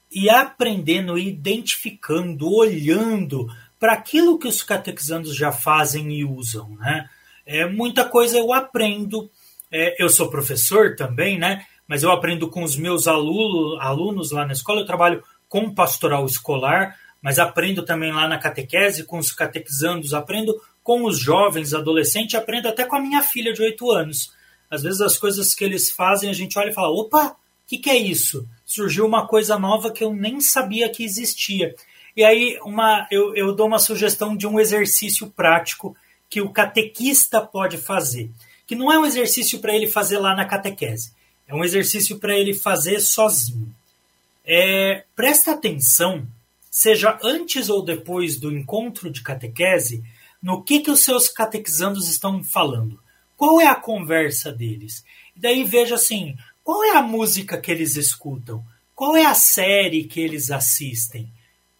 e 0.09 0.29
aprendendo, 0.29 1.17
identificando, 1.17 2.49
olhando 2.49 3.53
para 3.81 3.93
aquilo 3.93 4.37
que 4.37 4.47
os 4.47 4.61
catequizandos 4.61 5.35
já 5.35 5.51
fazem 5.51 6.13
e 6.13 6.23
usam, 6.23 6.69
né? 6.79 7.09
É, 7.43 7.65
muita 7.65 8.05
coisa 8.05 8.37
eu 8.37 8.53
aprendo. 8.53 9.27
É, 9.71 10.01
eu 10.01 10.07
sou 10.07 10.29
professor 10.29 10.95
também, 10.95 11.39
né? 11.39 11.65
Mas 11.87 12.03
eu 12.03 12.11
aprendo 12.11 12.47
com 12.47 12.61
os 12.63 12.75
meus 12.75 13.07
aluno, 13.07 13.81
alunos 13.81 14.29
lá 14.29 14.45
na 14.45 14.53
escola. 14.53 14.81
Eu 14.81 14.85
trabalho 14.85 15.23
com 15.49 15.73
pastoral 15.73 16.23
escolar, 16.27 16.95
mas 17.19 17.39
aprendo 17.39 17.81
também 17.81 18.13
lá 18.13 18.27
na 18.27 18.37
catequese 18.37 19.03
com 19.03 19.17
os 19.17 19.31
catequizandos. 19.31 20.13
Aprendo 20.13 20.53
com 20.83 21.03
os 21.03 21.17
jovens, 21.17 21.73
adolescentes. 21.73 22.35
Aprendo 22.35 22.67
até 22.67 22.85
com 22.85 22.95
a 22.95 23.01
minha 23.01 23.23
filha 23.23 23.51
de 23.51 23.63
8 23.63 23.91
anos. 23.91 24.31
Às 24.69 24.83
vezes 24.83 25.01
as 25.01 25.17
coisas 25.17 25.55
que 25.55 25.63
eles 25.63 25.89
fazem 25.89 26.29
a 26.29 26.33
gente 26.33 26.57
olha 26.59 26.69
e 26.69 26.73
fala: 26.73 26.89
opa, 26.89 27.29
o 27.29 27.35
que, 27.65 27.79
que 27.79 27.89
é 27.89 27.97
isso? 27.97 28.47
Surgiu 28.63 29.07
uma 29.07 29.27
coisa 29.27 29.57
nova 29.57 29.91
que 29.91 30.03
eu 30.03 30.13
nem 30.13 30.39
sabia 30.39 30.87
que 30.87 31.03
existia. 31.03 31.73
E 32.15 32.23
aí 32.23 32.59
uma, 32.63 33.07
eu, 33.11 33.35
eu 33.35 33.53
dou 33.55 33.67
uma 33.67 33.79
sugestão 33.79 34.35
de 34.35 34.45
um 34.45 34.59
exercício 34.59 35.27
prático 35.27 35.95
que 36.29 36.41
o 36.41 36.49
catequista 36.49 37.41
pode 37.41 37.77
fazer. 37.77 38.29
Que 38.65 38.75
não 38.75 38.91
é 38.91 38.97
um 38.97 39.05
exercício 39.05 39.59
para 39.59 39.75
ele 39.75 39.87
fazer 39.87 40.17
lá 40.17 40.35
na 40.35 40.45
catequese. 40.45 41.11
É 41.47 41.53
um 41.53 41.63
exercício 41.63 42.17
para 42.17 42.35
ele 42.35 42.53
fazer 42.53 42.99
sozinho. 42.99 43.73
É, 44.45 45.03
presta 45.15 45.51
atenção, 45.51 46.25
seja 46.69 47.19
antes 47.21 47.69
ou 47.69 47.83
depois 47.83 48.39
do 48.39 48.51
encontro 48.51 49.09
de 49.09 49.21
catequese, 49.21 50.03
no 50.41 50.63
que, 50.63 50.79
que 50.79 50.89
os 50.89 51.03
seus 51.03 51.27
catequizandos 51.27 52.07
estão 52.09 52.43
falando. 52.43 52.99
Qual 53.37 53.59
é 53.59 53.67
a 53.67 53.75
conversa 53.75 54.51
deles? 54.51 55.03
E 55.35 55.39
daí 55.39 55.63
veja 55.63 55.95
assim, 55.95 56.35
qual 56.63 56.83
é 56.83 56.95
a 56.95 57.01
música 57.01 57.59
que 57.59 57.71
eles 57.71 57.95
escutam? 57.95 58.63
Qual 58.95 59.15
é 59.15 59.25
a 59.25 59.33
série 59.33 60.05
que 60.05 60.19
eles 60.19 60.51
assistem? 60.51 61.29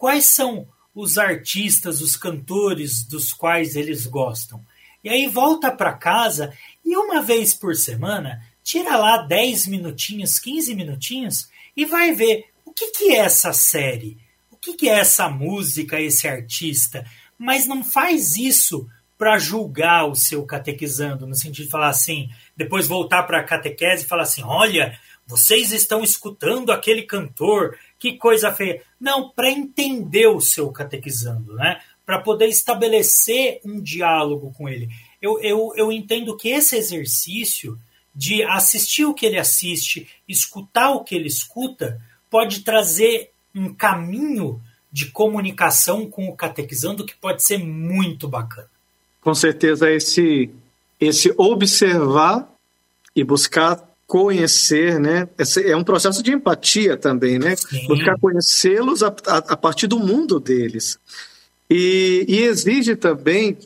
Quais 0.02 0.34
são 0.34 0.68
os 0.96 1.20
artistas, 1.20 2.02
os 2.02 2.16
cantores 2.16 3.04
dos 3.04 3.32
quais 3.32 3.76
eles 3.76 4.08
gostam. 4.08 4.60
E 5.04 5.10
aí 5.10 5.28
volta 5.28 5.72
para 5.72 5.94
casa 5.94 6.52
e 6.84 6.98
uma 6.98 7.22
vez 7.22 7.54
por 7.54 7.76
semana 7.76 8.44
tira 8.64 8.98
lá 8.98 9.18
10 9.18 9.68
minutinhos, 9.68 10.40
15 10.40 10.74
minutinhos 10.74 11.50
e 11.78 11.86
vai 11.86 12.14
ver 12.14 12.46
o 12.66 12.74
que, 12.74 12.88
que 12.88 13.12
é 13.12 13.18
essa 13.18 13.54
série, 13.54 14.18
o 14.50 14.58
que, 14.58 14.74
que 14.74 14.90
é 14.90 14.98
essa 14.98 15.30
música, 15.30 16.02
esse 16.02 16.28
artista. 16.28 17.06
Mas 17.38 17.68
não 17.68 17.84
faz 17.84 18.36
isso 18.36 18.90
para 19.20 19.38
julgar 19.38 20.08
o 20.10 20.16
seu 20.16 20.44
catequizando, 20.48 21.28
no 21.28 21.36
sentido 21.36 21.66
de 21.66 21.72
falar 21.72 21.90
assim, 21.90 22.28
depois 22.58 22.88
voltar 22.88 23.22
para 23.22 23.40
a 23.40 23.44
catequese 23.44 24.04
e 24.04 24.08
falar 24.08 24.24
assim: 24.24 24.42
olha, 24.42 25.00
vocês 25.32 25.72
estão 25.72 26.04
escutando 26.04 26.74
aquele 26.74 27.04
cantor 27.04 27.78
que 27.98 28.18
coisa 28.18 28.52
feia. 28.52 28.84
Não, 29.00 29.30
para 29.30 29.50
entender 29.50 30.28
o 30.28 30.42
seu 30.42 30.70
catequizando, 30.72 31.54
né? 31.56 31.80
para 32.06 32.20
poder 32.20 32.48
estabelecer 32.48 33.62
um 33.64 33.80
diálogo 33.80 34.52
com 34.58 34.68
ele. 34.68 34.90
Eu, 35.22 35.40
eu, 35.40 35.72
eu 35.78 35.92
entendo 35.92 36.36
que 36.36 36.50
esse 36.50 36.76
exercício 36.76 37.80
de 38.14 38.44
assistir 38.44 39.06
o 39.06 39.14
que 39.14 39.26
ele 39.26 39.38
assiste, 39.38 40.10
escutar 40.28 40.92
o 40.92 41.06
que 41.06 41.16
ele 41.16 41.28
escuta, 41.28 42.02
pode 42.30 42.62
trazer 42.62 43.32
um 43.56 43.74
caminho 43.74 44.62
de 44.92 45.06
comunicação 45.06 46.10
com 46.10 46.28
o 46.28 46.36
catequizando 46.36 47.06
que 47.06 47.16
pode 47.16 47.42
ser 47.42 47.60
muito 47.60 48.28
bacana. 48.28 48.68
Com 49.22 49.34
certeza, 49.34 49.90
esse, 49.90 50.50
esse 51.00 51.34
observar 51.38 52.52
e 53.16 53.24
buscar 53.24 53.91
conhecer, 54.12 55.00
né? 55.00 55.26
É 55.64 55.74
um 55.74 55.86
processo 55.86 56.22
de 56.22 56.34
empatia 56.34 56.98
também, 56.98 57.40
né? 57.40 57.56
Sim. 57.56 57.88
Buscar 57.88 58.20
conhecê-los 58.20 59.02
a, 59.02 59.08
a, 59.08 59.38
a, 59.38 59.56
partir 59.56 59.88
do 59.88 59.98
mundo 59.98 60.38
deles. 60.38 61.00
E, 61.70 62.26
e, 62.28 62.44
exige 62.44 62.98
também 62.98 63.58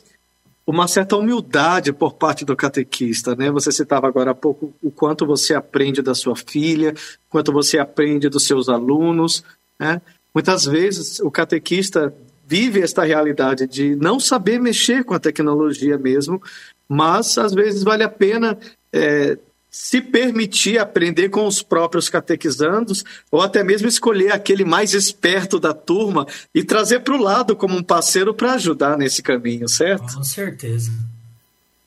uma 0.64 0.86
certa 0.86 1.16
humildade 1.16 1.92
por 1.92 2.14
parte 2.14 2.44
do 2.44 2.54
catequista, 2.54 3.34
né? 3.34 3.50
Você 3.50 3.72
citava 3.72 4.06
agora 4.06 4.30
há 4.30 4.34
pouco 4.36 4.72
o 4.80 4.88
quanto 4.88 5.26
você 5.26 5.52
aprende 5.52 6.00
da 6.00 6.14
sua 6.14 6.36
filha, 6.36 6.94
quanto 7.28 7.52
você 7.52 7.76
aprende 7.80 8.28
dos 8.28 8.46
seus 8.46 8.68
alunos, 8.68 9.42
né? 9.80 10.00
Muitas 10.32 10.64
vezes 10.64 11.18
o 11.18 11.28
catequista 11.28 12.14
vive 12.46 12.80
esta 12.80 13.02
realidade 13.02 13.66
de 13.66 13.96
não 13.96 14.20
saber 14.20 14.60
mexer 14.60 15.02
com 15.02 15.12
a 15.12 15.18
tecnologia 15.18 15.98
mesmo, 15.98 16.40
mas 16.88 17.36
às 17.36 17.52
vezes 17.52 17.82
vale 17.82 18.04
a 18.04 18.08
pena 18.08 18.56
é, 18.92 19.36
se 19.78 20.00
permitir 20.00 20.78
aprender 20.78 21.28
com 21.28 21.46
os 21.46 21.62
próprios 21.62 22.08
catequizandos, 22.08 23.04
ou 23.30 23.42
até 23.42 23.62
mesmo 23.62 23.86
escolher 23.86 24.32
aquele 24.32 24.64
mais 24.64 24.94
esperto 24.94 25.60
da 25.60 25.74
turma 25.74 26.26
e 26.54 26.64
trazer 26.64 27.00
para 27.00 27.14
o 27.14 27.22
lado 27.22 27.54
como 27.54 27.76
um 27.76 27.82
parceiro 27.82 28.32
para 28.32 28.54
ajudar 28.54 28.96
nesse 28.96 29.22
caminho, 29.22 29.68
certo? 29.68 30.14
Com 30.14 30.24
certeza. 30.24 30.90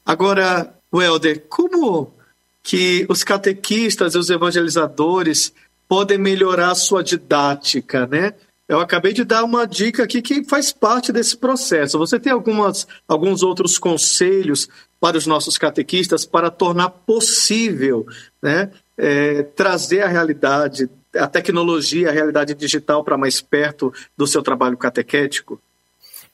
Agora, 0.06 0.72
Welder, 0.94 1.44
como 1.50 2.14
que 2.62 3.08
os 3.10 3.24
catequistas 3.24 4.14
e 4.14 4.20
os 4.20 4.30
evangelizadores 4.30 5.52
podem 5.88 6.20
melhorar 6.20 6.70
a 6.70 6.76
sua 6.76 7.04
didática, 7.04 8.06
né? 8.06 8.36
Eu 8.70 8.80
acabei 8.80 9.12
de 9.14 9.24
dar 9.24 9.44
uma 9.44 9.66
dica 9.66 10.04
aqui 10.04 10.22
que 10.22 10.44
faz 10.44 10.72
parte 10.72 11.12
desse 11.12 11.36
processo. 11.36 11.98
Você 11.98 12.20
tem 12.20 12.32
algumas, 12.32 12.88
alguns 13.08 13.42
outros 13.42 13.80
conselhos 13.80 14.70
para 15.00 15.18
os 15.18 15.26
nossos 15.26 15.58
catequistas 15.58 16.24
para 16.24 16.52
tornar 16.52 16.92
possível 16.92 18.06
né, 18.40 18.70
é, 18.96 19.42
trazer 19.42 20.04
a 20.04 20.08
realidade, 20.08 20.88
a 21.16 21.26
tecnologia, 21.26 22.10
a 22.10 22.14
realidade 22.14 22.54
digital 22.54 23.04
para 23.04 23.18
mais 23.18 23.42
perto 23.42 23.92
do 24.16 24.28
seu 24.28 24.44
trabalho 24.44 24.78
catequético? 24.78 25.60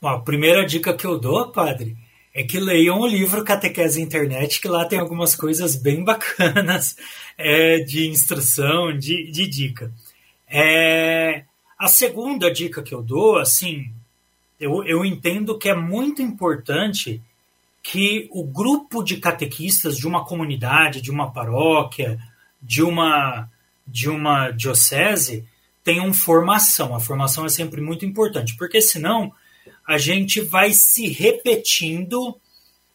Bom, 0.01 0.09
a 0.09 0.19
primeira 0.19 0.65
dica 0.65 0.93
que 0.93 1.07
eu 1.07 1.17
dou, 1.17 1.53
padre, 1.53 1.95
é 2.33 2.43
que 2.43 2.59
leiam 2.59 2.99
o 2.99 3.07
livro 3.07 3.45
Catequese 3.45 4.01
Internet, 4.01 4.59
que 4.59 4.67
lá 4.67 4.83
tem 4.83 4.99
algumas 4.99 5.37
coisas 5.37 5.77
bem 5.77 6.03
bacanas 6.03 6.97
é, 7.39 7.79
de 7.79 8.09
instrução, 8.09 8.91
de, 8.91 9.31
de 9.31 9.47
dica. 9.47 9.89
É, 10.49 11.45
a 11.77 11.87
segunda 11.87 12.51
dica 12.51 12.81
que 12.81 12.93
eu 12.93 13.01
dou, 13.01 13.37
assim, 13.37 13.91
eu, 14.59 14.83
eu 14.85 15.03
entendo 15.03 15.57
que 15.57 15.69
é 15.69 15.75
muito 15.75 16.21
importante 16.21 17.21
que 17.83 18.27
o 18.31 18.43
grupo 18.43 19.03
de 19.03 19.17
catequistas 19.17 19.97
de 19.97 20.07
uma 20.07 20.25
comunidade, 20.25 21.01
de 21.01 21.11
uma 21.11 21.31
paróquia, 21.31 22.19
de 22.61 22.81
uma, 22.81 23.49
de 23.85 24.09
uma 24.09 24.49
diocese 24.51 25.45
tenham 25.83 26.11
formação. 26.13 26.95
A 26.95 26.99
formação 26.99 27.45
é 27.45 27.49
sempre 27.49 27.81
muito 27.81 28.05
importante, 28.05 28.55
porque 28.57 28.81
senão 28.81 29.31
a 29.87 29.97
gente 29.97 30.41
vai 30.41 30.73
se 30.73 31.07
repetindo 31.07 32.39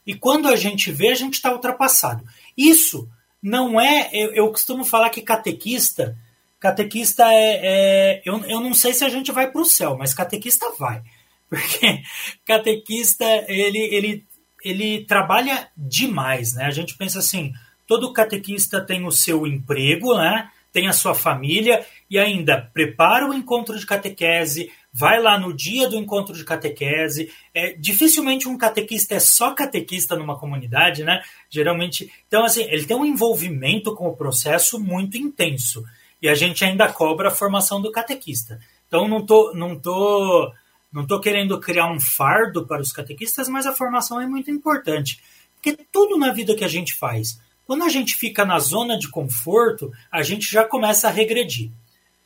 e 0.06 0.14
quando 0.14 0.48
a 0.48 0.56
gente 0.56 0.90
vê, 0.90 1.08
a 1.08 1.14
gente 1.14 1.34
está 1.34 1.52
ultrapassado. 1.52 2.24
Isso 2.56 3.08
não 3.40 3.80
é. 3.80 4.10
Eu, 4.12 4.32
eu 4.32 4.48
costumo 4.48 4.84
falar 4.84 5.10
que 5.10 5.22
catequista 5.22 6.16
Catequista 6.60 7.24
é. 7.32 7.60
é 7.62 8.22
eu, 8.24 8.38
eu 8.44 8.60
não 8.60 8.74
sei 8.74 8.92
se 8.92 9.02
a 9.02 9.08
gente 9.08 9.32
vai 9.32 9.50
para 9.50 9.62
o 9.62 9.64
céu, 9.64 9.96
mas 9.98 10.12
catequista 10.12 10.66
vai. 10.78 11.02
Porque 11.48 12.02
catequista, 12.44 13.24
ele, 13.48 13.78
ele, 13.78 14.24
ele 14.62 15.04
trabalha 15.06 15.68
demais, 15.74 16.52
né? 16.52 16.66
A 16.66 16.70
gente 16.70 16.96
pensa 16.96 17.18
assim, 17.18 17.52
todo 17.86 18.12
catequista 18.12 18.80
tem 18.80 19.04
o 19.06 19.10
seu 19.10 19.46
emprego, 19.46 20.14
né? 20.16 20.50
Tem 20.70 20.86
a 20.86 20.92
sua 20.92 21.14
família 21.14 21.84
e 22.08 22.18
ainda 22.18 22.70
prepara 22.72 23.28
o 23.28 23.34
encontro 23.34 23.76
de 23.76 23.84
catequese, 23.84 24.70
vai 24.92 25.20
lá 25.20 25.36
no 25.36 25.52
dia 25.52 25.88
do 25.88 25.96
encontro 25.96 26.32
de 26.32 26.44
catequese. 26.44 27.32
É, 27.52 27.72
dificilmente 27.72 28.46
um 28.46 28.56
catequista 28.56 29.14
é 29.14 29.18
só 29.18 29.52
catequista 29.52 30.14
numa 30.14 30.38
comunidade, 30.38 31.02
né? 31.02 31.22
Geralmente. 31.48 32.12
Então, 32.28 32.44
assim, 32.44 32.62
ele 32.64 32.84
tem 32.84 32.96
um 32.96 33.04
envolvimento 33.04 33.94
com 33.96 34.06
o 34.06 34.16
processo 34.16 34.78
muito 34.78 35.16
intenso 35.16 35.84
e 36.20 36.28
a 36.28 36.34
gente 36.34 36.64
ainda 36.64 36.92
cobra 36.92 37.28
a 37.28 37.32
formação 37.32 37.80
do 37.80 37.90
catequista. 37.90 38.60
Então 38.86 39.08
não 39.08 39.24
tô, 39.24 39.52
não 39.54 39.78
tô, 39.78 40.52
não 40.92 41.06
tô 41.06 41.20
querendo 41.20 41.60
criar 41.60 41.90
um 41.90 42.00
fardo 42.00 42.66
para 42.66 42.82
os 42.82 42.92
catequistas, 42.92 43.48
mas 43.48 43.66
a 43.66 43.74
formação 43.74 44.20
é 44.20 44.26
muito 44.26 44.50
importante, 44.50 45.20
porque 45.54 45.78
tudo 45.90 46.18
na 46.18 46.32
vida 46.32 46.54
que 46.54 46.64
a 46.64 46.68
gente 46.68 46.94
faz, 46.94 47.40
quando 47.66 47.84
a 47.84 47.88
gente 47.88 48.16
fica 48.16 48.44
na 48.44 48.58
zona 48.58 48.98
de 48.98 49.08
conforto, 49.08 49.92
a 50.10 50.22
gente 50.22 50.50
já 50.50 50.64
começa 50.64 51.06
a 51.08 51.10
regredir, 51.10 51.70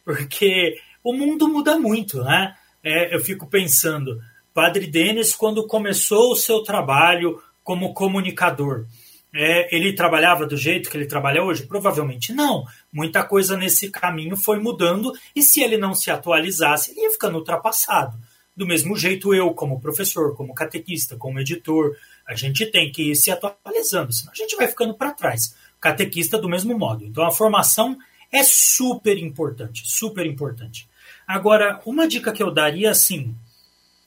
porque 0.05 0.77
o 1.03 1.13
mundo 1.13 1.47
muda 1.49 1.79
muito, 1.79 2.25
né? 2.25 2.55
É, 2.83 3.15
eu 3.15 3.21
fico 3.21 3.47
pensando, 3.47 4.21
Padre 4.55 4.87
Denis, 4.87 5.35
quando 5.35 5.67
começou 5.67 6.33
o 6.33 6.37
seu 6.37 6.63
trabalho 6.63 7.43
como 7.63 7.93
comunicador, 7.93 8.87
é, 9.35 9.75
ele 9.75 9.93
trabalhava 9.93 10.47
do 10.47 10.57
jeito 10.57 10.89
que 10.89 10.97
ele 10.97 11.07
trabalha 11.07 11.43
hoje? 11.43 11.67
Provavelmente 11.67 12.33
não. 12.33 12.65
Muita 12.93 13.25
coisa 13.25 13.57
nesse 13.57 13.91
caminho 13.91 14.37
foi 14.37 14.61
mudando 14.61 15.13
e 15.35 15.43
se 15.43 15.61
ele 15.61 15.77
não 15.77 15.93
se 15.93 16.09
atualizasse, 16.09 16.93
ele 16.93 17.01
ia 17.01 17.11
ficando 17.11 17.39
ultrapassado. 17.39 18.17
Do 18.57 18.65
mesmo 18.65 18.97
jeito, 18.97 19.35
eu, 19.35 19.53
como 19.53 19.81
professor, 19.81 20.37
como 20.37 20.55
catequista, 20.55 21.17
como 21.17 21.41
editor, 21.41 21.97
a 22.25 22.37
gente 22.37 22.65
tem 22.67 22.93
que 22.93 23.11
ir 23.11 23.17
se 23.17 23.33
atualizando, 23.33 24.13
senão 24.13 24.33
a 24.33 24.37
gente 24.37 24.55
vai 24.55 24.69
ficando 24.69 24.95
para 24.95 25.13
trás. 25.13 25.57
Catequista, 25.81 26.39
do 26.39 26.49
mesmo 26.49 26.79
modo. 26.79 27.05
Então, 27.05 27.27
a 27.27 27.33
formação 27.33 27.99
é 28.31 28.45
super 28.45 29.19
importante, 29.19 29.83
super 29.85 30.25
importante. 30.25 30.89
Agora, 31.27 31.81
uma 31.85 32.07
dica 32.07 32.33
que 32.33 32.43
eu 32.43 32.53
daria, 32.53 32.93
assim, 32.93 33.35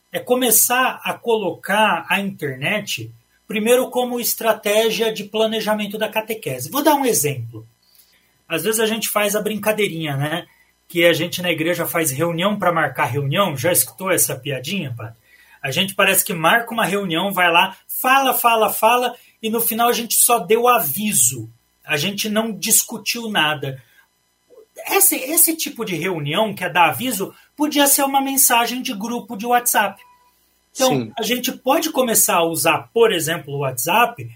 é 0.09 0.19
começar 0.19 1.01
a 1.03 1.13
colocar 1.13 2.05
a 2.09 2.21
internet 2.21 3.11
primeiro 3.47 3.89
como 3.89 4.19
estratégia 4.19 5.11
de 5.11 5.23
planejamento 5.23 5.97
da 5.97 6.09
catequese. 6.09 6.69
Vou 6.69 6.83
dar 6.83 6.95
um 6.95 7.05
exemplo. 7.05 7.65
Às 8.47 8.63
vezes 8.63 8.79
a 8.79 8.85
gente 8.85 9.09
faz 9.09 9.35
a 9.35 9.41
brincadeirinha, 9.41 10.15
né? 10.15 10.45
Que 10.87 11.05
a 11.05 11.13
gente 11.13 11.41
na 11.41 11.51
igreja 11.51 11.85
faz 11.85 12.11
reunião 12.11 12.57
para 12.57 12.71
marcar 12.71 13.05
reunião. 13.05 13.57
Já 13.57 13.71
escutou 13.71 14.11
essa 14.11 14.35
piadinha, 14.35 14.93
padre? 14.95 15.15
A 15.61 15.71
gente 15.71 15.95
parece 15.95 16.23
que 16.23 16.33
marca 16.33 16.73
uma 16.73 16.85
reunião, 16.85 17.33
vai 17.33 17.51
lá, 17.51 17.75
fala, 17.87 18.33
fala, 18.33 18.71
fala, 18.71 19.15
e 19.41 19.49
no 19.49 19.59
final 19.59 19.89
a 19.89 19.93
gente 19.93 20.15
só 20.15 20.39
deu 20.39 20.67
aviso. 20.67 21.49
A 21.83 21.97
gente 21.97 22.29
não 22.29 22.51
discutiu 22.51 23.29
nada. 23.29 23.81
Esse, 24.89 25.15
esse 25.15 25.55
tipo 25.55 25.83
de 25.83 25.95
reunião, 25.95 26.53
que 26.53 26.63
é 26.63 26.69
dar 26.69 26.89
aviso, 26.89 27.33
podia 27.55 27.87
ser 27.87 28.03
uma 28.03 28.21
mensagem 28.21 28.81
de 28.81 28.93
grupo 28.93 29.35
de 29.35 29.45
WhatsApp. 29.45 30.01
Então, 30.77 30.91
Sim. 30.91 31.11
a 31.17 31.23
gente 31.23 31.51
pode 31.51 31.89
começar 31.89 32.35
a 32.35 32.45
usar, 32.45 32.89
por 32.93 33.11
exemplo, 33.11 33.55
o 33.55 33.59
WhatsApp, 33.59 34.29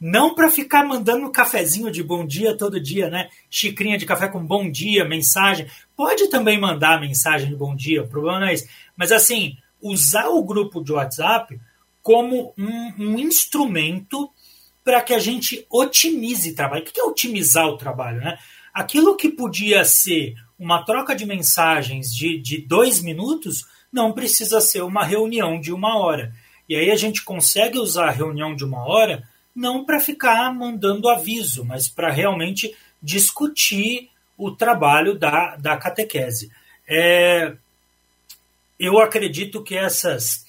não 0.00 0.32
para 0.32 0.48
ficar 0.48 0.84
mandando 0.84 1.26
um 1.26 1.32
cafezinho 1.32 1.90
de 1.90 2.04
bom 2.04 2.24
dia 2.24 2.56
todo 2.56 2.80
dia, 2.80 3.10
né? 3.10 3.28
Xicrinha 3.50 3.98
de 3.98 4.06
café 4.06 4.28
com 4.28 4.38
bom 4.46 4.70
dia, 4.70 5.04
mensagem. 5.04 5.66
Pode 5.96 6.28
também 6.28 6.58
mandar 6.58 7.00
mensagem 7.00 7.48
de 7.48 7.56
bom 7.56 7.74
dia, 7.74 8.04
o 8.04 8.06
problema 8.06 8.38
não 8.38 8.46
é 8.46 8.54
esse. 8.54 8.68
Mas, 8.96 9.10
assim, 9.10 9.58
usar 9.82 10.28
o 10.28 10.44
grupo 10.44 10.84
de 10.84 10.92
WhatsApp 10.92 11.58
como 12.00 12.54
um, 12.56 12.92
um 12.96 13.18
instrumento 13.18 14.30
para 14.84 15.02
que 15.02 15.12
a 15.12 15.18
gente 15.18 15.66
otimize 15.68 16.52
o 16.52 16.54
trabalho. 16.54 16.82
O 16.82 16.84
que 16.84 17.00
é 17.00 17.02
otimizar 17.02 17.66
o 17.66 17.76
trabalho? 17.76 18.20
Né? 18.20 18.38
Aquilo 18.72 19.16
que 19.16 19.28
podia 19.28 19.84
ser 19.84 20.36
uma 20.56 20.84
troca 20.84 21.14
de 21.14 21.26
mensagens 21.26 22.06
de, 22.14 22.38
de 22.38 22.58
dois 22.58 23.02
minutos 23.02 23.66
não 23.92 24.12
precisa 24.12 24.60
ser 24.60 24.82
uma 24.82 25.04
reunião 25.04 25.60
de 25.60 25.72
uma 25.72 25.96
hora. 25.98 26.32
E 26.68 26.76
aí 26.76 26.90
a 26.90 26.96
gente 26.96 27.22
consegue 27.22 27.78
usar 27.78 28.08
a 28.08 28.12
reunião 28.12 28.54
de 28.54 28.64
uma 28.64 28.86
hora 28.86 29.26
não 29.54 29.84
para 29.84 29.98
ficar 29.98 30.54
mandando 30.54 31.08
aviso, 31.08 31.64
mas 31.64 31.88
para 31.88 32.10
realmente 32.10 32.76
discutir 33.02 34.10
o 34.36 34.52
trabalho 34.52 35.18
da, 35.18 35.56
da 35.56 35.76
catequese. 35.76 36.52
É, 36.86 37.54
eu 38.78 39.00
acredito 39.00 39.62
que 39.62 39.76
essas, 39.76 40.46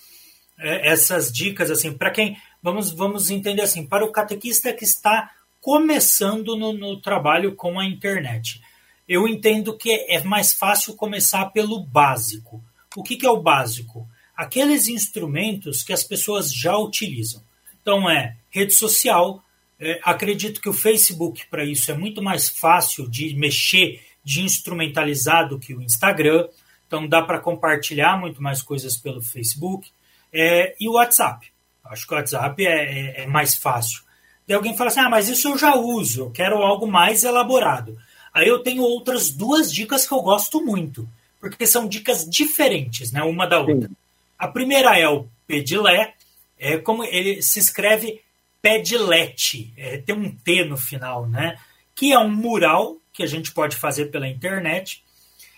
é, 0.59 0.89
essas 0.89 1.31
dicas, 1.31 1.71
assim, 1.71 1.93
para 1.93 2.11
quem. 2.11 2.37
Vamos, 2.61 2.91
vamos 2.91 3.29
entender 3.29 3.61
assim, 3.61 3.85
para 3.85 4.05
o 4.05 4.11
catequista 4.11 4.73
que 4.73 4.83
está 4.83 5.31
começando 5.61 6.55
no, 6.55 6.73
no 6.73 7.01
trabalho 7.01 7.55
com 7.55 7.79
a 7.79 7.85
internet. 7.85 8.61
Eu 9.07 9.27
entendo 9.27 9.75
que 9.75 9.91
é 10.07 10.21
mais 10.23 10.53
fácil 10.53 10.95
começar 10.95 11.45
pelo 11.47 11.83
básico. 11.83 12.63
O 12.95 13.03
que, 13.03 13.17
que 13.17 13.25
é 13.25 13.29
o 13.29 13.41
básico? 13.41 14.07
Aqueles 14.35 14.87
instrumentos 14.87 15.83
que 15.83 15.93
as 15.93 16.03
pessoas 16.03 16.53
já 16.53 16.75
utilizam. 16.77 17.43
Então, 17.81 18.09
é 18.09 18.35
rede 18.49 18.73
social. 18.73 19.43
É, 19.79 19.99
acredito 20.03 20.59
que 20.59 20.69
o 20.69 20.73
Facebook, 20.73 21.45
para 21.47 21.63
isso, 21.63 21.91
é 21.91 21.93
muito 21.93 22.21
mais 22.21 22.49
fácil 22.49 23.07
de 23.07 23.35
mexer, 23.35 24.01
de 24.23 24.41
instrumentalizar 24.41 25.47
do 25.47 25.59
que 25.59 25.75
o 25.75 25.81
Instagram. 25.81 26.47
Então, 26.87 27.07
dá 27.07 27.21
para 27.21 27.39
compartilhar 27.39 28.19
muito 28.19 28.41
mais 28.41 28.61
coisas 28.61 28.97
pelo 28.97 29.21
Facebook. 29.21 29.91
É, 30.33 30.75
e 30.79 30.87
o 30.89 30.93
WhatsApp. 30.93 31.47
Acho 31.85 32.07
que 32.07 32.13
o 32.13 32.17
WhatsApp 32.17 32.65
é, 32.65 32.71
é, 32.71 33.23
é 33.23 33.27
mais 33.27 33.55
fácil. 33.55 34.01
E 34.47 34.53
alguém 34.53 34.75
fala 34.75 34.89
assim: 34.89 34.99
ah, 34.99 35.09
mas 35.09 35.29
isso 35.29 35.47
eu 35.47 35.57
já 35.57 35.75
uso, 35.75 36.21
eu 36.21 36.31
quero 36.31 36.57
algo 36.57 36.87
mais 36.87 37.23
elaborado. 37.23 37.97
Aí 38.33 38.47
eu 38.47 38.63
tenho 38.63 38.81
outras 38.81 39.29
duas 39.29 39.71
dicas 39.71 40.07
que 40.07 40.13
eu 40.13 40.21
gosto 40.21 40.63
muito 40.63 41.07
porque 41.39 41.65
são 41.65 41.87
dicas 41.87 42.27
diferentes, 42.29 43.11
né, 43.11 43.23
uma 43.23 43.47
da 43.47 43.59
outra. 43.59 43.87
Sim. 43.87 43.95
A 44.37 44.47
primeira 44.47 44.97
é 44.97 45.07
o 45.07 45.27
pedilé, 45.47 46.13
é 46.57 46.77
como 46.77 47.03
ele 47.03 47.41
se 47.41 47.59
escreve 47.59 48.21
pedilete, 48.61 49.73
é, 49.77 49.97
tem 49.97 50.15
um 50.15 50.31
T 50.31 50.65
no 50.65 50.77
final, 50.77 51.27
né, 51.27 51.57
que 51.95 52.11
é 52.13 52.19
um 52.19 52.29
mural 52.29 52.97
que 53.19 53.23
a 53.23 53.27
gente 53.27 53.51
pode 53.51 53.75
fazer 53.75 54.05
pela 54.05 54.29
internet. 54.29 55.03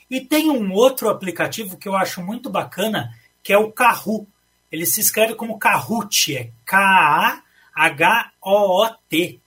E 0.10 0.20
tem 0.20 0.50
um 0.50 0.74
outro 0.74 1.10
aplicativo 1.10 1.78
que 1.78 1.88
eu 1.88 1.96
acho 1.96 2.20
muito 2.24 2.50
bacana, 2.50 3.16
que 3.44 3.54
é 3.54 3.58
o 3.58 3.72
Kahoot. 3.72 4.28
Ele 4.72 4.86
se 4.86 5.00
escreve 5.00 5.36
como 5.36 5.60
Kahoot, 5.60 6.36
é 6.36 6.50
K-A-H-O-O-T, 6.66 7.40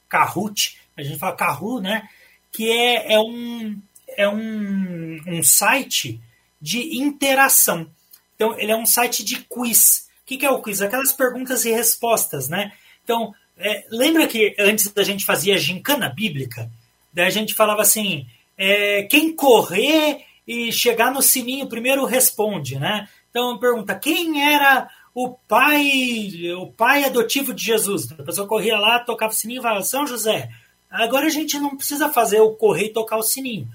Kahoot. 0.08 0.78
A 0.96 1.02
gente 1.02 1.18
fala 1.18 1.34
Kahoot, 1.34 1.82
né? 1.82 2.08
Que 2.52 2.70
é, 2.70 3.14
é 3.14 3.18
um, 3.18 3.76
é 4.16 4.28
um, 4.28 5.20
um 5.26 5.42
site 5.42 6.20
de 6.60 6.98
interação. 6.98 7.88
Então, 8.34 8.58
ele 8.58 8.72
é 8.72 8.76
um 8.76 8.86
site 8.86 9.24
de 9.24 9.36
quiz. 9.44 10.08
O 10.22 10.26
que, 10.26 10.38
que 10.38 10.46
é 10.46 10.50
o 10.50 10.62
quiz? 10.62 10.80
Aquelas 10.80 11.12
perguntas 11.12 11.64
e 11.64 11.70
respostas, 11.70 12.48
né? 12.48 12.72
Então, 13.04 13.34
é, 13.56 13.84
lembra 13.90 14.26
que 14.26 14.54
antes 14.58 14.88
da 14.92 15.02
gente 15.02 15.24
fazia 15.24 15.58
gincana 15.58 16.08
bíblica? 16.08 16.70
Daí 17.12 17.26
a 17.26 17.30
gente 17.30 17.54
falava 17.54 17.82
assim: 17.82 18.26
é, 18.58 19.04
quem 19.04 19.34
correr 19.34 20.24
e 20.46 20.72
chegar 20.72 21.12
no 21.12 21.22
sininho 21.22 21.66
primeiro 21.66 22.04
responde, 22.04 22.78
né? 22.78 23.08
Então 23.30 23.58
pergunta: 23.58 23.94
quem 23.94 24.52
era 24.52 24.88
o 25.14 25.30
pai, 25.48 26.52
o 26.56 26.66
pai 26.66 27.04
adotivo 27.04 27.54
de 27.54 27.64
Jesus? 27.64 28.10
A 28.12 28.22
pessoa 28.22 28.48
corria 28.48 28.76
lá, 28.76 28.98
tocava 28.98 29.32
o 29.32 29.36
sininho 29.36 29.60
e 29.60 29.62
falava: 29.62 29.82
São 29.82 30.06
José. 30.06 30.50
Agora 30.90 31.26
a 31.26 31.30
gente 31.30 31.58
não 31.58 31.76
precisa 31.76 32.08
fazer 32.08 32.40
o 32.40 32.52
correr 32.52 32.86
e 32.86 32.92
tocar 32.92 33.16
o 33.16 33.22
sininho. 33.22 33.68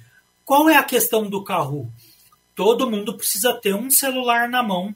Qual 0.50 0.68
é 0.68 0.78
a 0.78 0.84
questão 0.84 1.30
do 1.30 1.44
carro? 1.44 1.94
Todo 2.56 2.90
mundo 2.90 3.16
precisa 3.16 3.54
ter 3.54 3.76
um 3.76 3.92
celular 3.92 4.50
na 4.50 4.64
mão. 4.64 4.96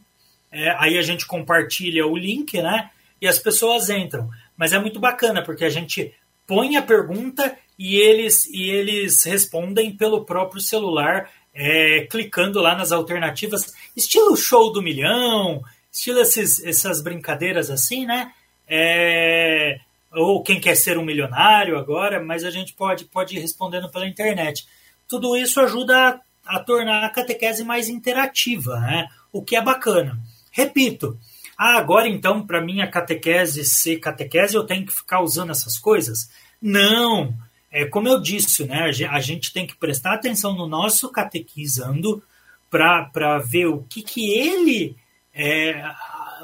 É, 0.51 0.71
aí 0.79 0.97
a 0.97 1.01
gente 1.03 1.27
compartilha 1.27 2.07
o 2.07 2.17
link, 2.17 2.59
né? 2.59 2.89
E 3.21 3.27
as 3.27 3.37
pessoas 3.37 3.87
entram. 3.87 4.31
Mas 4.57 4.73
é 4.73 4.79
muito 4.79 4.99
bacana, 4.99 5.43
porque 5.43 5.63
a 5.63 5.69
gente 5.69 6.11
põe 6.47 6.75
a 6.75 6.81
pergunta 6.81 7.55
e 7.77 7.97
eles, 7.97 8.47
e 8.47 8.67
eles 8.67 9.23
respondem 9.25 9.95
pelo 9.95 10.25
próprio 10.25 10.59
celular, 10.59 11.29
é, 11.53 12.07
clicando 12.09 12.59
lá 12.59 12.73
nas 12.73 12.91
alternativas, 12.91 13.75
estilo 13.95 14.35
show 14.35 14.73
do 14.73 14.81
milhão, 14.81 15.63
estilo 15.91 16.19
esses, 16.21 16.65
essas 16.65 16.99
brincadeiras 16.99 17.69
assim, 17.69 18.07
né? 18.07 18.33
É, 18.67 19.79
ou 20.13 20.41
quem 20.41 20.59
quer 20.59 20.73
ser 20.73 20.97
um 20.97 21.05
milionário 21.05 21.77
agora, 21.77 22.19
mas 22.19 22.43
a 22.43 22.49
gente 22.49 22.73
pode, 22.73 23.05
pode 23.05 23.37
ir 23.37 23.39
respondendo 23.39 23.87
pela 23.91 24.07
internet 24.07 24.65
tudo 25.13 25.37
isso 25.37 25.61
ajuda 25.61 25.95
a, 26.43 26.57
a 26.57 26.59
tornar 26.59 27.05
a 27.05 27.09
catequese 27.09 27.63
mais 27.63 27.87
interativa, 27.87 28.79
né? 28.79 29.07
o 29.31 29.43
que 29.43 29.55
é 29.55 29.61
bacana. 29.61 30.19
Repito, 30.51 31.19
ah, 31.55 31.77
agora 31.77 32.07
então, 32.07 32.43
para 32.47 32.59
mim, 32.59 32.81
a 32.81 32.89
catequese 32.89 33.63
ser 33.63 33.97
catequese, 33.97 34.55
eu 34.55 34.63
tenho 34.63 34.87
que 34.87 34.91
ficar 34.91 35.21
usando 35.21 35.51
essas 35.51 35.77
coisas? 35.77 36.31
Não! 36.59 37.31
É 37.71 37.85
como 37.85 38.07
eu 38.07 38.19
disse, 38.19 38.65
né? 38.65 38.89
A 39.11 39.19
gente 39.19 39.53
tem 39.53 39.67
que 39.67 39.75
prestar 39.75 40.15
atenção 40.15 40.55
no 40.55 40.67
nosso 40.67 41.11
catequizando 41.11 42.23
para 42.71 43.37
ver 43.37 43.67
o 43.67 43.83
que, 43.83 44.01
que 44.01 44.31
ele 44.31 44.95
é, 45.31 45.83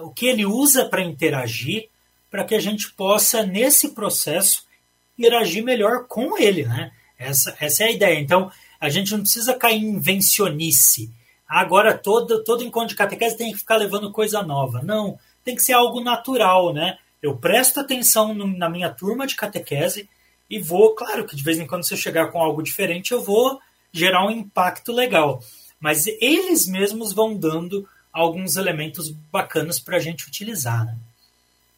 o 0.04 0.12
que 0.12 0.28
ele 0.28 0.46
usa 0.46 0.86
para 0.86 1.02
interagir, 1.02 1.90
para 2.30 2.44
que 2.44 2.54
a 2.54 2.60
gente 2.60 2.92
possa, 2.92 3.44
nesse 3.44 3.96
processo, 3.96 4.64
interagir 5.18 5.64
melhor 5.64 6.06
com 6.08 6.38
ele, 6.38 6.66
né? 6.66 6.92
Essa, 7.20 7.56
essa 7.60 7.84
é 7.84 7.88
a 7.88 7.92
ideia. 7.92 8.20
Então, 8.20 8.50
a 8.80 8.90
gente 8.90 9.12
não 9.12 9.20
precisa 9.20 9.54
cair 9.54 9.84
em 9.84 9.90
invencionice. 9.90 11.12
Agora, 11.48 11.98
todo, 11.98 12.44
todo 12.44 12.64
encontro 12.64 12.90
de 12.90 12.96
catequese 12.96 13.38
tem 13.38 13.52
que 13.52 13.58
ficar 13.58 13.76
levando 13.76 14.12
coisa 14.12 14.42
nova. 14.42 14.82
Não, 14.82 15.20
tem 15.44 15.56
que 15.56 15.64
ser 15.64 15.74
algo 15.74 16.00
natural, 16.00 16.74
né? 16.74 16.98
Eu 17.22 17.36
presto 17.36 17.80
atenção 17.80 18.34
no, 18.34 18.48
na 18.48 18.70
minha 18.70 18.90
turma 18.90 19.28
de 19.28 19.36
catequese 19.36 20.08
e 20.50 20.60
vou, 20.60 20.96
claro 20.96 21.26
que 21.26 21.36
de 21.36 21.44
vez 21.44 21.60
em 21.60 21.68
quando 21.68 21.84
se 21.84 21.94
eu 21.94 21.98
chegar 21.98 22.32
com 22.32 22.42
algo 22.42 22.64
diferente, 22.64 23.12
eu 23.12 23.22
vou 23.22 23.60
gerar 23.92 24.26
um 24.26 24.32
impacto 24.32 24.94
legal. 24.94 25.44
Mas 25.80 26.08
eles 26.08 26.68
mesmos 26.68 27.12
vão 27.12 27.36
dando 27.36 27.88
alguns 28.14 28.56
elementos 28.56 29.10
bacanas 29.10 29.80
para 29.80 29.98
a 29.98 30.00
gente 30.00 30.28
utilizar. 30.28 30.86
Né? 30.86 30.96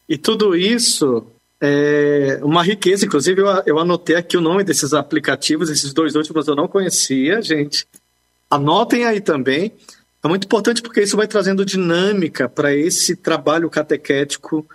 E 0.08 0.16
tudo 0.16 0.54
isso 0.54 1.26
é 1.64 2.40
uma 2.42 2.64
riqueza. 2.64 3.06
Inclusive, 3.06 3.40
eu, 3.40 3.46
eu 3.64 3.78
anotei 3.78 4.16
aqui 4.16 4.36
o 4.36 4.40
nome 4.40 4.64
desses 4.64 4.92
aplicativos, 4.92 5.70
esses 5.70 5.92
dois 5.92 6.16
últimos 6.16 6.48
eu 6.48 6.56
não 6.56 6.66
conhecia, 6.66 7.40
gente. 7.40 7.86
Anotem 8.50 9.04
aí 9.06 9.20
também. 9.20 9.72
É 10.24 10.28
muito 10.28 10.44
importante 10.44 10.82
porque 10.82 11.02
isso 11.02 11.16
vai 11.16 11.28
trazendo 11.28 11.64
dinâmica 11.64 12.48
para 12.48 12.74
esse 12.74 13.14
trabalho 13.14 13.70
catequético, 13.70 14.66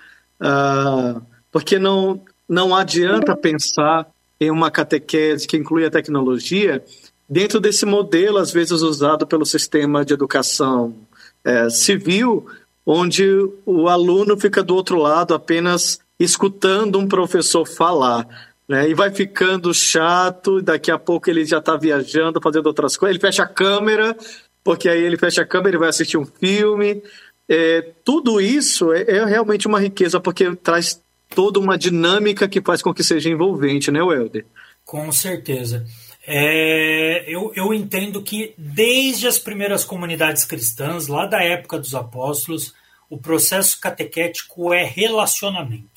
uh, 0.42 1.22
porque 1.52 1.78
não, 1.78 2.22
não 2.48 2.74
adianta 2.74 3.36
pensar 3.36 4.08
em 4.40 4.50
uma 4.50 4.72
catequese 4.72 5.48
que 5.48 5.58
inclui 5.58 5.86
a 5.86 5.92
tecnologia 5.92 6.84
dentro 7.30 7.60
desse 7.60 7.86
modelo, 7.86 8.38
às 8.38 8.52
vezes 8.52 8.82
usado 8.82 9.28
pelo 9.28 9.46
sistema 9.46 10.06
de 10.06 10.14
educação 10.14 10.96
é, 11.44 11.70
civil, 11.70 12.46
onde 12.86 13.26
o 13.66 13.90
aluno 13.90 14.38
fica 14.38 14.64
do 14.64 14.76
outro 14.76 14.98
lado 14.98 15.34
apenas 15.34 16.00
escutando 16.20 17.00
um 17.00 17.08
professor 17.08 17.66
falar. 17.66 18.28
Né, 18.68 18.90
e 18.90 18.94
vai 18.94 19.10
ficando 19.10 19.74
chato, 19.74 20.62
daqui 20.62 20.92
a 20.92 21.00
pouco 21.00 21.30
ele 21.30 21.46
já 21.46 21.60
está 21.60 21.78
viajando, 21.78 22.42
fazendo 22.44 22.68
outras 22.68 22.98
coisas, 22.98 23.16
ele 23.16 23.22
fecha 23.22 23.44
a 23.44 23.48
câmera, 23.48 24.14
porque 24.62 24.90
aí 24.90 25.02
ele 25.02 25.18
fecha 25.18 25.44
a 25.44 25.46
câmera 25.46 25.78
e 25.78 25.80
vai 25.80 25.88
assistir 25.88 26.18
um 26.18 26.26
filme. 26.26 27.02
É, 27.48 27.94
tudo 28.04 28.42
isso 28.42 28.92
é, 28.92 29.04
é, 29.04 29.26
realmente 29.26 29.68
uma 29.68 29.80
riqueza, 29.80 30.20
porque 30.20 30.54
traz 30.58 31.02
toda 31.30 31.60
uma 31.60 31.78
dinâmica 31.78 32.48
que 32.48 32.62
faz 32.62 32.82
com 32.82 32.94
que 32.94 33.04
seja 33.04 33.30
envolvente, 33.30 33.90
né, 33.90 34.04
Welder? 34.04 34.46
Com 34.84 35.10
certeza. 35.12 35.86
É, 36.26 37.24
eu, 37.26 37.54
eu 37.56 37.74
entendo 37.74 38.22
que 38.22 38.54
desde 38.58 39.28
as 39.28 39.40
primeiras 39.40 39.86
comunidades 39.86 40.44
cristãs, 40.44 41.08
lá 41.08 41.26
da 41.26 41.42
época 41.42 41.80
dos 41.80 41.96
apóstolos, 41.96 42.74
o 43.10 43.18
processo 43.18 43.80
catequético 43.80 44.74
é 44.74 44.84
relacionamento, 44.84 45.97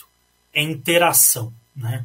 é 0.53 0.63
interação. 0.63 1.53
Né? 1.75 2.05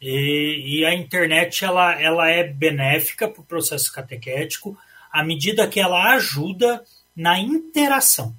E, 0.00 0.80
e 0.80 0.84
a 0.84 0.94
internet 0.94 1.64
ela, 1.64 2.00
ela 2.00 2.28
é 2.28 2.44
benéfica 2.44 3.28
para 3.28 3.40
o 3.40 3.44
processo 3.44 3.92
catequético 3.92 4.76
à 5.10 5.24
medida 5.24 5.66
que 5.66 5.80
ela 5.80 6.14
ajuda 6.14 6.84
na 7.16 7.38
interação. 7.38 8.34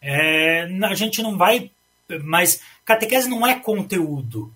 É, 0.00 0.66
a 0.82 0.94
gente 0.94 1.22
não 1.22 1.36
vai. 1.36 1.70
Mas 2.22 2.60
catequese 2.84 3.28
não 3.28 3.46
é 3.46 3.54
conteúdo. 3.54 4.52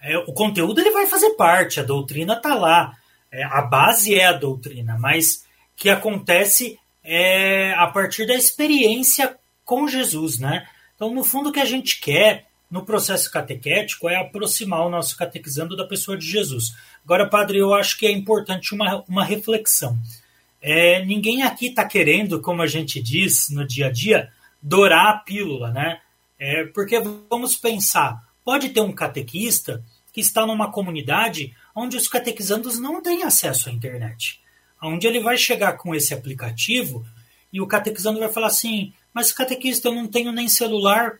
É, 0.00 0.18
o 0.18 0.32
conteúdo 0.32 0.80
ele 0.80 0.90
vai 0.90 1.06
fazer 1.06 1.30
parte, 1.30 1.80
a 1.80 1.84
doutrina 1.84 2.34
está 2.34 2.54
lá 2.54 2.96
é, 3.32 3.42
a 3.44 3.62
base 3.62 4.14
é 4.14 4.26
a 4.26 4.32
doutrina, 4.32 4.98
mas 4.98 5.44
que 5.74 5.88
acontece 5.88 6.78
é, 7.02 7.72
a 7.72 7.86
partir 7.86 8.26
da 8.26 8.34
experiência 8.34 9.36
com 9.64 9.88
Jesus, 9.88 10.38
né? 10.38 10.68
Então, 10.94 11.12
no 11.12 11.24
fundo, 11.24 11.48
o 11.48 11.52
que 11.52 11.58
a 11.58 11.64
gente 11.64 11.98
quer 11.98 12.44
no 12.72 12.86
processo 12.86 13.30
catequético 13.30 14.08
é 14.08 14.16
aproximar 14.16 14.86
o 14.86 14.88
nosso 14.88 15.14
catequizando 15.14 15.76
da 15.76 15.86
pessoa 15.86 16.16
de 16.16 16.26
Jesus. 16.26 16.74
Agora, 17.04 17.28
padre, 17.28 17.58
eu 17.58 17.74
acho 17.74 17.98
que 17.98 18.06
é 18.06 18.10
importante 18.10 18.74
uma, 18.74 19.04
uma 19.06 19.22
reflexão. 19.22 19.98
É, 20.58 21.04
ninguém 21.04 21.42
aqui 21.42 21.66
está 21.66 21.84
querendo, 21.84 22.40
como 22.40 22.62
a 22.62 22.66
gente 22.66 23.02
diz 23.02 23.50
no 23.50 23.66
dia 23.66 23.88
a 23.88 23.92
dia, 23.92 24.32
dourar 24.62 25.08
a 25.08 25.18
pílula, 25.18 25.70
né? 25.70 26.00
É, 26.38 26.64
porque 26.64 26.98
vamos 27.28 27.56
pensar, 27.56 28.26
pode 28.42 28.70
ter 28.70 28.80
um 28.80 28.92
catequista 28.92 29.84
que 30.10 30.22
está 30.22 30.46
numa 30.46 30.72
comunidade 30.72 31.54
onde 31.76 31.98
os 31.98 32.08
catequizandos 32.08 32.78
não 32.78 33.02
têm 33.02 33.22
acesso 33.22 33.68
à 33.68 33.72
internet. 33.72 34.40
Onde 34.82 35.06
ele 35.06 35.20
vai 35.20 35.36
chegar 35.36 35.74
com 35.74 35.94
esse 35.94 36.14
aplicativo 36.14 37.04
e 37.52 37.60
o 37.60 37.66
catequizando 37.66 38.18
vai 38.18 38.32
falar 38.32 38.46
assim: 38.46 38.94
Mas 39.12 39.30
catequista, 39.30 39.88
eu 39.88 39.94
não 39.94 40.08
tenho 40.08 40.32
nem 40.32 40.48
celular, 40.48 41.18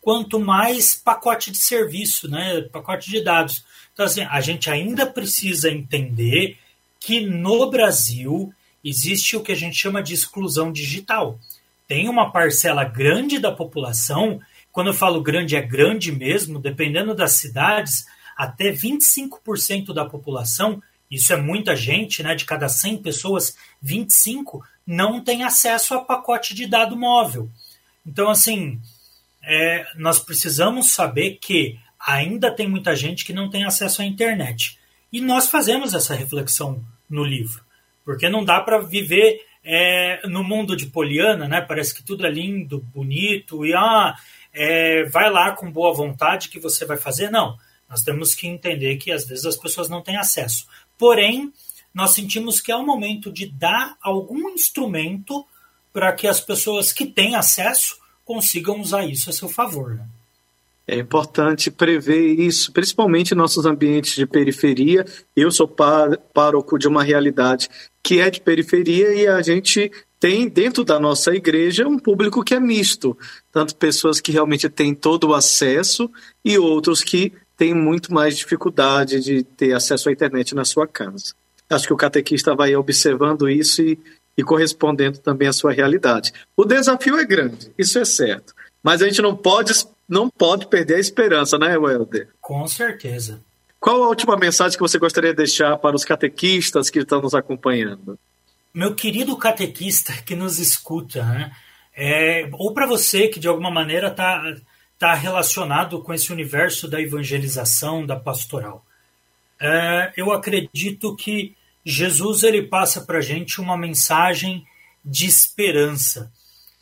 quanto 0.00 0.38
mais 0.38 0.94
pacote 0.94 1.50
de 1.50 1.58
serviço, 1.58 2.28
né, 2.28 2.62
pacote 2.72 3.10
de 3.10 3.20
dados. 3.20 3.64
Então, 3.92 4.06
assim, 4.06 4.22
a 4.22 4.40
gente 4.40 4.70
ainda 4.70 5.06
precisa 5.06 5.70
entender 5.70 6.56
que 7.00 7.20
no 7.20 7.70
Brasil 7.70 8.52
existe 8.84 9.36
o 9.36 9.42
que 9.42 9.52
a 9.52 9.56
gente 9.56 9.76
chama 9.76 10.02
de 10.02 10.14
exclusão 10.14 10.72
digital. 10.72 11.38
Tem 11.86 12.08
uma 12.08 12.30
parcela 12.30 12.84
grande 12.84 13.38
da 13.38 13.50
população, 13.50 14.40
quando 14.70 14.88
eu 14.88 14.94
falo 14.94 15.22
grande, 15.22 15.56
é 15.56 15.62
grande 15.62 16.12
mesmo, 16.12 16.58
dependendo 16.58 17.14
das 17.14 17.32
cidades, 17.32 18.06
até 18.36 18.72
25% 18.72 19.92
da 19.92 20.04
população, 20.04 20.80
isso 21.10 21.32
é 21.32 21.36
muita 21.36 21.74
gente, 21.74 22.22
né? 22.22 22.34
De 22.34 22.44
cada 22.44 22.68
100 22.68 22.98
pessoas, 22.98 23.56
25 23.80 24.62
não 24.86 25.22
tem 25.22 25.42
acesso 25.42 25.94
a 25.94 26.04
pacote 26.04 26.54
de 26.54 26.66
dado 26.66 26.96
móvel. 26.96 27.50
Então, 28.06 28.30
assim, 28.30 28.80
é, 29.48 29.86
nós 29.96 30.18
precisamos 30.18 30.92
saber 30.92 31.38
que 31.40 31.78
ainda 31.98 32.50
tem 32.50 32.68
muita 32.68 32.94
gente 32.94 33.24
que 33.24 33.32
não 33.32 33.48
tem 33.48 33.64
acesso 33.64 34.02
à 34.02 34.04
internet. 34.04 34.78
E 35.10 35.22
nós 35.22 35.48
fazemos 35.48 35.94
essa 35.94 36.14
reflexão 36.14 36.84
no 37.08 37.24
livro, 37.24 37.64
porque 38.04 38.28
não 38.28 38.44
dá 38.44 38.60
para 38.60 38.78
viver 38.78 39.40
é, 39.64 40.26
no 40.28 40.44
mundo 40.44 40.76
de 40.76 40.86
Poliana, 40.86 41.48
né? 41.48 41.62
Parece 41.62 41.94
que 41.94 42.02
tudo 42.02 42.26
é 42.26 42.30
lindo, 42.30 42.80
bonito 42.94 43.64
e 43.64 43.74
ah, 43.74 44.14
é, 44.52 45.04
vai 45.04 45.30
lá 45.30 45.52
com 45.52 45.72
boa 45.72 45.94
vontade 45.94 46.50
que 46.50 46.60
você 46.60 46.84
vai 46.84 46.98
fazer. 46.98 47.30
Não. 47.30 47.56
Nós 47.88 48.02
temos 48.02 48.34
que 48.34 48.46
entender 48.46 48.98
que 48.98 49.10
às 49.10 49.26
vezes 49.26 49.46
as 49.46 49.56
pessoas 49.56 49.88
não 49.88 50.02
têm 50.02 50.18
acesso. 50.18 50.66
Porém, 50.98 51.50
nós 51.94 52.12
sentimos 52.12 52.60
que 52.60 52.70
é 52.70 52.76
o 52.76 52.84
momento 52.84 53.32
de 53.32 53.46
dar 53.46 53.96
algum 54.02 54.50
instrumento 54.50 55.46
para 55.90 56.12
que 56.12 56.28
as 56.28 56.38
pessoas 56.38 56.92
que 56.92 57.06
têm 57.06 57.34
acesso 57.34 57.96
consigam 58.28 58.78
usar 58.78 59.06
isso 59.06 59.30
a 59.30 59.32
seu 59.32 59.48
favor. 59.48 59.94
Né? 59.94 60.04
É 60.86 60.98
importante 60.98 61.70
prever 61.70 62.38
isso, 62.38 62.70
principalmente 62.72 63.32
em 63.32 63.36
nossos 63.36 63.64
ambientes 63.64 64.14
de 64.14 64.26
periferia. 64.26 65.06
Eu 65.34 65.50
sou 65.50 65.66
pároco 65.66 66.78
de 66.78 66.86
uma 66.86 67.02
realidade 67.02 67.70
que 68.02 68.20
é 68.20 68.28
de 68.28 68.42
periferia 68.42 69.14
e 69.14 69.26
a 69.26 69.40
gente 69.40 69.90
tem 70.20 70.46
dentro 70.46 70.84
da 70.84 71.00
nossa 71.00 71.34
igreja 71.34 71.88
um 71.88 71.98
público 71.98 72.44
que 72.44 72.54
é 72.54 72.60
misto, 72.60 73.16
tanto 73.50 73.74
pessoas 73.76 74.20
que 74.20 74.32
realmente 74.32 74.68
têm 74.68 74.94
todo 74.94 75.28
o 75.28 75.34
acesso 75.34 76.10
e 76.44 76.58
outros 76.58 77.02
que 77.02 77.32
tem 77.56 77.72
muito 77.74 78.12
mais 78.12 78.36
dificuldade 78.36 79.20
de 79.20 79.42
ter 79.42 79.72
acesso 79.72 80.10
à 80.10 80.12
internet 80.12 80.54
na 80.54 80.66
sua 80.66 80.86
casa. 80.86 81.34
Acho 81.70 81.86
que 81.86 81.92
o 81.92 81.98
catequista 81.98 82.54
vai 82.54 82.74
observando 82.74 83.48
isso 83.48 83.82
e, 83.82 83.98
e 84.38 84.44
correspondendo 84.44 85.18
também 85.18 85.48
à 85.48 85.52
sua 85.52 85.72
realidade. 85.72 86.32
O 86.56 86.64
desafio 86.64 87.18
é 87.18 87.24
grande, 87.24 87.72
isso 87.76 87.98
é 87.98 88.04
certo. 88.04 88.54
Mas 88.80 89.02
a 89.02 89.06
gente 89.06 89.20
não 89.20 89.36
pode, 89.36 89.72
não 90.08 90.30
pode 90.30 90.68
perder 90.68 90.94
a 90.94 91.00
esperança, 91.00 91.58
né, 91.58 91.76
Welder? 91.76 92.28
Com 92.40 92.66
certeza. 92.68 93.40
Qual 93.80 94.04
a 94.04 94.08
última 94.08 94.36
mensagem 94.36 94.78
que 94.78 94.82
você 94.82 94.98
gostaria 94.98 95.30
de 95.30 95.36
deixar 95.36 95.76
para 95.78 95.96
os 95.96 96.04
catequistas 96.04 96.88
que 96.88 97.00
estão 97.00 97.20
nos 97.20 97.34
acompanhando? 97.34 98.16
Meu 98.72 98.94
querido 98.94 99.36
catequista 99.36 100.12
que 100.24 100.36
nos 100.36 100.60
escuta, 100.60 101.24
né? 101.24 101.52
É, 101.96 102.48
ou 102.52 102.72
para 102.72 102.86
você 102.86 103.26
que 103.26 103.40
de 103.40 103.48
alguma 103.48 103.72
maneira 103.72 104.06
está 104.06 104.54
está 104.98 105.14
relacionado 105.14 106.02
com 106.02 106.12
esse 106.12 106.32
universo 106.32 106.88
da 106.88 107.00
evangelização, 107.00 108.04
da 108.04 108.16
pastoral. 108.16 108.84
É, 109.60 110.12
eu 110.16 110.32
acredito 110.32 111.14
que 111.14 111.54
Jesus 111.90 112.42
ele 112.42 112.64
passa 112.64 113.00
para 113.00 113.16
a 113.16 113.22
gente 113.22 113.62
uma 113.62 113.74
mensagem 113.74 114.62
de 115.02 115.24
esperança 115.24 116.30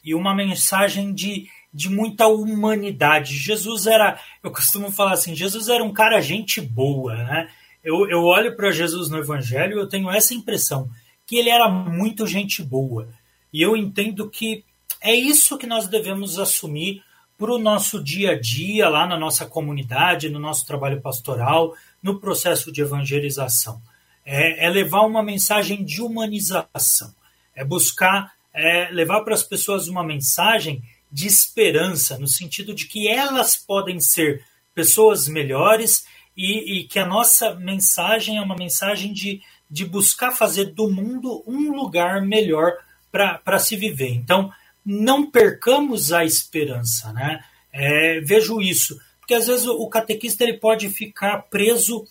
e 0.03 0.17
uma 0.17 0.35
mensagem 0.35 1.15
de, 1.15 1.49
de 1.73 1.89
muita 1.89 2.27
humanidade. 2.27 3.37
Jesus 3.37 3.87
era, 3.87 4.19
eu 4.43 4.51
costumo 4.51 4.91
falar 4.91 5.13
assim, 5.13 5.33
Jesus 5.33 5.69
era 5.69 5.85
um 5.85 5.93
cara 5.93 6.21
gente 6.21 6.61
boa, 6.61 7.15
né? 7.15 7.49
Eu, 7.85 8.11
eu 8.11 8.25
olho 8.25 8.57
para 8.57 8.73
Jesus 8.73 9.09
no 9.09 9.19
Evangelho 9.19 9.77
e 9.77 9.81
eu 9.81 9.89
tenho 9.89 10.11
essa 10.11 10.35
impressão 10.35 10.91
que 11.25 11.37
ele 11.37 11.51
era 11.51 11.69
muito 11.69 12.27
gente 12.27 12.61
boa. 12.61 13.09
E 13.53 13.63
eu 13.63 13.77
entendo 13.77 14.29
que 14.29 14.65
é 15.01 15.15
isso 15.15 15.57
que 15.57 15.69
nós 15.69 15.87
devemos 15.87 16.37
assumir 16.37 17.01
para 17.39 17.53
o 17.53 17.61
nosso 17.61 18.03
dia 18.03 18.33
a 18.33 18.41
dia, 18.41 18.89
lá 18.89 19.07
na 19.07 19.17
nossa 19.17 19.47
comunidade, 19.47 20.29
no 20.29 20.41
nosso 20.41 20.67
trabalho 20.67 21.01
pastoral, 21.01 21.77
no 22.03 22.19
processo 22.19 22.73
de 22.73 22.81
evangelização. 22.81 23.81
É, 24.27 24.67
é 24.67 24.69
levar 24.69 25.03
uma 25.03 25.23
mensagem 25.23 25.85
de 25.85 26.03
humanização, 26.03 27.15
é 27.55 27.65
buscar 27.65 28.35
é, 28.53 28.89
levar 28.91 29.21
para 29.21 29.35
as 29.35 29.43
pessoas 29.43 29.87
uma 29.87 30.03
mensagem 30.03 30.83
de 31.13 31.27
esperança, 31.27 32.19
no 32.19 32.27
sentido 32.27 32.75
de 32.75 32.87
que 32.87 33.07
elas 33.07 33.57
podem 33.57 34.01
ser 34.01 34.45
pessoas 34.75 35.29
melhores 35.29 36.05
e, 36.37 36.81
e 36.81 36.85
que 36.85 36.99
a 36.99 37.07
nossa 37.07 37.55
mensagem 37.55 38.37
é 38.37 38.43
uma 38.43 38.57
mensagem 38.57 39.13
de, 39.13 39.41
de 39.71 39.85
buscar 39.85 40.33
fazer 40.33 40.67
do 40.67 40.91
mundo 40.91 41.43
um 41.47 41.73
lugar 41.73 42.21
melhor 42.23 42.73
para 43.11 43.59
se 43.59 43.77
viver. 43.77 44.11
Então, 44.11 44.53
não 44.85 45.31
percamos 45.31 46.13
a 46.13 46.25
esperança, 46.25 47.13
né? 47.13 47.43
É, 47.73 48.21
vejo 48.21 48.61
isso, 48.61 48.99
porque 49.19 49.35
às 49.35 49.47
vezes 49.47 49.67
o, 49.67 49.89
catequista 49.89 50.45
ele 50.45 50.55
pode 50.55 50.89
ficar 50.89 51.43
preso 51.51 52.05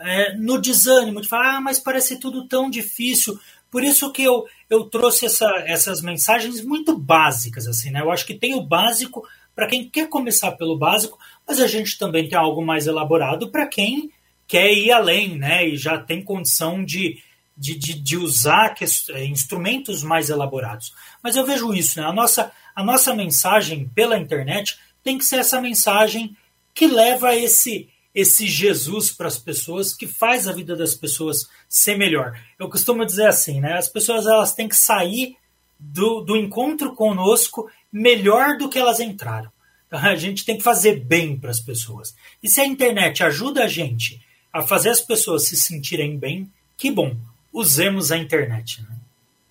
é, 0.00 0.36
no 0.36 0.60
desânimo 0.60 1.20
de 1.20 1.28
falar, 1.28 1.56
ah, 1.56 1.60
mas 1.60 1.78
parece 1.78 2.18
tudo 2.18 2.48
tão 2.48 2.68
difícil. 2.68 3.38
Por 3.70 3.82
isso 3.82 4.12
que 4.12 4.22
eu, 4.22 4.44
eu 4.68 4.84
trouxe 4.84 5.26
essa, 5.26 5.50
essas 5.66 6.00
mensagens 6.00 6.64
muito 6.64 6.96
básicas, 6.96 7.66
assim, 7.66 7.90
né? 7.90 8.00
Eu 8.00 8.10
acho 8.10 8.26
que 8.26 8.34
tem 8.34 8.54
o 8.54 8.62
básico 8.62 9.26
para 9.54 9.66
quem 9.66 9.88
quer 9.88 10.08
começar 10.08 10.52
pelo 10.52 10.78
básico, 10.78 11.18
mas 11.46 11.60
a 11.60 11.66
gente 11.66 11.98
também 11.98 12.28
tem 12.28 12.38
algo 12.38 12.64
mais 12.64 12.86
elaborado 12.86 13.50
para 13.50 13.66
quem 13.66 14.10
quer 14.46 14.72
ir 14.72 14.90
além, 14.90 15.38
né? 15.38 15.68
E 15.68 15.76
já 15.76 15.98
tem 15.98 16.22
condição 16.22 16.84
de, 16.84 17.22
de, 17.56 17.76
de, 17.76 17.94
de 17.94 18.16
usar 18.16 18.74
que, 18.74 18.84
é, 18.84 19.24
instrumentos 19.24 20.02
mais 20.02 20.28
elaborados. 20.28 20.92
Mas 21.22 21.36
eu 21.36 21.46
vejo 21.46 21.72
isso, 21.72 22.00
né? 22.00 22.06
A 22.06 22.12
nossa, 22.12 22.52
a 22.74 22.82
nossa 22.82 23.14
mensagem 23.14 23.88
pela 23.94 24.18
internet 24.18 24.78
tem 25.02 25.18
que 25.18 25.24
ser 25.24 25.36
essa 25.36 25.60
mensagem 25.60 26.36
que 26.74 26.86
leva 26.86 27.34
esse 27.34 27.88
esse 28.14 28.46
Jesus 28.46 29.10
para 29.10 29.26
as 29.26 29.38
pessoas, 29.38 29.94
que 29.94 30.06
faz 30.06 30.46
a 30.46 30.52
vida 30.52 30.76
das 30.76 30.94
pessoas 30.94 31.48
ser 31.68 31.96
melhor. 31.96 32.38
Eu 32.58 32.68
costumo 32.68 33.04
dizer 33.04 33.26
assim, 33.26 33.60
né? 33.60 33.72
As 33.76 33.88
pessoas 33.88 34.26
elas 34.26 34.54
têm 34.54 34.68
que 34.68 34.76
sair 34.76 35.36
do, 35.78 36.20
do 36.20 36.36
encontro 36.36 36.94
conosco 36.94 37.68
melhor 37.92 38.56
do 38.56 38.68
que 38.68 38.78
elas 38.78 39.00
entraram. 39.00 39.52
A 39.90 40.16
gente 40.16 40.44
tem 40.44 40.56
que 40.56 40.62
fazer 40.62 41.04
bem 41.04 41.38
para 41.38 41.50
as 41.50 41.60
pessoas. 41.60 42.14
E 42.42 42.48
se 42.48 42.60
a 42.60 42.66
internet 42.66 43.22
ajuda 43.22 43.64
a 43.64 43.68
gente 43.68 44.20
a 44.52 44.62
fazer 44.62 44.90
as 44.90 45.00
pessoas 45.00 45.46
se 45.46 45.56
sentirem 45.56 46.16
bem, 46.16 46.50
que 46.76 46.90
bom 46.90 47.16
usemos 47.52 48.10
a 48.10 48.16
internet. 48.16 48.82
Né? 48.82 48.96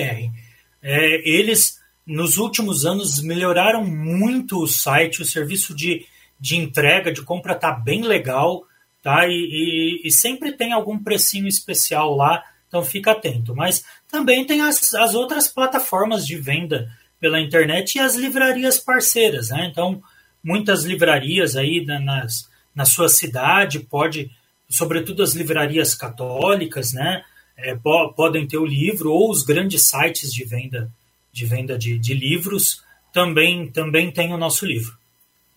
É, 0.83 1.27
eles, 1.27 1.81
nos 2.05 2.37
últimos 2.37 2.85
anos, 2.85 3.19
melhoraram 3.23 3.83
muito 3.83 4.61
o 4.61 4.67
site, 4.67 5.23
o 5.23 5.25
serviço 5.25 5.75
de, 5.75 6.05
de 6.39 6.57
entrega, 6.57 7.11
de 7.11 7.23
compra 7.23 7.53
está 7.53 7.71
bem 7.71 8.03
legal 8.03 8.63
tá? 9.01 9.25
E, 9.27 9.31
e, 9.31 10.01
e, 10.07 10.11
sempre 10.11 10.51
tem 10.51 10.71
algum 10.73 10.97
precinho 10.97 11.47
especial 11.47 12.15
lá, 12.15 12.43
então 12.67 12.83
fica 12.83 13.11
atento. 13.11 13.55
Mas 13.55 13.85
também 14.09 14.43
tem 14.45 14.61
as, 14.61 14.95
as 14.95 15.13
outras 15.13 15.47
plataformas 15.47 16.25
de 16.25 16.35
venda 16.35 16.89
pela 17.19 17.39
internet 17.39 17.95
e 17.95 17.99
as 17.99 18.15
livrarias 18.15 18.77
parceiras, 18.77 19.49
né? 19.49 19.67
Então, 19.71 20.01
muitas 20.43 20.83
livrarias 20.83 21.55
aí 21.55 21.85
nas, 21.85 22.49
na 22.73 22.85
sua 22.85 23.09
cidade 23.09 23.79
pode, 23.79 24.29
sobretudo 24.69 25.23
as 25.23 25.33
livrarias 25.33 25.95
católicas, 25.95 26.93
né? 26.93 27.23
É, 27.57 27.73
po 27.73 28.13
podem 28.13 28.45
ter 28.45 28.57
o 28.57 28.65
livro 28.65 29.11
ou 29.11 29.31
os 29.31 29.43
grandes 29.43 29.83
sites 29.83 30.33
de 30.33 30.43
venda 30.43 30.91
de 31.31 31.45
venda 31.45 31.77
de, 31.77 31.97
de 31.97 32.13
livros 32.13 32.83
também 33.13 33.71
também 33.71 34.11
tem 34.11 34.33
o 34.33 34.37
nosso 34.37 34.65
livro. 34.65 34.97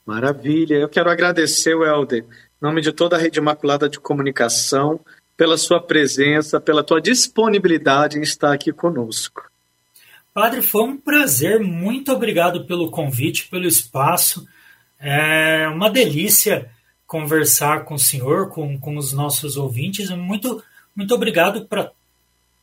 Maravilha. 0.06 0.76
Eu 0.76 0.88
quero 0.88 1.10
agradecer, 1.10 1.72
Helder, 1.72 2.24
nome 2.60 2.80
de 2.80 2.92
toda 2.92 3.16
a 3.16 3.18
Rede 3.18 3.38
Imaculada 3.38 3.88
de 3.88 4.00
Comunicação, 4.00 5.00
pela 5.36 5.58
sua 5.58 5.80
presença, 5.80 6.60
pela 6.60 6.82
tua 6.82 7.00
disponibilidade 7.00 8.18
em 8.18 8.22
estar 8.22 8.52
aqui 8.52 8.72
conosco. 8.72 9.47
Padre, 10.32 10.62
foi 10.62 10.82
um 10.82 10.96
prazer. 10.96 11.60
Muito 11.60 12.12
obrigado 12.12 12.64
pelo 12.64 12.90
convite, 12.90 13.48
pelo 13.48 13.66
espaço. 13.66 14.46
É 15.00 15.68
uma 15.68 15.90
delícia 15.90 16.70
conversar 17.06 17.84
com 17.84 17.94
o 17.94 17.98
senhor, 17.98 18.50
com, 18.50 18.78
com 18.78 18.96
os 18.96 19.12
nossos 19.12 19.56
ouvintes. 19.56 20.10
Muito, 20.10 20.62
muito 20.94 21.14
obrigado 21.14 21.64
pra, 21.66 21.90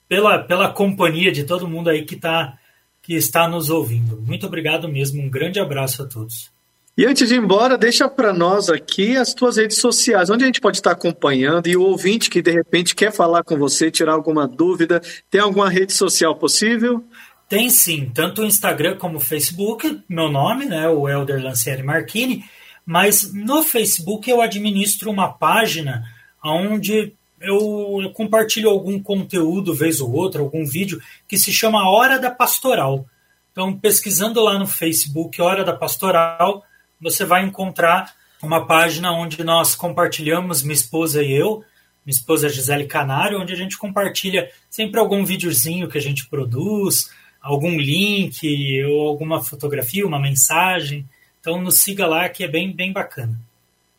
pela, 0.07 0.39
pela 0.39 0.72
companhia 0.72 1.32
de 1.32 1.43
todo 1.43 1.68
mundo 1.68 1.89
aí 1.89 2.05
que, 2.05 2.16
tá, 2.16 2.57
que 3.01 3.16
está 3.16 3.47
nos 3.47 3.70
ouvindo. 3.70 4.22
Muito 4.22 4.45
obrigado 4.45 4.88
mesmo. 4.88 5.22
Um 5.22 5.30
grande 5.30 5.59
abraço 5.59 6.03
a 6.03 6.05
todos. 6.05 6.53
E 6.97 7.05
antes 7.05 7.28
de 7.28 7.36
ir 7.36 7.39
embora, 7.39 7.78
deixa 7.78 8.07
para 8.07 8.32
nós 8.32 8.70
aqui 8.70 9.18
as 9.18 9.34
tuas 9.34 9.57
redes 9.57 9.80
sociais, 9.80 10.30
onde 10.30 10.43
a 10.43 10.47
gente 10.47 10.61
pode 10.61 10.78
estar 10.78 10.91
acompanhando 10.91 11.68
e 11.68 11.76
o 11.76 11.82
ouvinte 11.82 12.30
que 12.30 12.41
de 12.41 12.51
repente 12.51 12.95
quer 12.95 13.11
falar 13.11 13.43
com 13.43 13.57
você, 13.57 13.91
tirar 13.91 14.13
alguma 14.13 14.47
dúvida, 14.47 15.01
tem 15.30 15.41
alguma 15.41 15.70
rede 15.70 15.91
social 15.91 16.38
possível? 16.38 17.03
Tem 17.47 17.69
sim, 17.69 18.09
tanto 18.13 18.41
o 18.41 18.45
Instagram 18.45 18.97
como 18.97 19.17
o 19.17 19.21
Facebook, 19.21 20.01
meu 20.09 20.29
nome, 20.29 20.65
né, 20.65 20.87
o 20.89 21.07
Elder 21.07 21.43
Lancieri 21.43 21.83
Marchini, 21.83 22.43
mas 22.85 23.31
no 23.33 23.63
Facebook 23.63 24.29
eu 24.29 24.41
administro 24.41 25.11
uma 25.11 25.31
página 25.31 26.03
onde 26.43 27.13
eu 27.39 28.11
compartilho 28.13 28.69
algum 28.69 29.01
conteúdo 29.01 29.73
vez 29.73 30.01
ou 30.01 30.11
outra, 30.11 30.41
algum 30.41 30.65
vídeo 30.65 31.01
que 31.27 31.37
se 31.37 31.51
chama 31.51 31.89
Hora 31.89 32.17
da 32.17 32.31
Pastoral. 32.31 33.05
Então, 33.51 33.77
pesquisando 33.77 34.41
lá 34.41 34.57
no 34.57 34.67
Facebook 34.67 35.41
Hora 35.41 35.63
da 35.63 35.73
Pastoral, 35.73 36.63
você 36.99 37.23
vai 37.23 37.43
encontrar 37.43 38.13
uma 38.41 38.65
página 38.65 39.11
onde 39.11 39.43
nós 39.43 39.75
compartilhamos, 39.75 40.61
minha 40.61 40.73
esposa 40.73 41.23
e 41.23 41.31
eu, 41.31 41.63
minha 42.05 42.15
esposa 42.15 42.49
Gisele 42.49 42.85
Canário, 42.85 43.39
onde 43.39 43.53
a 43.53 43.55
gente 43.55 43.77
compartilha 43.77 44.49
sempre 44.69 44.99
algum 44.99 45.23
videozinho 45.23 45.87
que 45.87 45.97
a 45.97 46.01
gente 46.01 46.27
produz, 46.27 47.09
algum 47.45 47.77
link 47.77 48.83
ou 48.85 49.07
alguma 49.07 49.43
fotografia, 49.43 50.05
uma 50.05 50.19
mensagem. 50.19 51.05
Então 51.39 51.61
nos 51.61 51.75
siga 51.75 52.07
lá 52.07 52.27
que 52.27 52.43
é 52.43 52.47
bem, 52.47 52.75
bem 52.75 52.91
bacana. 52.91 53.39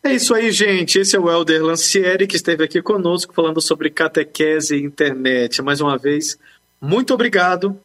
É 0.02 0.12
isso 0.12 0.34
aí, 0.34 0.50
gente. 0.50 0.98
Esse 0.98 1.16
é 1.16 1.20
o 1.20 1.30
Helder 1.30 1.64
Lancieri 1.64 2.26
que 2.26 2.36
esteve 2.36 2.64
aqui 2.64 2.82
conosco 2.82 3.32
falando 3.32 3.60
sobre 3.60 3.88
catequese 3.88 4.76
e 4.76 4.82
internet. 4.82 5.62
Mais 5.62 5.80
uma 5.80 5.96
vez, 5.96 6.36
muito 6.80 7.14
obrigado 7.14 7.78